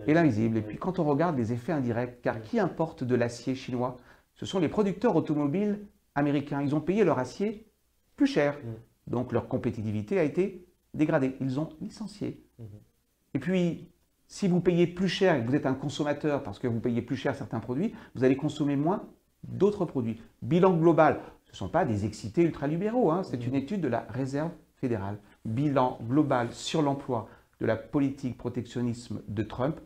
et 0.06 0.12
l'invisible? 0.12 0.58
Et 0.58 0.62
puis 0.62 0.76
quand 0.76 0.98
on 0.98 1.04
regarde 1.04 1.36
les 1.36 1.52
effets 1.52 1.72
indirects, 1.72 2.20
car 2.20 2.42
qui 2.42 2.58
importe 2.58 3.04
de 3.04 3.14
l'acier 3.14 3.54
chinois? 3.54 3.98
Ce 4.34 4.44
sont 4.44 4.58
les 4.58 4.68
producteurs 4.68 5.16
automobiles 5.16 5.86
américains. 6.14 6.62
Ils 6.62 6.74
ont 6.74 6.80
payé 6.80 7.04
leur 7.04 7.18
acier 7.18 7.70
plus 8.16 8.26
cher. 8.26 8.58
Mm. 8.58 9.12
Donc 9.12 9.32
leur 9.32 9.48
compétitivité 9.48 10.18
a 10.18 10.24
été 10.24 10.66
dégradée. 10.94 11.36
Ils 11.40 11.60
ont 11.60 11.68
licencié. 11.80 12.44
Mm-hmm. 12.60 13.34
Et 13.34 13.38
puis, 13.38 13.88
si 14.26 14.48
vous 14.48 14.60
payez 14.60 14.86
plus 14.86 15.08
cher 15.08 15.36
et 15.36 15.42
que 15.42 15.46
vous 15.48 15.54
êtes 15.54 15.66
un 15.66 15.74
consommateur 15.74 16.42
parce 16.42 16.58
que 16.58 16.66
vous 16.66 16.80
payez 16.80 17.02
plus 17.02 17.16
cher 17.16 17.36
certains 17.36 17.60
produits, 17.60 17.94
vous 18.14 18.24
allez 18.24 18.36
consommer 18.36 18.76
moins 18.76 19.08
d'autres 19.44 19.84
produits. 19.84 20.20
Bilan 20.42 20.76
global, 20.76 21.20
ne 21.56 21.56
sont 21.56 21.68
pas 21.68 21.84
des 21.84 22.04
excités 22.04 22.42
ultralibéraux, 22.42 23.10
hein. 23.10 23.22
c'est 23.22 23.46
une 23.46 23.52
mmh. 23.52 23.56
étude 23.56 23.80
de 23.80 23.88
la 23.88 24.00
Réserve 24.10 24.50
fédérale. 24.76 25.18
Bilan 25.46 25.98
global 26.02 26.52
sur 26.52 26.82
l'emploi 26.82 27.28
de 27.60 27.66
la 27.66 27.76
politique 27.76 28.36
protectionnisme 28.36 29.22
de 29.28 29.42
Trump, 29.42 29.80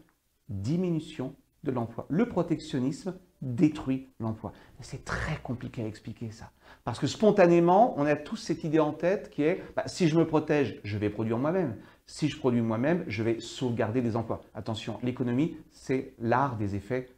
diminution 0.49 1.35
de 1.62 1.70
l'emploi. 1.70 2.07
Le 2.09 2.26
protectionnisme 2.28 3.14
détruit 3.43 4.09
l'emploi. 4.20 4.53
C'est 4.80 5.05
très 5.05 5.37
compliqué 5.43 5.82
à 5.82 5.87
expliquer 5.87 6.30
ça. 6.30 6.51
Parce 6.85 6.99
que 6.99 7.07
spontanément, 7.07 7.95
on 7.99 8.07
a 8.07 8.16
tous 8.16 8.37
cette 8.37 8.64
idée 8.64 8.80
en 8.80 8.93
tête 8.93 9.30
qui 9.30 9.43
est, 9.43 9.62
bah, 9.76 9.85
si 9.87 10.09
je 10.09 10.18
me 10.18 10.26
protège, 10.26 10.80
je 10.85 10.99
vais 10.99 11.11
produire 11.11 11.39
moi-même. 11.39 11.76
Si 12.07 12.28
je 12.28 12.39
produis 12.39 12.61
moi-même, 12.61 13.05
je 13.07 13.22
vais 13.22 13.41
sauvegarder 13.41 14.03
des 14.03 14.16
emplois. 14.16 14.43
Attention, 14.55 14.99
l'économie, 15.03 15.57
c'est 15.70 16.14
l'art 16.18 16.57
des 16.57 16.74
effets 16.74 17.09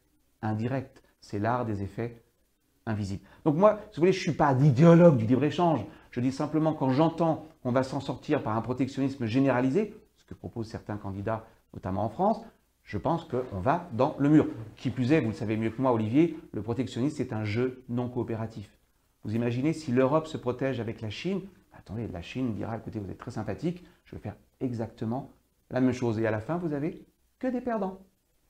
indirects. 0.43 1.03
C'est 1.21 1.39
l'art 1.39 1.65
des 1.65 1.83
effets 1.83 2.23
invisible. 2.87 3.23
Donc 3.45 3.57
moi, 3.57 3.81
si 3.91 3.97
vous 3.97 4.03
voulez, 4.03 4.13
je 4.13 4.19
ne 4.19 4.23
suis 4.23 4.33
pas 4.33 4.55
d'idéologue 4.55 5.17
du 5.17 5.27
libre-échange. 5.27 5.85
Je 6.11 6.21
dis 6.21 6.33
simplement 6.33 6.75
quand 6.75 6.91
j'entends 6.91 7.47
qu'on 7.63 7.73
va 7.73 7.83
s'en 7.83 8.01
sortir 8.01 8.43
par 8.43 8.57
un 8.57 8.61
protectionnisme 8.61 9.27
généralisé, 9.27 9.95
ce 10.17 10.25
que 10.25 10.35
proposent 10.35 10.69
certains 10.69 10.97
candidats, 10.97 11.47
notamment 11.75 12.05
en 12.05 12.09
France, 12.09 12.43
je 12.85 12.99
pense 12.99 13.25
qu'on 13.25 13.61
va 13.61 13.89
dans 13.93 14.17
le 14.19 14.29
mur. 14.29 14.47
Qui 14.77 14.91
plus 14.91 15.13
est, 15.13 15.21
vous 15.21 15.29
le 15.29 15.35
savez 15.35 15.57
mieux 15.57 15.71
que 15.71 15.81
moi, 15.81 15.93
Olivier, 15.93 16.39
le 16.53 16.63
protectionnisme, 16.63 17.17
c'est 17.17 17.33
un 17.33 17.45
jeu 17.45 17.85
non 17.89 18.09
coopératif. 18.09 18.69
Vous 19.25 19.37
imaginez 19.37 19.73
si 19.73 19.93
l'Europe 19.93 20.27
se 20.27 20.37
protège 20.37 20.81
avec 20.81 21.01
la 21.01 21.11
Chine, 21.11 21.43
attendez, 21.73 22.09
la 22.09 22.23
Chine 22.23 22.55
dira, 22.55 22.77
écoutez, 22.77 22.99
vous 22.99 23.11
êtes 23.11 23.19
très 23.19 23.31
sympathique, 23.31 23.85
je 24.05 24.17
vais 24.17 24.21
faire 24.21 24.37
exactement 24.61 25.31
la 25.71 25.81
même 25.81 25.93
chose. 25.93 26.19
Et 26.19 26.27
à 26.27 26.31
la 26.31 26.41
fin, 26.41 26.57
vous 26.57 26.73
avez 26.73 27.05
que 27.39 27.47
des 27.47 27.61
perdants. 27.61 28.01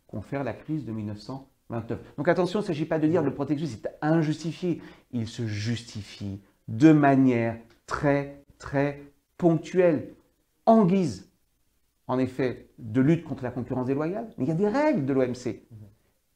Confère 0.07 0.45
la 0.45 0.55
crise 0.55 0.85
de 0.85 0.93
1929. 0.93 1.99
Donc 2.17 2.29
attention, 2.29 2.61
il 2.61 2.63
ne 2.63 2.67
s'agit 2.67 2.85
pas 2.85 2.99
de 2.99 3.07
dire 3.07 3.21
que 3.21 3.27
le 3.27 3.35
protectionnisme 3.35 3.87
est 3.87 3.99
injustifié. 4.03 4.83
Il 5.11 5.29
se 5.29 5.47
justifie 5.47 6.41
de 6.69 6.93
manière 6.93 7.59
très, 7.87 8.42
très 8.63 9.03
ponctuelle, 9.37 10.15
en 10.65 10.87
guise, 10.87 11.29
en 12.07 12.19
effet, 12.19 12.71
de 12.79 13.01
lutte 13.01 13.25
contre 13.25 13.43
la 13.43 13.51
concurrence 13.51 13.87
déloyale. 13.87 14.33
Mais 14.39 14.45
il 14.45 14.49
y 14.49 14.53
a 14.53 14.55
des 14.55 14.69
règles 14.69 15.05
de 15.05 15.13
l'OMC. 15.13 15.61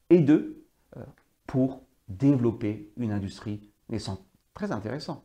Et 0.09 0.19
deux, 0.19 0.65
euh, 0.97 1.03
pour 1.47 1.81
développer 2.09 2.91
une 2.97 3.11
industrie 3.11 3.71
naissante. 3.89 4.23
Très 4.53 4.71
intéressant. 4.71 5.23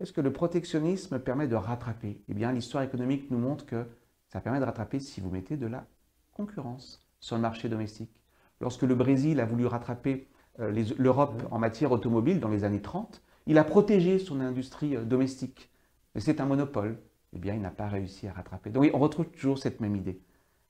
Est-ce 0.00 0.12
que 0.12 0.20
le 0.20 0.32
protectionnisme 0.32 1.18
permet 1.18 1.48
de 1.48 1.56
rattraper? 1.56 2.22
Eh 2.28 2.34
bien, 2.34 2.52
l'histoire 2.52 2.82
économique 2.82 3.30
nous 3.30 3.38
montre 3.38 3.66
que 3.66 3.84
ça 4.28 4.40
permet 4.40 4.60
de 4.60 4.64
rattraper 4.64 5.00
si 5.00 5.20
vous 5.20 5.30
mettez 5.30 5.56
de 5.56 5.66
la 5.66 5.86
concurrence 6.32 7.04
sur 7.18 7.36
le 7.36 7.42
marché 7.42 7.68
domestique. 7.68 8.22
Lorsque 8.60 8.82
le 8.82 8.94
Brésil 8.94 9.40
a 9.40 9.46
voulu 9.46 9.66
rattraper 9.66 10.28
euh, 10.60 10.84
l'Europe 10.98 11.42
en 11.50 11.58
matière 11.58 11.92
automobile 11.92 12.40
dans 12.40 12.48
les 12.48 12.64
années 12.64 12.82
30, 12.82 13.22
il 13.46 13.58
a 13.58 13.64
protégé 13.64 14.18
son 14.18 14.40
industrie 14.40 14.96
euh, 14.96 15.04
domestique. 15.04 15.70
Mais 16.16 16.22
c'est 16.22 16.40
un 16.40 16.46
monopole. 16.46 16.98
Eh 17.34 17.38
bien, 17.38 17.54
il 17.54 17.60
n'a 17.60 17.70
pas 17.70 17.88
réussi 17.88 18.26
à 18.26 18.32
rattraper. 18.32 18.70
Donc, 18.70 18.90
on 18.94 18.98
retrouve 18.98 19.26
toujours 19.26 19.58
cette 19.58 19.80
même 19.80 19.94
idée. 19.94 20.18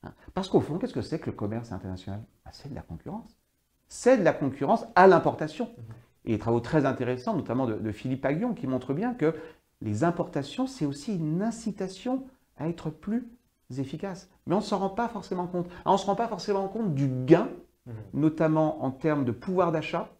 Hein. 0.02 0.12
Parce 0.34 0.48
qu'au 0.48 0.60
fond, 0.60 0.76
qu'est-ce 0.76 0.92
que 0.92 1.02
c'est 1.02 1.20
que 1.20 1.26
le 1.26 1.36
commerce 1.36 1.70
international? 1.70 2.20
Bah, 2.44 2.50
C'est 2.52 2.68
de 2.68 2.74
la 2.74 2.82
concurrence. 2.82 3.38
C'est 3.86 4.18
de 4.18 4.24
la 4.24 4.32
concurrence 4.32 4.84
à 4.96 5.06
l'importation. 5.06 5.70
Et 6.24 6.32
des 6.32 6.38
travaux 6.40 6.58
très 6.58 6.84
intéressants, 6.84 7.36
notamment 7.36 7.66
de, 7.66 7.92
Philippe 7.92 8.24
Aguillon, 8.24 8.54
qui 8.54 8.66
montrent 8.66 8.92
bien 8.92 9.14
que 9.14 9.36
les 9.82 10.02
importations, 10.02 10.66
c'est 10.66 10.84
aussi 10.84 11.14
une 11.14 11.40
incitation 11.40 12.24
à 12.56 12.68
être 12.68 12.90
plus 12.90 13.28
efficace. 13.78 14.28
Mais 14.48 14.54
on 14.56 14.58
ne 14.58 14.64
s'en 14.64 14.78
rend 14.78 14.90
pas 14.90 15.08
forcément 15.08 15.46
compte. 15.46 15.68
on 15.84 15.92
ne 15.92 15.96
se 15.96 16.06
rend 16.06 16.16
pas 16.16 16.26
forcément 16.26 16.66
compte 16.66 16.92
du 16.92 17.06
gain, 17.24 17.48
mhm. 17.86 17.94
notamment 18.14 18.84
en 18.84 18.90
termes 18.90 19.24
de 19.24 19.30
pouvoir 19.30 19.70
d'achat, 19.70 20.10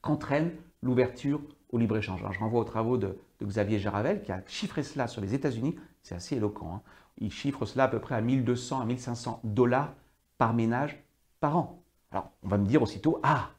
qu'entraîne 0.00 0.52
l'ouverture 0.82 1.40
au 1.70 1.78
libre-échange. 1.78 2.24
Je 2.30 2.38
renvoie 2.38 2.60
aux 2.60 2.64
travaux 2.64 2.96
de, 2.96 3.16
Xavier 3.42 3.78
Jaravel 3.78 4.22
qui 4.22 4.32
a 4.32 4.42
chiffré 4.46 4.82
cela 4.82 5.06
sur 5.06 5.20
les 5.20 5.34
États-Unis. 5.34 5.76
C'est 6.02 6.14
assez 6.14 6.36
éloquent. 6.36 6.74
Hein. 6.74 6.82
Il 7.18 7.30
chiffre 7.30 7.66
cela 7.66 7.84
à 7.84 7.88
peu 7.88 8.00
près 8.00 8.14
à 8.14 8.20
1200 8.20 8.80
à 8.80 8.84
1500 8.84 9.40
dollars 9.44 9.94
par 10.38 10.54
ménage 10.54 10.98
par 11.40 11.56
an. 11.56 11.82
Alors, 12.10 12.30
on 12.42 12.48
va 12.48 12.58
me 12.58 12.66
dire 12.66 12.82
aussitôt, 12.82 13.20
ah, 13.22 13.50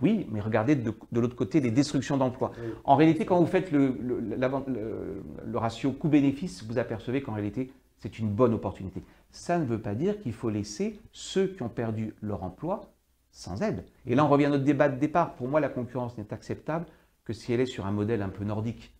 oui, 0.00 0.26
mais 0.30 0.40
regardez 0.40 0.74
de, 0.74 0.94
l'autre 1.12 1.36
côté 1.36 1.60
les 1.60 1.70
destructions 1.70 2.16
d'emplois. 2.16 2.52
En 2.84 2.96
réalité, 2.96 3.26
quand 3.26 3.38
vous 3.38 3.46
faites 3.46 3.72
le, 3.72 3.98
le 4.00 5.58
ratio 5.58 5.92
coût-bénéfice, 5.92 6.64
vous 6.64 6.78
apercevez 6.78 7.22
qu'en 7.22 7.32
réalité, 7.32 7.72
c'est 7.98 8.18
une 8.18 8.28
bonne 8.28 8.54
opportunité. 8.54 9.02
Ça 9.30 9.58
ne 9.58 9.64
veut 9.64 9.80
pas 9.80 9.94
dire 9.94 10.20
qu'il 10.20 10.32
faut 10.32 10.50
laisser 10.50 10.98
ceux 11.12 11.48
qui 11.48 11.62
ont 11.62 11.68
perdu 11.68 12.14
leur 12.22 12.42
emploi 12.42 12.92
sans 13.36 13.62
aide. 13.62 13.84
Et 14.06 14.14
là, 14.14 14.24
on 14.24 14.28
revient 14.28 14.46
à 14.46 14.48
notre 14.48 14.64
débat 14.64 14.88
de 14.88 14.98
départ. 14.98 15.34
Pour 15.34 15.46
moi, 15.46 15.60
la 15.60 15.68
concurrence 15.68 16.16
n'est 16.16 16.32
acceptable 16.32 16.86
que 17.24 17.34
si 17.34 17.52
elle 17.52 17.60
est 17.60 17.66
sur 17.66 17.84
un 17.84 17.90
modèle 17.90 18.22
un 18.22 18.30
peu 18.30 18.44
nordique. 18.44 18.94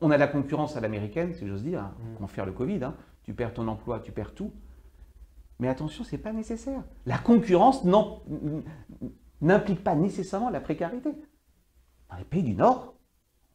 On 0.00 0.10
a 0.10 0.16
la 0.16 0.26
concurrence 0.26 0.76
à 0.76 0.80
l'américaine, 0.80 1.34
si 1.34 1.46
j'ose 1.46 1.62
dire, 1.62 1.80
hein, 1.80 1.94
mm. 2.18 2.44
le 2.46 2.52
Covid. 2.52 2.84
Hein. 2.84 2.94
Tu 3.24 3.34
perds 3.34 3.52
ton 3.52 3.68
emploi, 3.68 4.00
tu 4.00 4.10
perds 4.10 4.34
tout. 4.34 4.52
Mais 5.58 5.68
attention, 5.68 6.02
ce 6.02 6.12
n'est 6.12 6.22
pas 6.22 6.32
nécessaire. 6.32 6.82
La 7.04 7.18
concurrence 7.18 7.84
n'implique 9.40 9.84
pas 9.84 9.94
nécessairement 9.94 10.50
la 10.50 10.60
précarité. 10.60 11.10
Dans 12.10 12.16
les 12.16 12.24
pays 12.24 12.42
du 12.42 12.54
Nord, 12.54 12.94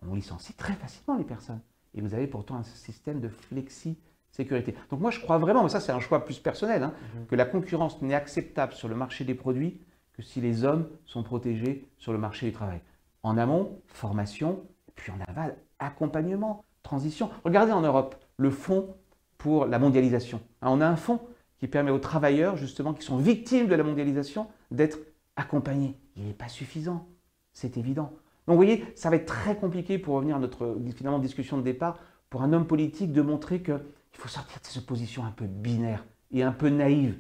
on 0.08 0.14
licencie 0.14 0.54
très 0.54 0.74
facilement 0.74 1.18
les 1.18 1.24
personnes. 1.24 1.62
Et 1.96 2.02
vous 2.02 2.14
avez 2.14 2.28
pourtant 2.28 2.56
un 2.56 2.64
système 2.64 3.20
de 3.20 3.30
flexi-sécurité. 3.30 4.76
Donc 4.92 5.00
moi, 5.00 5.10
je 5.10 5.20
crois 5.20 5.40
vraiment, 5.40 5.64
mais 5.64 5.70
ça 5.70 5.80
c'est 5.80 5.92
un 5.92 6.00
choix 6.00 6.24
plus 6.24 6.40
personnel, 6.40 6.84
hein, 6.84 6.94
mm-hmm. 6.94 7.26
que 7.28 7.36
la 7.36 7.46
concurrence 7.46 8.02
n'est 8.02 8.16
acceptable 8.16 8.74
sur 8.74 8.88
le 8.88 8.96
marché 8.96 9.26
des 9.26 9.36
produits 9.36 9.82
que 10.18 10.24
si 10.24 10.42
les 10.42 10.66
hommes 10.66 10.88
sont 11.06 11.24
protégés 11.24 11.88
sur 11.98 12.12
le 12.12 12.18
marché 12.18 12.48
du 12.48 12.52
travail. 12.52 12.82
En 13.24 13.38
amont, 13.38 13.80
formation, 13.88 14.64
puis 14.96 15.12
en 15.12 15.20
aval, 15.30 15.56
accompagnement, 15.80 16.64
transition. 16.82 17.30
Regardez 17.44 17.72
en 17.72 17.82
Europe 17.82 18.16
le 18.38 18.50
fonds 18.50 18.96
pour 19.38 19.68
la 19.68 19.78
mondialisation. 19.78 20.42
Hein, 20.62 20.70
on 20.72 20.82
a 20.82 20.88
un 20.88 20.96
fonds 20.96 21.22
qui 21.60 21.68
permet 21.68 21.92
aux 21.92 22.00
travailleurs, 22.00 22.58
justement, 22.58 22.94
qui 22.94 23.04
sont 23.04 23.18
victimes 23.18 23.68
de 23.68 23.76
la 23.76 23.84
mondialisation, 23.84 24.48
d'être 24.72 24.98
accompagnés. 25.36 25.96
Il 26.16 26.26
n'est 26.26 26.34
pas 26.34 26.48
suffisant, 26.48 27.08
c'est 27.54 27.78
évident. 27.78 28.12
Donc 28.48 28.56
vous 28.56 28.64
voyez, 28.64 28.86
ça 28.96 29.10
va 29.10 29.18
être 29.18 29.26
très 29.26 29.56
compliqué 29.56 30.00
pour 30.00 30.16
revenir 30.16 30.38
à 30.38 30.40
notre 30.40 30.78
finalement, 30.96 31.20
discussion 31.20 31.58
de 31.58 31.64
départ, 31.64 32.00
pour 32.30 32.42
un 32.42 32.54
homme 32.54 32.66
politique 32.66 33.12
de 33.12 33.22
montrer 33.22 33.62
qu'il 33.62 33.80
faut 34.14 34.28
sortir 34.28 34.60
de 34.60 34.66
cette 34.66 34.86
position 34.86 35.26
un 35.26 35.32
peu 35.32 35.46
binaire 35.46 36.06
et 36.32 36.44
un 36.44 36.52
peu 36.52 36.70
naïve. 36.70 37.18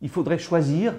Il 0.00 0.08
faudrait 0.08 0.38
choisir 0.38 0.94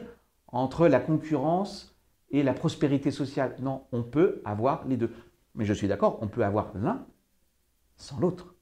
entre 0.51 0.87
la 0.87 0.99
concurrence 0.99 1.95
et 2.31 2.43
la 2.43 2.53
prospérité 2.53 3.11
sociale. 3.11 3.55
Non, 3.61 3.83
on 3.91 4.03
peut 4.03 4.41
avoir 4.45 4.87
les 4.87 4.97
deux. 4.97 5.11
Mais 5.55 5.65
je 5.65 5.73
suis 5.73 5.87
d'accord, 5.87 6.19
on 6.21 6.27
peut 6.27 6.45
avoir 6.45 6.71
l'un 6.75 7.05
sans 7.97 8.19
l'autre. 8.19 8.55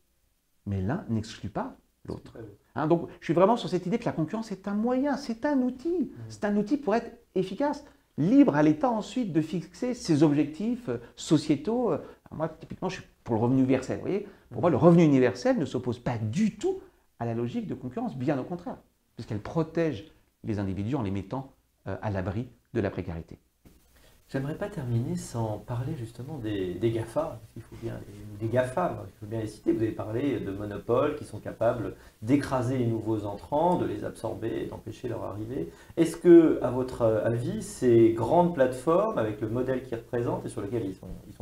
Mais 0.66 0.82
l'un 0.82 1.06
n'exclut 1.10 1.50
pas 1.50 1.78
l'autre. 2.06 2.38
Hein, 2.76 2.88
donc 2.88 3.08
je 3.20 3.26
suis 3.26 3.34
vraiment 3.34 3.58
sur 3.58 3.70
cette 3.70 3.86
idée 3.86 4.00
que 4.00 4.06
la 4.06 4.12
concurrence 4.12 4.52
est 4.52 4.68
un 4.68 4.74
moyen, 4.74 5.18
c'est 5.18 5.46
un 5.46 5.62
outil. 5.62 6.00
Mmh. 6.00 6.16
C'est 6.30 6.46
un 6.46 6.58
outil 6.58 6.78
pour 6.78 6.96
être 6.96 7.12
efficace. 7.36 7.86
Libre 8.18 8.56
à 8.56 8.64
l'État 8.64 8.90
ensuite 8.90 9.32
de 9.32 9.42
fixer 9.42 9.94
ses 9.94 10.24
objectifs 10.24 10.90
euh, 10.90 10.98
sociétaux. 11.16 11.94
Euh, 11.94 12.00
moi, 12.32 12.50
typiquement, 12.50 12.90
je 12.90 13.00
suis 13.00 13.10
pour 13.24 13.36
le 13.36 13.42
revenu 13.42 13.60
universel. 13.60 13.98
Vous 13.98 14.02
voyez 14.02 14.28
pour 14.52 14.62
moi, 14.62 14.70
le 14.70 14.78
revenu 14.78 15.04
universel 15.04 15.58
ne 15.58 15.66
s'oppose 15.66 16.00
pas 16.00 16.18
du 16.18 16.58
tout 16.58 16.80
à 17.20 17.26
la 17.26 17.34
logique 17.34 17.68
de 17.68 17.76
concurrence, 17.76 18.18
bien 18.18 18.40
au 18.40 18.44
contraire, 18.44 18.78
puisqu'elle 19.16 19.42
protège 19.42 20.12
les 20.44 20.60
individus 20.60 20.96
en 20.96 21.04
les 21.04 21.12
mettant 21.12 21.54
à 22.02 22.10
l'abri 22.10 22.50
de 22.74 22.82
la 22.82 22.90
précarité. 22.90 23.40
J'aimerais 24.32 24.54
pas 24.54 24.68
terminer 24.68 25.16
sans 25.16 25.58
parler 25.58 25.96
justement 25.98 26.38
des, 26.38 26.76
des 26.76 26.92
GAFA, 26.92 27.40
il 27.56 27.64
faut 27.64 27.76
bien 27.82 27.96
des 28.40 28.48
GAFA, 28.48 29.04
il 29.08 29.20
faut 29.20 29.26
bien 29.26 29.40
les 29.40 29.48
citer. 29.48 29.72
Vous 29.72 29.82
avez 29.82 29.92
parlé 29.92 30.40
de 30.40 30.52
monopoles 30.52 31.16
qui 31.16 31.26
sont 31.26 31.40
capables 31.40 31.96
d'écraser 32.22 32.78
les 32.78 32.86
nouveaux 32.86 33.26
entrants, 33.26 33.78
de 33.78 33.88
les 33.88 34.04
absorber, 34.06 34.68
d'empêcher 34.68 35.08
leur 35.08 35.24
arrivée. 35.24 35.72
Est-ce 35.98 36.16
que, 36.16 36.60
à 36.62 36.70
votre 36.70 37.02
avis, 37.26 37.64
ces 37.64 38.14
grandes 38.14 38.54
plateformes, 38.54 39.18
avec 39.18 39.42
le 39.42 39.50
modèle 39.50 39.82
qu'ils 39.82 39.98
représentent 39.98 40.46
et 40.46 40.50
sur 40.50 40.62
lequel 40.62 40.86
ils 40.86 40.94
sont, 40.94 41.08
ils 41.28 41.36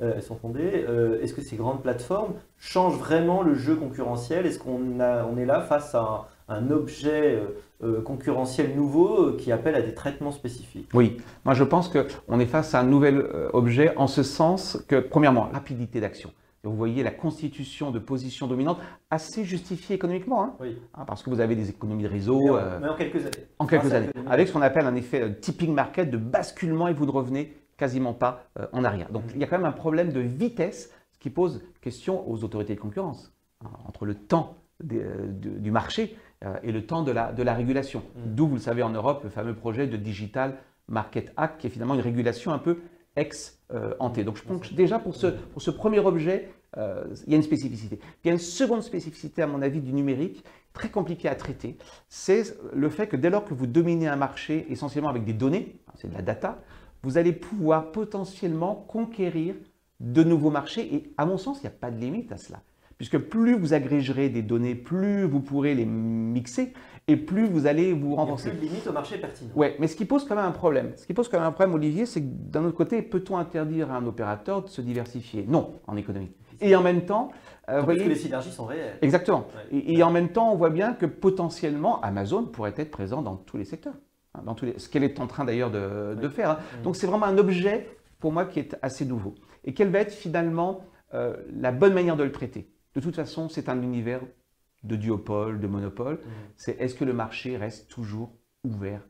euh, 0.00 0.12
elles 0.14 0.22
sont 0.22 0.36
fondées, 0.36 0.84
euh, 0.88 1.20
est-ce 1.22 1.34
que 1.34 1.42
ces 1.42 1.56
grandes 1.56 1.82
plateformes 1.82 2.34
changent 2.56 2.98
vraiment 2.98 3.42
le 3.42 3.54
jeu 3.54 3.74
concurrentiel? 3.74 4.46
Est-ce 4.46 4.60
qu'on 4.60 5.00
on 5.00 5.36
est 5.36 5.46
là 5.46 5.60
face 5.60 5.92
à 5.96 6.28
un, 6.48 6.70
objet 6.70 7.36
euh, 7.36 7.46
euh, 7.82 8.02
concurrentiel 8.02 8.74
nouveau 8.74 9.28
euh, 9.28 9.36
qui 9.36 9.52
appelle 9.52 9.74
à 9.74 9.82
des 9.82 9.94
traitements 9.94 10.30
spécifiques. 10.30 10.88
Oui, 10.94 11.18
moi 11.44 11.54
je 11.54 11.64
pense 11.64 11.88
qu'on 11.88 12.40
est 12.40 12.46
face 12.46 12.74
à 12.74 12.80
un 12.80 12.84
nouvel 12.84 13.26
objet 13.52 13.96
en 13.96 14.06
ce 14.06 14.22
sens 14.22 14.82
que, 14.88 15.00
premièrement, 15.00 15.48
rapidité 15.52 16.00
d'action. 16.00 16.32
Vous 16.64 16.74
voyez 16.74 17.04
la 17.04 17.12
constitution 17.12 17.92
de 17.92 18.00
positions 18.00 18.48
dominantes 18.48 18.78
assez 19.08 19.44
justifiée 19.44 19.94
économiquement, 19.94 20.42
hein, 20.42 20.54
oui. 20.58 20.76
Hein, 20.94 21.04
parce 21.06 21.22
que 21.22 21.30
vous 21.30 21.38
avez 21.38 21.54
des 21.54 21.70
économies 21.70 22.02
de 22.02 22.08
réseau. 22.08 22.58
mais 22.80 22.88
en 22.88 22.96
quelques 22.96 23.24
années. 23.24 23.46
En 23.60 23.66
quelques 23.66 23.92
années, 23.92 24.10
avec 24.28 24.48
ce 24.48 24.52
qu'on 24.52 24.62
appelle 24.62 24.86
un 24.86 24.96
effet 24.96 25.32
tipping 25.40 25.72
market 25.72 26.10
de 26.10 26.16
basculement 26.16 26.88
et 26.88 26.92
vous 26.92 27.06
ne 27.06 27.12
revenez 27.12 27.56
quasiment 27.76 28.14
pas 28.14 28.48
en 28.72 28.82
arrière. 28.82 29.12
Donc 29.12 29.22
il 29.34 29.40
y 29.40 29.44
a 29.44 29.46
quand 29.46 29.58
même 29.58 29.66
un 29.66 29.72
problème 29.72 30.12
de 30.12 30.20
vitesse, 30.20 30.92
ce 31.12 31.18
qui 31.20 31.30
pose 31.30 31.62
question 31.80 32.28
aux 32.28 32.42
autorités 32.42 32.74
de 32.74 32.80
concurrence, 32.80 33.32
hein, 33.64 33.68
entre 33.86 34.04
le 34.04 34.14
temps 34.14 34.56
du 34.80 35.70
marché 35.70 36.16
et 36.62 36.70
le 36.70 36.86
temps 36.86 37.02
de 37.02 37.12
la, 37.12 37.32
de 37.32 37.42
la 37.42 37.54
régulation. 37.54 38.00
Mm. 38.00 38.34
D'où, 38.34 38.46
vous 38.48 38.54
le 38.56 38.60
savez, 38.60 38.82
en 38.82 38.90
Europe, 38.90 39.24
le 39.24 39.30
fameux 39.30 39.54
projet 39.54 39.86
de 39.86 39.96
Digital 39.96 40.56
Market 40.88 41.32
Act, 41.36 41.60
qui 41.60 41.66
est 41.66 41.70
finalement 41.70 41.94
une 41.94 42.00
régulation 42.00 42.52
un 42.52 42.58
peu 42.58 42.78
ex 43.16 43.58
ante. 43.98 44.20
Donc 44.20 44.36
je 44.36 44.42
pense 44.42 44.68
que 44.68 44.74
déjà 44.74 44.98
pour 44.98 45.16
ce, 45.16 45.26
pour 45.26 45.62
ce 45.62 45.70
premier 45.70 45.98
objet, 45.98 46.50
euh, 46.78 47.04
il 47.26 47.32
y 47.32 47.34
a 47.34 47.36
une 47.36 47.42
spécificité. 47.42 47.98
il 48.22 48.28
y 48.28 48.30
a 48.30 48.32
une 48.32 48.38
seconde 48.38 48.82
spécificité, 48.82 49.42
à 49.42 49.46
mon 49.46 49.62
avis, 49.62 49.80
du 49.80 49.92
numérique, 49.92 50.44
très 50.72 50.90
compliquée 50.90 51.28
à 51.28 51.34
traiter, 51.34 51.78
c'est 52.08 52.42
le 52.74 52.90
fait 52.90 53.06
que 53.06 53.16
dès 53.16 53.30
lors 53.30 53.44
que 53.44 53.54
vous 53.54 53.66
dominez 53.66 54.08
un 54.08 54.16
marché 54.16 54.66
essentiellement 54.68 55.08
avec 55.08 55.24
des 55.24 55.32
données, 55.32 55.78
c'est 55.94 56.08
de 56.08 56.14
la 56.14 56.22
data, 56.22 56.60
vous 57.02 57.16
allez 57.16 57.32
pouvoir 57.32 57.92
potentiellement 57.92 58.74
conquérir 58.74 59.54
de 60.00 60.22
nouveaux 60.22 60.50
marchés. 60.50 60.94
Et 60.94 61.14
à 61.16 61.24
mon 61.24 61.38
sens, 61.38 61.58
il 61.58 61.62
n'y 61.62 61.68
a 61.68 61.78
pas 61.78 61.90
de 61.90 61.98
limite 61.98 62.30
à 62.32 62.36
cela. 62.36 62.60
Puisque 62.98 63.18
plus 63.18 63.58
vous 63.58 63.74
agrégerez 63.74 64.30
des 64.30 64.42
données, 64.42 64.74
plus 64.74 65.24
vous 65.24 65.40
pourrez 65.40 65.74
les 65.74 65.84
mixer 65.84 66.72
et 67.08 67.16
plus 67.16 67.46
vous 67.46 67.66
allez 67.66 67.92
vous 67.92 68.14
renforcer. 68.16 68.48
Il 68.48 68.54
y 68.54 68.56
a 68.56 68.58
plus 68.58 68.66
de 68.66 68.72
limite 68.72 68.86
au 68.86 68.92
marché 68.92 69.18
pertinent. 69.18 69.50
Oui, 69.54 69.68
mais 69.78 69.86
ce 69.86 69.96
qui 69.96 70.06
pose 70.06 70.24
quand 70.24 70.34
même 70.34 70.46
un 70.46 70.50
problème. 70.50 70.92
Ce 70.96 71.06
qui 71.06 71.14
pose 71.14 71.28
quand 71.28 71.38
même 71.38 71.46
un 71.46 71.52
problème, 71.52 71.74
Olivier, 71.74 72.06
c'est 72.06 72.22
que 72.22 72.26
d'un 72.28 72.64
autre 72.64 72.76
côté, 72.76 73.02
peut-on 73.02 73.36
interdire 73.36 73.92
à 73.92 73.96
un 73.96 74.06
opérateur 74.06 74.62
de 74.62 74.68
se 74.68 74.80
diversifier? 74.80 75.44
Non, 75.46 75.74
en 75.86 75.96
économie. 75.96 76.30
Et 76.60 76.74
en 76.74 76.82
même 76.82 77.04
temps, 77.04 77.30
euh, 77.68 77.82
voyez, 77.82 78.04
que 78.04 78.08
les 78.08 78.14
synergies 78.14 78.50
sont 78.50 78.64
réelles. 78.64 78.98
Exactement. 79.02 79.46
Et, 79.70 80.02
en 80.02 80.10
même 80.10 80.30
temps, 80.30 80.50
on 80.52 80.56
voit 80.56 80.70
bien 80.70 80.94
que 80.94 81.06
potentiellement, 81.06 82.00
Amazon 82.00 82.44
pourrait 82.44 82.74
être 82.76 82.90
présent 82.90 83.22
dans 83.22 83.36
tous 83.36 83.58
les 83.58 83.64
secteurs. 83.64 83.94
Hein, 84.34 84.40
dans 84.44 84.54
tous 84.54 84.64
les, 84.64 84.78
ce 84.78 84.88
qu'elle 84.88 85.04
est 85.04 85.20
en 85.20 85.26
train 85.26 85.44
d'ailleurs 85.44 85.70
de, 85.70 86.28
faire. 86.28 86.50
Hein. 86.50 86.58
Donc 86.82 86.96
c'est 86.96 87.06
vraiment 87.06 87.26
un 87.26 87.36
objet, 87.36 87.88
pour 88.20 88.32
moi, 88.32 88.46
qui 88.46 88.58
est 88.58 88.76
assez 88.80 89.04
nouveau. 89.04 89.34
Et 89.64 89.74
quelle 89.74 89.90
va 89.90 89.98
être 89.98 90.12
finalement 90.12 90.80
euh, 91.14 91.36
la 91.52 91.72
bonne 91.72 91.92
manière 91.92 92.16
de 92.16 92.24
le 92.24 92.32
traiter? 92.32 92.70
De 92.96 93.00
toute 93.00 93.14
façon, 93.14 93.48
c'est 93.50 93.68
un 93.68 93.82
univers 93.82 94.22
de 94.82 94.96
duopole, 94.96 95.60
de 95.60 95.66
monopole. 95.66 96.14
Mmh. 96.14 96.28
C'est 96.56 96.80
est-ce 96.80 96.94
que 96.94 97.04
le 97.04 97.12
marché 97.12 97.58
reste 97.58 97.88
toujours 97.88 98.30
ouvert, 98.64 99.02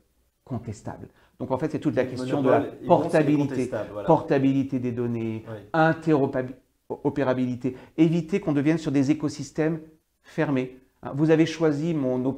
contestable? 0.43 1.07
Donc 1.39 1.51
en 1.51 1.57
fait, 1.57 1.71
c'est 1.71 1.79
toute 1.79 1.95
la 1.95 2.03
question 2.03 2.41
de 2.41 2.49
la 2.49 2.65
portabilité, 2.85 3.71
portabilité 4.05 4.79
des 4.79 4.91
données, 4.91 5.45
interopérabilité, 5.71 7.77
éviter 7.95 8.41
qu'on 8.41 8.53
devienne 8.53 8.77
sur 8.77 8.91
des 8.91 9.09
écosystèmes 9.09 9.79
fermés. 10.21 10.77
Hein, 11.03 11.13
vous 11.15 11.29
avez 11.29 11.45
choisi 11.45 11.93
mon, 11.93 12.37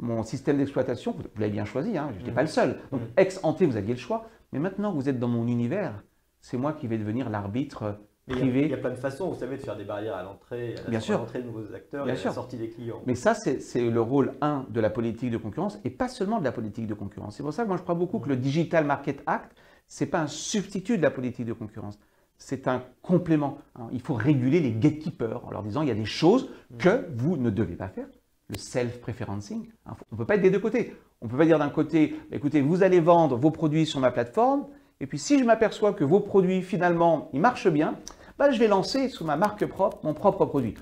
mon, 0.00 0.22
système 0.24 0.58
d'exploitation, 0.58 1.12
vous 1.12 1.22
l'avez 1.38 1.52
bien 1.52 1.66
choisi, 1.66 1.96
hein, 1.96 2.10
je 2.14 2.18
n'étais 2.18 2.32
mmh. 2.32 2.34
pas 2.34 2.42
le 2.42 2.48
seul. 2.48 2.80
Donc 2.90 3.02
mmh. 3.02 3.18
ex 3.18 3.38
ante, 3.44 3.62
vous 3.62 3.76
aviez 3.76 3.94
le 3.94 4.00
choix. 4.00 4.28
Mais 4.52 4.58
maintenant, 4.58 4.92
vous 4.92 5.08
êtes 5.08 5.20
dans 5.20 5.28
mon 5.28 5.46
univers, 5.46 6.02
c'est 6.40 6.56
moi 6.56 6.72
qui 6.72 6.88
vais 6.88 6.98
devenir 6.98 7.30
l'arbitre 7.30 8.00
Il 8.28 8.68
y, 8.68 8.72
a, 8.72 8.76
plein 8.76 8.90
de 8.90 8.94
façons, 8.94 9.30
vous 9.30 9.38
savez, 9.38 9.56
de 9.56 9.62
faire 9.62 9.76
des 9.76 9.84
barrières 9.84 10.14
à 10.14 10.22
l'entrée, 10.22 10.76
à 10.86 11.12
l'entrée 11.12 11.40
de 11.40 11.46
nouveaux 11.46 11.74
acteurs 11.74 12.06
et 12.06 12.12
à 12.12 12.14
la 12.14 12.32
sortie 12.32 12.56
des 12.56 12.68
clients. 12.68 13.02
Mais 13.04 13.16
ça, 13.16 13.34
c'est 13.34 13.90
le 13.90 14.00
rôle 14.00 14.34
1 14.40 14.66
de 14.68 14.80
la 14.80 14.90
politique 14.90 15.30
de 15.30 15.38
concurrence 15.38 15.80
et 15.84 15.90
pas 15.90 16.06
seulement 16.06 16.38
de 16.38 16.44
la 16.44 16.52
politique 16.52 16.86
de 16.86 16.94
concurrence. 16.94 17.36
C'est 17.36 17.42
pour 17.42 17.52
ça 17.52 17.64
que 17.64 17.68
moi, 17.68 17.76
je 17.76 17.82
crois 17.82 17.96
beaucoup 17.96 18.20
que 18.20 18.28
le 18.28 18.36
Digital 18.36 18.84
Market 18.84 19.22
Act, 19.26 19.56
ce 19.88 20.04
n'est 20.04 20.10
pas 20.10 20.20
un 20.20 20.28
substitut 20.28 20.98
de 20.98 21.02
la 21.02 21.10
politique 21.10 21.46
de 21.46 21.52
concurrence. 21.52 21.98
C'est 22.38 22.68
un 22.68 22.84
complément. 23.02 23.58
Hein. 23.74 23.88
Il 23.92 24.00
faut 24.00 24.14
réguler 24.14 24.60
les 24.60 24.72
gatekeepers 24.72 25.44
en 25.44 25.50
leur 25.50 25.64
disant 25.64 25.82
il 25.82 25.88
y 25.88 25.92
a 25.92 25.94
des 25.94 26.04
choses 26.04 26.48
que 26.78 27.06
vous 27.14 27.36
ne 27.36 27.50
devez 27.50 27.74
pas 27.74 27.88
faire. 27.88 28.06
Le 28.50 28.56
self-preferencing. 28.56 29.68
Hein. 29.86 29.96
On 30.12 30.14
ne 30.14 30.18
peut 30.18 30.26
pas 30.26 30.36
être 30.36 30.42
des 30.42 30.50
deux 30.50 30.60
côtés. 30.60 30.94
On 31.20 31.26
ne 31.26 31.30
peut 31.30 31.38
pas 31.38 31.44
dire 31.44 31.58
d'un 31.58 31.70
côté, 31.70 32.16
écoutez, 32.30 32.60
vous 32.60 32.84
allez 32.84 33.00
vendre 33.00 33.36
vos 33.36 33.50
produits 33.50 33.86
sur 33.86 34.00
ma 34.00 34.10
plateforme, 34.10 34.66
et 35.02 35.06
puis 35.06 35.18
si 35.18 35.36
je 35.38 35.44
m'aperçois 35.44 35.92
que 35.92 36.04
vos 36.04 36.20
produits, 36.20 36.62
finalement, 36.62 37.28
ils 37.32 37.40
marchent 37.40 37.68
bien, 37.68 37.96
bah, 38.38 38.52
je 38.52 38.58
vais 38.60 38.68
lancer 38.68 39.08
sous 39.08 39.24
ma 39.24 39.36
marque 39.36 39.66
propre 39.66 39.98
mon 40.04 40.14
propre 40.14 40.46
produit. 40.46 40.76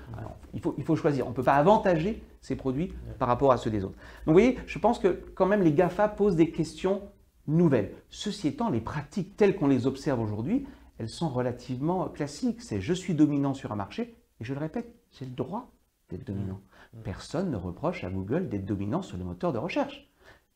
il, 0.53 0.61
faut, 0.61 0.75
il 0.77 0.83
faut 0.83 0.95
choisir. 0.95 1.25
On 1.25 1.31
ne 1.31 1.35
peut 1.35 1.43
pas 1.43 1.55
avantager 1.55 2.23
ces 2.39 2.55
produits 2.55 2.93
par 3.17 3.27
rapport 3.27 3.51
à 3.51 3.57
ceux 3.57 3.71
des 3.71 3.83
autres. 3.83 3.95
Donc 4.25 4.27
vous 4.27 4.33
voyez, 4.33 4.59
je 4.67 4.77
pense 4.77 4.99
que 4.99 5.07
quand 5.33 5.47
même 5.47 5.63
les 5.63 5.73
GAFA 5.73 6.07
posent 6.07 6.35
des 6.35 6.51
questions 6.51 7.01
nouvelles. 7.47 7.93
Ceci 8.09 8.47
étant, 8.47 8.69
les 8.69 8.79
pratiques 8.79 9.35
telles 9.37 9.55
qu'on 9.55 9.67
les 9.67 9.87
observe 9.87 10.19
aujourd'hui, 10.19 10.67
elles 10.99 11.09
sont 11.09 11.29
relativement 11.29 12.07
classiques. 12.07 12.61
C'est 12.61 12.79
je 12.79 12.93
suis 12.93 13.15
dominant 13.15 13.55
sur 13.55 13.71
un 13.71 13.75
marché, 13.75 14.15
et 14.39 14.43
je 14.43 14.53
le 14.53 14.59
répète, 14.59 14.93
j'ai 15.13 15.25
le 15.25 15.31
droit 15.31 15.71
d'être 16.11 16.27
dominant. 16.27 16.61
Personne 17.03 17.49
ne 17.49 17.57
reproche 17.57 18.03
à 18.03 18.09
Google 18.11 18.49
d'être 18.49 18.65
dominant 18.65 19.01
sur 19.01 19.17
le 19.17 19.23
moteur 19.23 19.51
de 19.51 19.57
recherche. 19.57 20.07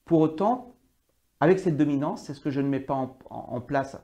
Pour 0.05 0.19
autant, 0.19 0.74
avec 1.45 1.59
cette 1.59 1.77
dominance, 1.77 2.23
c'est 2.23 2.33
ce 2.33 2.39
que 2.39 2.49
je 2.49 2.59
ne 2.59 2.67
mets 2.67 2.79
pas 2.79 2.95
en, 3.29 3.61
place 3.61 3.95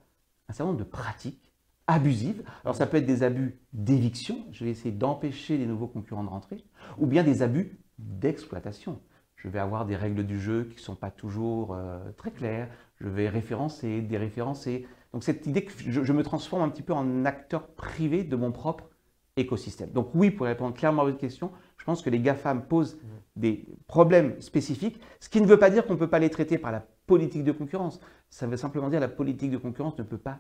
un 0.48 0.54
certain 0.54 0.66
nombre 0.72 0.78
de 0.78 0.88
pratiques 0.88 1.52
abusives. 1.88 2.44
Alors 2.64 2.76
ça 2.76 2.86
peut 2.86 2.98
être 2.98 3.06
des 3.08 3.24
abus 3.24 3.60
d'éviction, 3.74 4.46
je 4.52 4.64
vais 4.64 4.70
essayer 4.70 4.92
d'empêcher 4.92 5.58
les 5.58 5.66
nouveaux 5.66 5.88
concurrents 5.88 6.24
de 6.24 6.30
rentrer, 6.30 6.64
ou 7.00 7.08
bien 7.08 7.24
des 7.24 7.42
abus 7.42 7.80
d'exploitation. 7.98 9.00
Je 9.38 9.48
vais 9.48 9.58
avoir 9.58 9.88
des 9.88 9.96
règles 9.96 10.24
du 10.24 10.40
jeu 10.40 10.66
qui 10.66 10.76
ne 10.76 10.82
sont 10.82 10.96
pas 10.96 11.10
toujours 11.10 11.74
euh, 11.74 12.12
très 12.16 12.30
claires, 12.30 12.70
je 13.00 13.08
vais 13.08 13.28
référencer, 13.28 14.02
déréférencer. 14.02 14.86
Donc 15.12 15.24
cette 15.24 15.48
idée 15.48 15.66
que 15.66 15.72
je, 15.76 16.14
me 16.14 16.22
transforme 16.22 16.62
un 16.62 16.70
petit 16.70 16.84
peu 16.84 16.94
en 16.94 17.26
acteur 17.26 17.70
privé 17.70 18.24
de 18.24 18.36
mon 18.36 18.52
propre 18.52 18.88
écosystème. 19.36 19.90
Donc 19.90 20.12
oui, 20.14 20.30
pour 20.30 20.46
répondre 20.46 20.76
clairement 20.76 21.02
à 21.02 21.06
votre 21.06 21.18
question, 21.18 21.52
je 21.78 21.86
pense 21.86 22.04
que 22.04 22.12
les 22.12 22.20
GAFAM 22.20 22.68
posent 22.68 23.00
des 23.36 23.66
problèmes 23.88 24.40
spécifiques, 24.42 25.02
ce 25.20 25.28
qui 25.28 25.42
ne 25.42 25.48
veut 25.48 25.58
pas 25.58 25.72
dire 25.72 25.88
qu'on 25.88 25.94
ne 25.94 26.00
peut 26.00 26.10
pas 26.10 26.20
les 26.20 26.30
traiter 26.30 26.60
par 26.60 26.72
la 26.72 26.86
politique 27.08 27.44
de 27.44 27.52
concurrence. 27.52 28.00
Ça 28.30 28.48
veut 28.48 28.58
simplement 28.58 28.90
dire 28.90 29.00
que 29.00 29.06
la 29.06 29.10
politique 29.10 29.52
de 29.52 29.58
concurrence 29.58 29.98
ne 29.98 30.04
peut 30.04 30.18
pas 30.18 30.40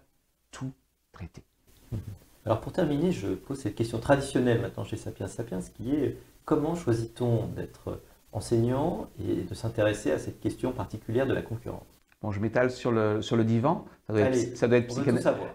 tout 0.51 0.71
traiter. 1.11 1.43
Alors 2.45 2.59
pour 2.59 2.71
terminer, 2.71 3.11
je 3.11 3.27
pose 3.27 3.59
cette 3.59 3.75
question 3.75 3.99
traditionnelle 3.99 4.61
maintenant 4.61 4.83
chez 4.83 4.97
Sapiens 4.97 5.27
Sapiens, 5.27 5.59
qui 5.75 5.93
est 5.93 6.17
comment 6.45 6.75
choisit-on 6.75 7.47
d'être 7.47 8.01
enseignant 8.31 9.09
et 9.19 9.43
de 9.43 9.53
s'intéresser 9.53 10.11
à 10.11 10.17
cette 10.17 10.39
question 10.39 10.71
particulière 10.71 11.27
de 11.27 11.33
la 11.33 11.41
concurrence? 11.41 11.85
Bon, 12.21 12.31
je 12.31 12.39
m'étale 12.39 12.69
sur 12.69 12.91
le, 12.91 13.21
sur 13.23 13.35
le 13.35 13.43
divan. 13.43 13.85
Ça 14.05 14.13
doit 14.13 14.21
être, 14.21 14.57
ça 14.57 14.67
doit 14.67 14.77
être, 14.77 14.93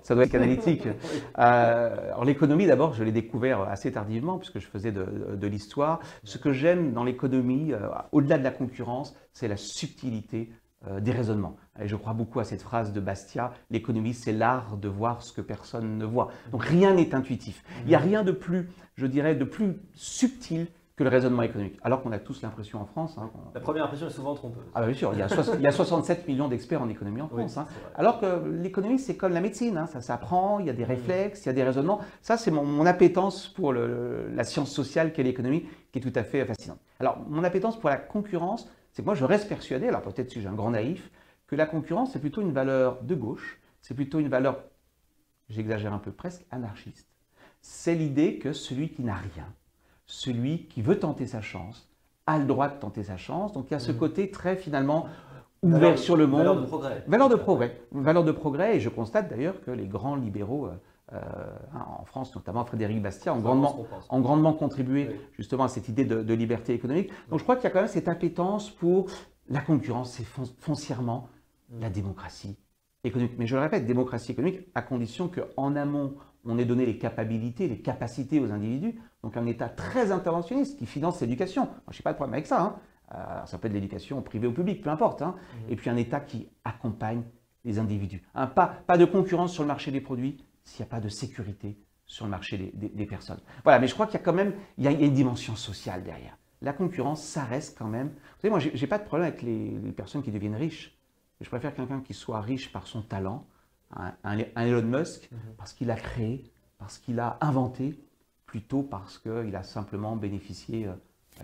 ça 0.02 0.14
doit 0.14 0.24
être 0.24 0.34
analytique. 0.34 0.88
Euh, 1.38 2.12
alors 2.12 2.24
l'économie, 2.24 2.66
d'abord, 2.66 2.94
je 2.94 3.04
l'ai 3.04 3.12
découvert 3.12 3.60
assez 3.60 3.92
tardivement 3.92 4.38
puisque 4.38 4.58
je 4.58 4.66
faisais 4.66 4.90
de, 4.90 5.36
de 5.36 5.46
l'histoire. 5.46 6.00
Ce 6.24 6.38
que 6.38 6.50
j'aime 6.50 6.94
dans 6.94 7.04
l'économie, 7.04 7.74
euh, 7.74 7.88
au-delà 8.10 8.38
de 8.38 8.42
la 8.42 8.50
concurrence, 8.50 9.14
c'est 9.34 9.48
la 9.48 9.58
subtilité 9.58 10.50
euh, 10.88 11.00
des 11.00 11.10
raisonnements. 11.10 11.56
Et 11.80 11.88
je 11.88 11.96
crois 11.96 12.12
beaucoup 12.12 12.38
à 12.38 12.44
cette 12.44 12.60
phrase 12.60 12.92
de 12.92 13.00
Bastia, 13.00 13.52
l'économie 13.70 14.12
c'est 14.12 14.32
l'art 14.32 14.76
de 14.76 14.88
voir 14.88 15.22
ce 15.22 15.32
que 15.32 15.40
personne 15.40 15.96
ne 15.96 16.04
voit. 16.04 16.28
Donc 16.52 16.64
rien 16.64 16.94
n'est 16.94 17.14
intuitif. 17.14 17.64
Il 17.82 17.88
n'y 17.88 17.94
a 17.94 17.98
rien 17.98 18.22
de 18.22 18.32
plus, 18.32 18.68
je 18.94 19.06
dirais, 19.06 19.34
de 19.34 19.44
plus 19.44 19.80
subtil 19.94 20.66
que 20.96 21.04
le 21.04 21.10
raisonnement 21.10 21.42
économique. 21.42 21.78
Alors 21.82 22.02
qu'on 22.02 22.12
a 22.12 22.18
tous 22.18 22.40
l'impression 22.42 22.80
en 22.80 22.86
France. 22.86 23.16
Hein, 23.18 23.30
la 23.54 23.60
première 23.60 23.84
impression 23.84 24.06
est 24.06 24.10
souvent 24.10 24.34
trompeuse. 24.34 24.64
Ah 24.74 24.84
bien 24.84 24.94
sûr, 24.94 25.12
il 25.12 25.18
y, 25.18 25.22
a 25.22 25.28
il 25.54 25.60
y 25.60 25.66
a 25.66 25.72
67 25.72 26.26
millions 26.26 26.48
d'experts 26.48 26.80
en 26.80 26.88
économie 26.88 27.20
en 27.20 27.28
France. 27.28 27.58
hein. 27.58 27.66
Alors 27.94 28.18
que 28.18 28.46
l'économie, 28.48 28.98
c'est 28.98 29.16
comme 29.16 29.34
la 29.34 29.42
médecine, 29.42 29.76
hein, 29.76 29.86
ça 29.86 30.00
s'apprend, 30.00 30.58
il 30.58 30.66
y 30.66 30.70
a 30.70 30.72
des 30.72 30.84
mmh. 30.84 30.88
réflexes, 30.88 31.44
il 31.44 31.46
y 31.46 31.50
a 31.50 31.52
des 31.52 31.64
raisonnements. 31.64 32.00
Ça, 32.22 32.38
c'est 32.38 32.50
mon, 32.50 32.64
mon, 32.64 32.86
appétence 32.86 33.48
pour 33.48 33.72
le, 33.72 34.30
la 34.34 34.44
science 34.44 34.70
sociale 34.70 35.12
qu'est 35.12 35.22
l'économie, 35.22 35.66
qui 35.92 35.98
est 35.98 36.02
tout 36.02 36.12
à 36.14 36.22
fait 36.22 36.44
fascinante. 36.46 36.78
Alors, 36.98 37.18
mon 37.28 37.44
appétence 37.44 37.78
pour 37.78 37.90
la 37.90 37.96
concurrence, 37.96 38.70
c'est 38.96 39.02
que 39.02 39.06
moi, 39.08 39.14
je 39.14 39.26
reste 39.26 39.46
persuadé, 39.46 39.88
alors 39.88 40.00
peut-être 40.00 40.30
si 40.30 40.40
j'ai 40.40 40.48
un 40.48 40.54
grand 40.54 40.70
naïf, 40.70 41.10
que 41.48 41.54
la 41.54 41.66
concurrence, 41.66 42.12
c'est 42.14 42.18
plutôt 42.18 42.40
une 42.40 42.52
valeur 42.52 43.02
de 43.02 43.14
gauche, 43.14 43.60
c'est 43.82 43.92
plutôt 43.92 44.20
une 44.20 44.28
valeur, 44.28 44.64
j'exagère 45.50 45.92
un 45.92 45.98
peu 45.98 46.12
presque, 46.12 46.46
anarchiste. 46.50 47.06
C'est 47.60 47.94
l'idée 47.94 48.38
que 48.38 48.54
celui 48.54 48.88
qui 48.88 49.02
n'a 49.02 49.16
rien, 49.16 49.52
celui 50.06 50.64
qui 50.68 50.80
veut 50.80 50.98
tenter 50.98 51.26
sa 51.26 51.42
chance, 51.42 51.90
a 52.26 52.38
le 52.38 52.46
droit 52.46 52.68
de 52.68 52.80
tenter 52.80 53.02
sa 53.02 53.18
chance. 53.18 53.52
Donc 53.52 53.66
il 53.68 53.74
y 53.74 53.76
a 53.76 53.80
ce 53.80 53.92
mmh. 53.92 53.98
côté 53.98 54.30
très 54.30 54.56
finalement 54.56 55.08
ouvert 55.60 55.98
sur 55.98 56.16
le 56.16 56.26
monde. 56.26 56.38
Valeur 56.40 56.56
de 56.62 56.66
progrès. 56.66 57.04
Valeur 57.06 57.28
de 57.28 57.36
progrès. 57.36 57.80
Valeur 57.92 58.24
de 58.24 58.32
progrès. 58.32 58.76
Et 58.76 58.80
je 58.80 58.88
constate 58.88 59.28
d'ailleurs 59.28 59.60
que 59.60 59.72
les 59.72 59.86
grands 59.86 60.16
libéraux, 60.16 60.70
euh, 61.12 61.18
hein, 61.72 61.86
en 62.00 62.04
France 62.04 62.34
notamment 62.34 62.64
Frédéric 62.64 63.00
Bastiat, 63.00 63.32
ont 63.32 63.38
grandement, 63.38 63.86
ont 64.10 64.20
grandement 64.20 64.52
contribué 64.52 65.20
justement 65.34 65.64
à 65.64 65.68
cette 65.68 65.88
idée 65.88 66.04
de, 66.04 66.34
liberté 66.34 66.74
économique. 66.74 67.10
Donc 67.30 67.38
je 67.38 67.44
crois 67.44 67.54
qu'il 67.54 67.64
y 67.64 67.66
a 67.68 67.70
quand 67.70 67.80
même 67.80 67.88
cette 67.88 68.08
impétence 68.08 68.70
pour 68.70 69.06
la 69.48 69.60
concurrence, 69.60 70.14
c'est 70.14 70.26
foncièrement 70.58 71.28
mm. 71.70 71.80
la 71.80 71.90
démocratie 71.90 72.58
économique. 73.04 73.34
Mais 73.38 73.46
je 73.46 73.54
le 73.54 73.62
répète, 73.62 73.86
démocratie 73.86 74.32
économique 74.32 74.66
à 74.74 74.82
condition 74.82 75.28
qu'en 75.28 75.76
amont, 75.76 76.16
on 76.44 76.58
ait 76.58 76.64
donné 76.64 76.84
les 76.86 76.98
capacités, 76.98 77.68
les 77.68 77.80
capacités 77.80 78.40
aux 78.40 78.50
individus. 78.50 79.00
Donc 79.22 79.36
un 79.36 79.46
État 79.46 79.68
très 79.68 80.10
interventionniste 80.10 80.76
qui 80.76 80.86
finance 80.86 81.20
l'éducation. 81.20 81.68
Je 81.88 81.98
n'ai 81.98 82.02
pas 82.02 82.12
de 82.12 82.16
problème 82.16 82.34
avec 82.34 82.46
ça. 82.46 82.62
Hein. 82.62 82.76
Euh, 83.14 83.46
ça 83.46 83.58
peut 83.58 83.68
être 83.68 83.74
l'éducation 83.74 84.20
privée 84.22 84.48
ou 84.48 84.52
publique, 84.52 84.82
peu 84.82 84.90
importe. 84.90 85.22
Hein. 85.22 85.36
Mm. 85.36 85.72
Et 85.72 85.76
puis 85.76 85.88
un 85.88 85.96
État 85.96 86.18
qui 86.18 86.48
accompagne 86.64 87.22
les 87.64 87.78
individus. 87.78 88.22
pas, 88.54 88.74
pas 88.86 88.96
de 88.96 89.04
concurrence 89.04 89.52
sur 89.52 89.62
le 89.62 89.66
marché 89.68 89.90
des 89.90 90.00
produits, 90.00 90.44
s'il 90.66 90.84
n'y 90.84 90.88
a 90.88 90.90
pas 90.90 91.00
de 91.00 91.08
sécurité 91.08 91.78
sur 92.04 92.24
le 92.24 92.30
marché 92.30 92.72
des, 92.74 93.06
personnes. 93.06 93.40
Voilà, 93.64 93.78
mais 93.78 93.88
je 93.88 93.94
crois 93.94 94.06
qu'il 94.06 94.18
y 94.18 94.22
a 94.22 94.24
quand 94.24 94.32
même 94.32 94.54
il 94.78 94.84
y 94.84 94.88
a, 94.88 94.92
une 94.92 95.14
dimension 95.14 95.56
sociale 95.56 96.04
derrière. 96.04 96.36
La 96.62 96.72
concurrence, 96.72 97.22
ça 97.22 97.44
reste 97.44 97.76
quand 97.78 97.88
même. 97.88 98.08
Vous 98.08 98.42
savez, 98.42 98.50
moi, 98.50 98.60
je 98.60 98.68
n'ai 98.68 98.86
pas 98.86 98.98
de 98.98 99.04
problème 99.04 99.28
avec 99.28 99.42
les, 99.42 99.92
personnes 99.92 100.22
qui 100.22 100.30
deviennent 100.30 100.54
riches. 100.54 100.96
Je 101.40 101.48
préfère 101.48 101.74
quelqu'un 101.74 102.00
qui 102.00 102.14
soit 102.14 102.40
riche 102.40 102.72
par 102.72 102.86
son 102.86 103.02
talent, 103.02 103.46
un, 103.94 104.38
Elon 104.56 104.82
Musk, 104.82 105.30
mhm. 105.30 105.38
parce 105.56 105.72
qu'il 105.72 105.90
a 105.90 105.96
créé, 105.96 106.44
parce 106.78 106.98
qu'il 106.98 107.20
a 107.20 107.38
inventé, 107.40 107.98
plutôt 108.46 108.82
parce 108.82 109.18
qu'il 109.18 109.54
a 109.54 109.62
simplement 109.62 110.16
bénéficié 110.16 110.86
euh, 110.86 110.92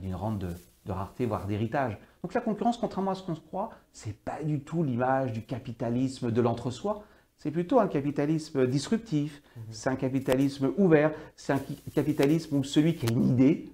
d'une 0.01 0.15
rente 0.15 0.39
de, 0.39 0.51
de 0.87 0.93
rareté, 0.93 1.27
voire 1.27 1.47
d'héritage. 1.47 1.99
Donc 2.23 2.35
la 2.35 2.41
concurrence, 2.41 2.79
contrairement 2.79 3.11
à 3.11 3.15
ce 3.15 3.23
qu'on 3.23 3.35
se 3.35 3.41
croit, 3.41 3.71
c'est 3.93 4.17
pas 4.25 4.43
du 4.43 4.61
tout 4.61 4.83
l'image 4.83 5.33
du 5.33 5.43
capitalisme 5.45 6.31
de 6.31 6.41
l'entre-soi. 6.41 7.05
C'est 7.43 7.51
plutôt 7.51 7.81
un 7.81 7.89
capitalisme 7.89 8.69
disruptif, 8.69 9.43
mhm. 9.57 9.63
c'est 9.73 9.91
un 9.91 9.97
capitalisme 9.97 10.73
ouvert, 10.77 11.13
c'est 11.35 11.53
un 11.53 11.61
capitalisme 11.93 12.55
où 12.55 12.63
celui 12.63 12.95
qui 12.95 13.09
a 13.09 13.11
une 13.11 13.25
idée 13.25 13.69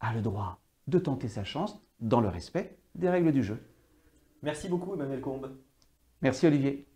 a 0.00 0.12
le 0.12 0.20
droit 0.20 0.58
de 0.88 0.98
tenter 0.98 1.28
sa 1.28 1.44
chance 1.44 1.80
dans 2.00 2.20
le 2.20 2.26
respect 2.26 2.78
des 2.96 3.08
règles 3.08 3.30
du 3.30 3.44
jeu. 3.44 3.62
Merci 4.42 4.68
beaucoup 4.68 4.92
Emmanuel 4.92 5.20
Combe. 5.20 5.52
Merci 6.20 6.48
Olivier. 6.48 6.89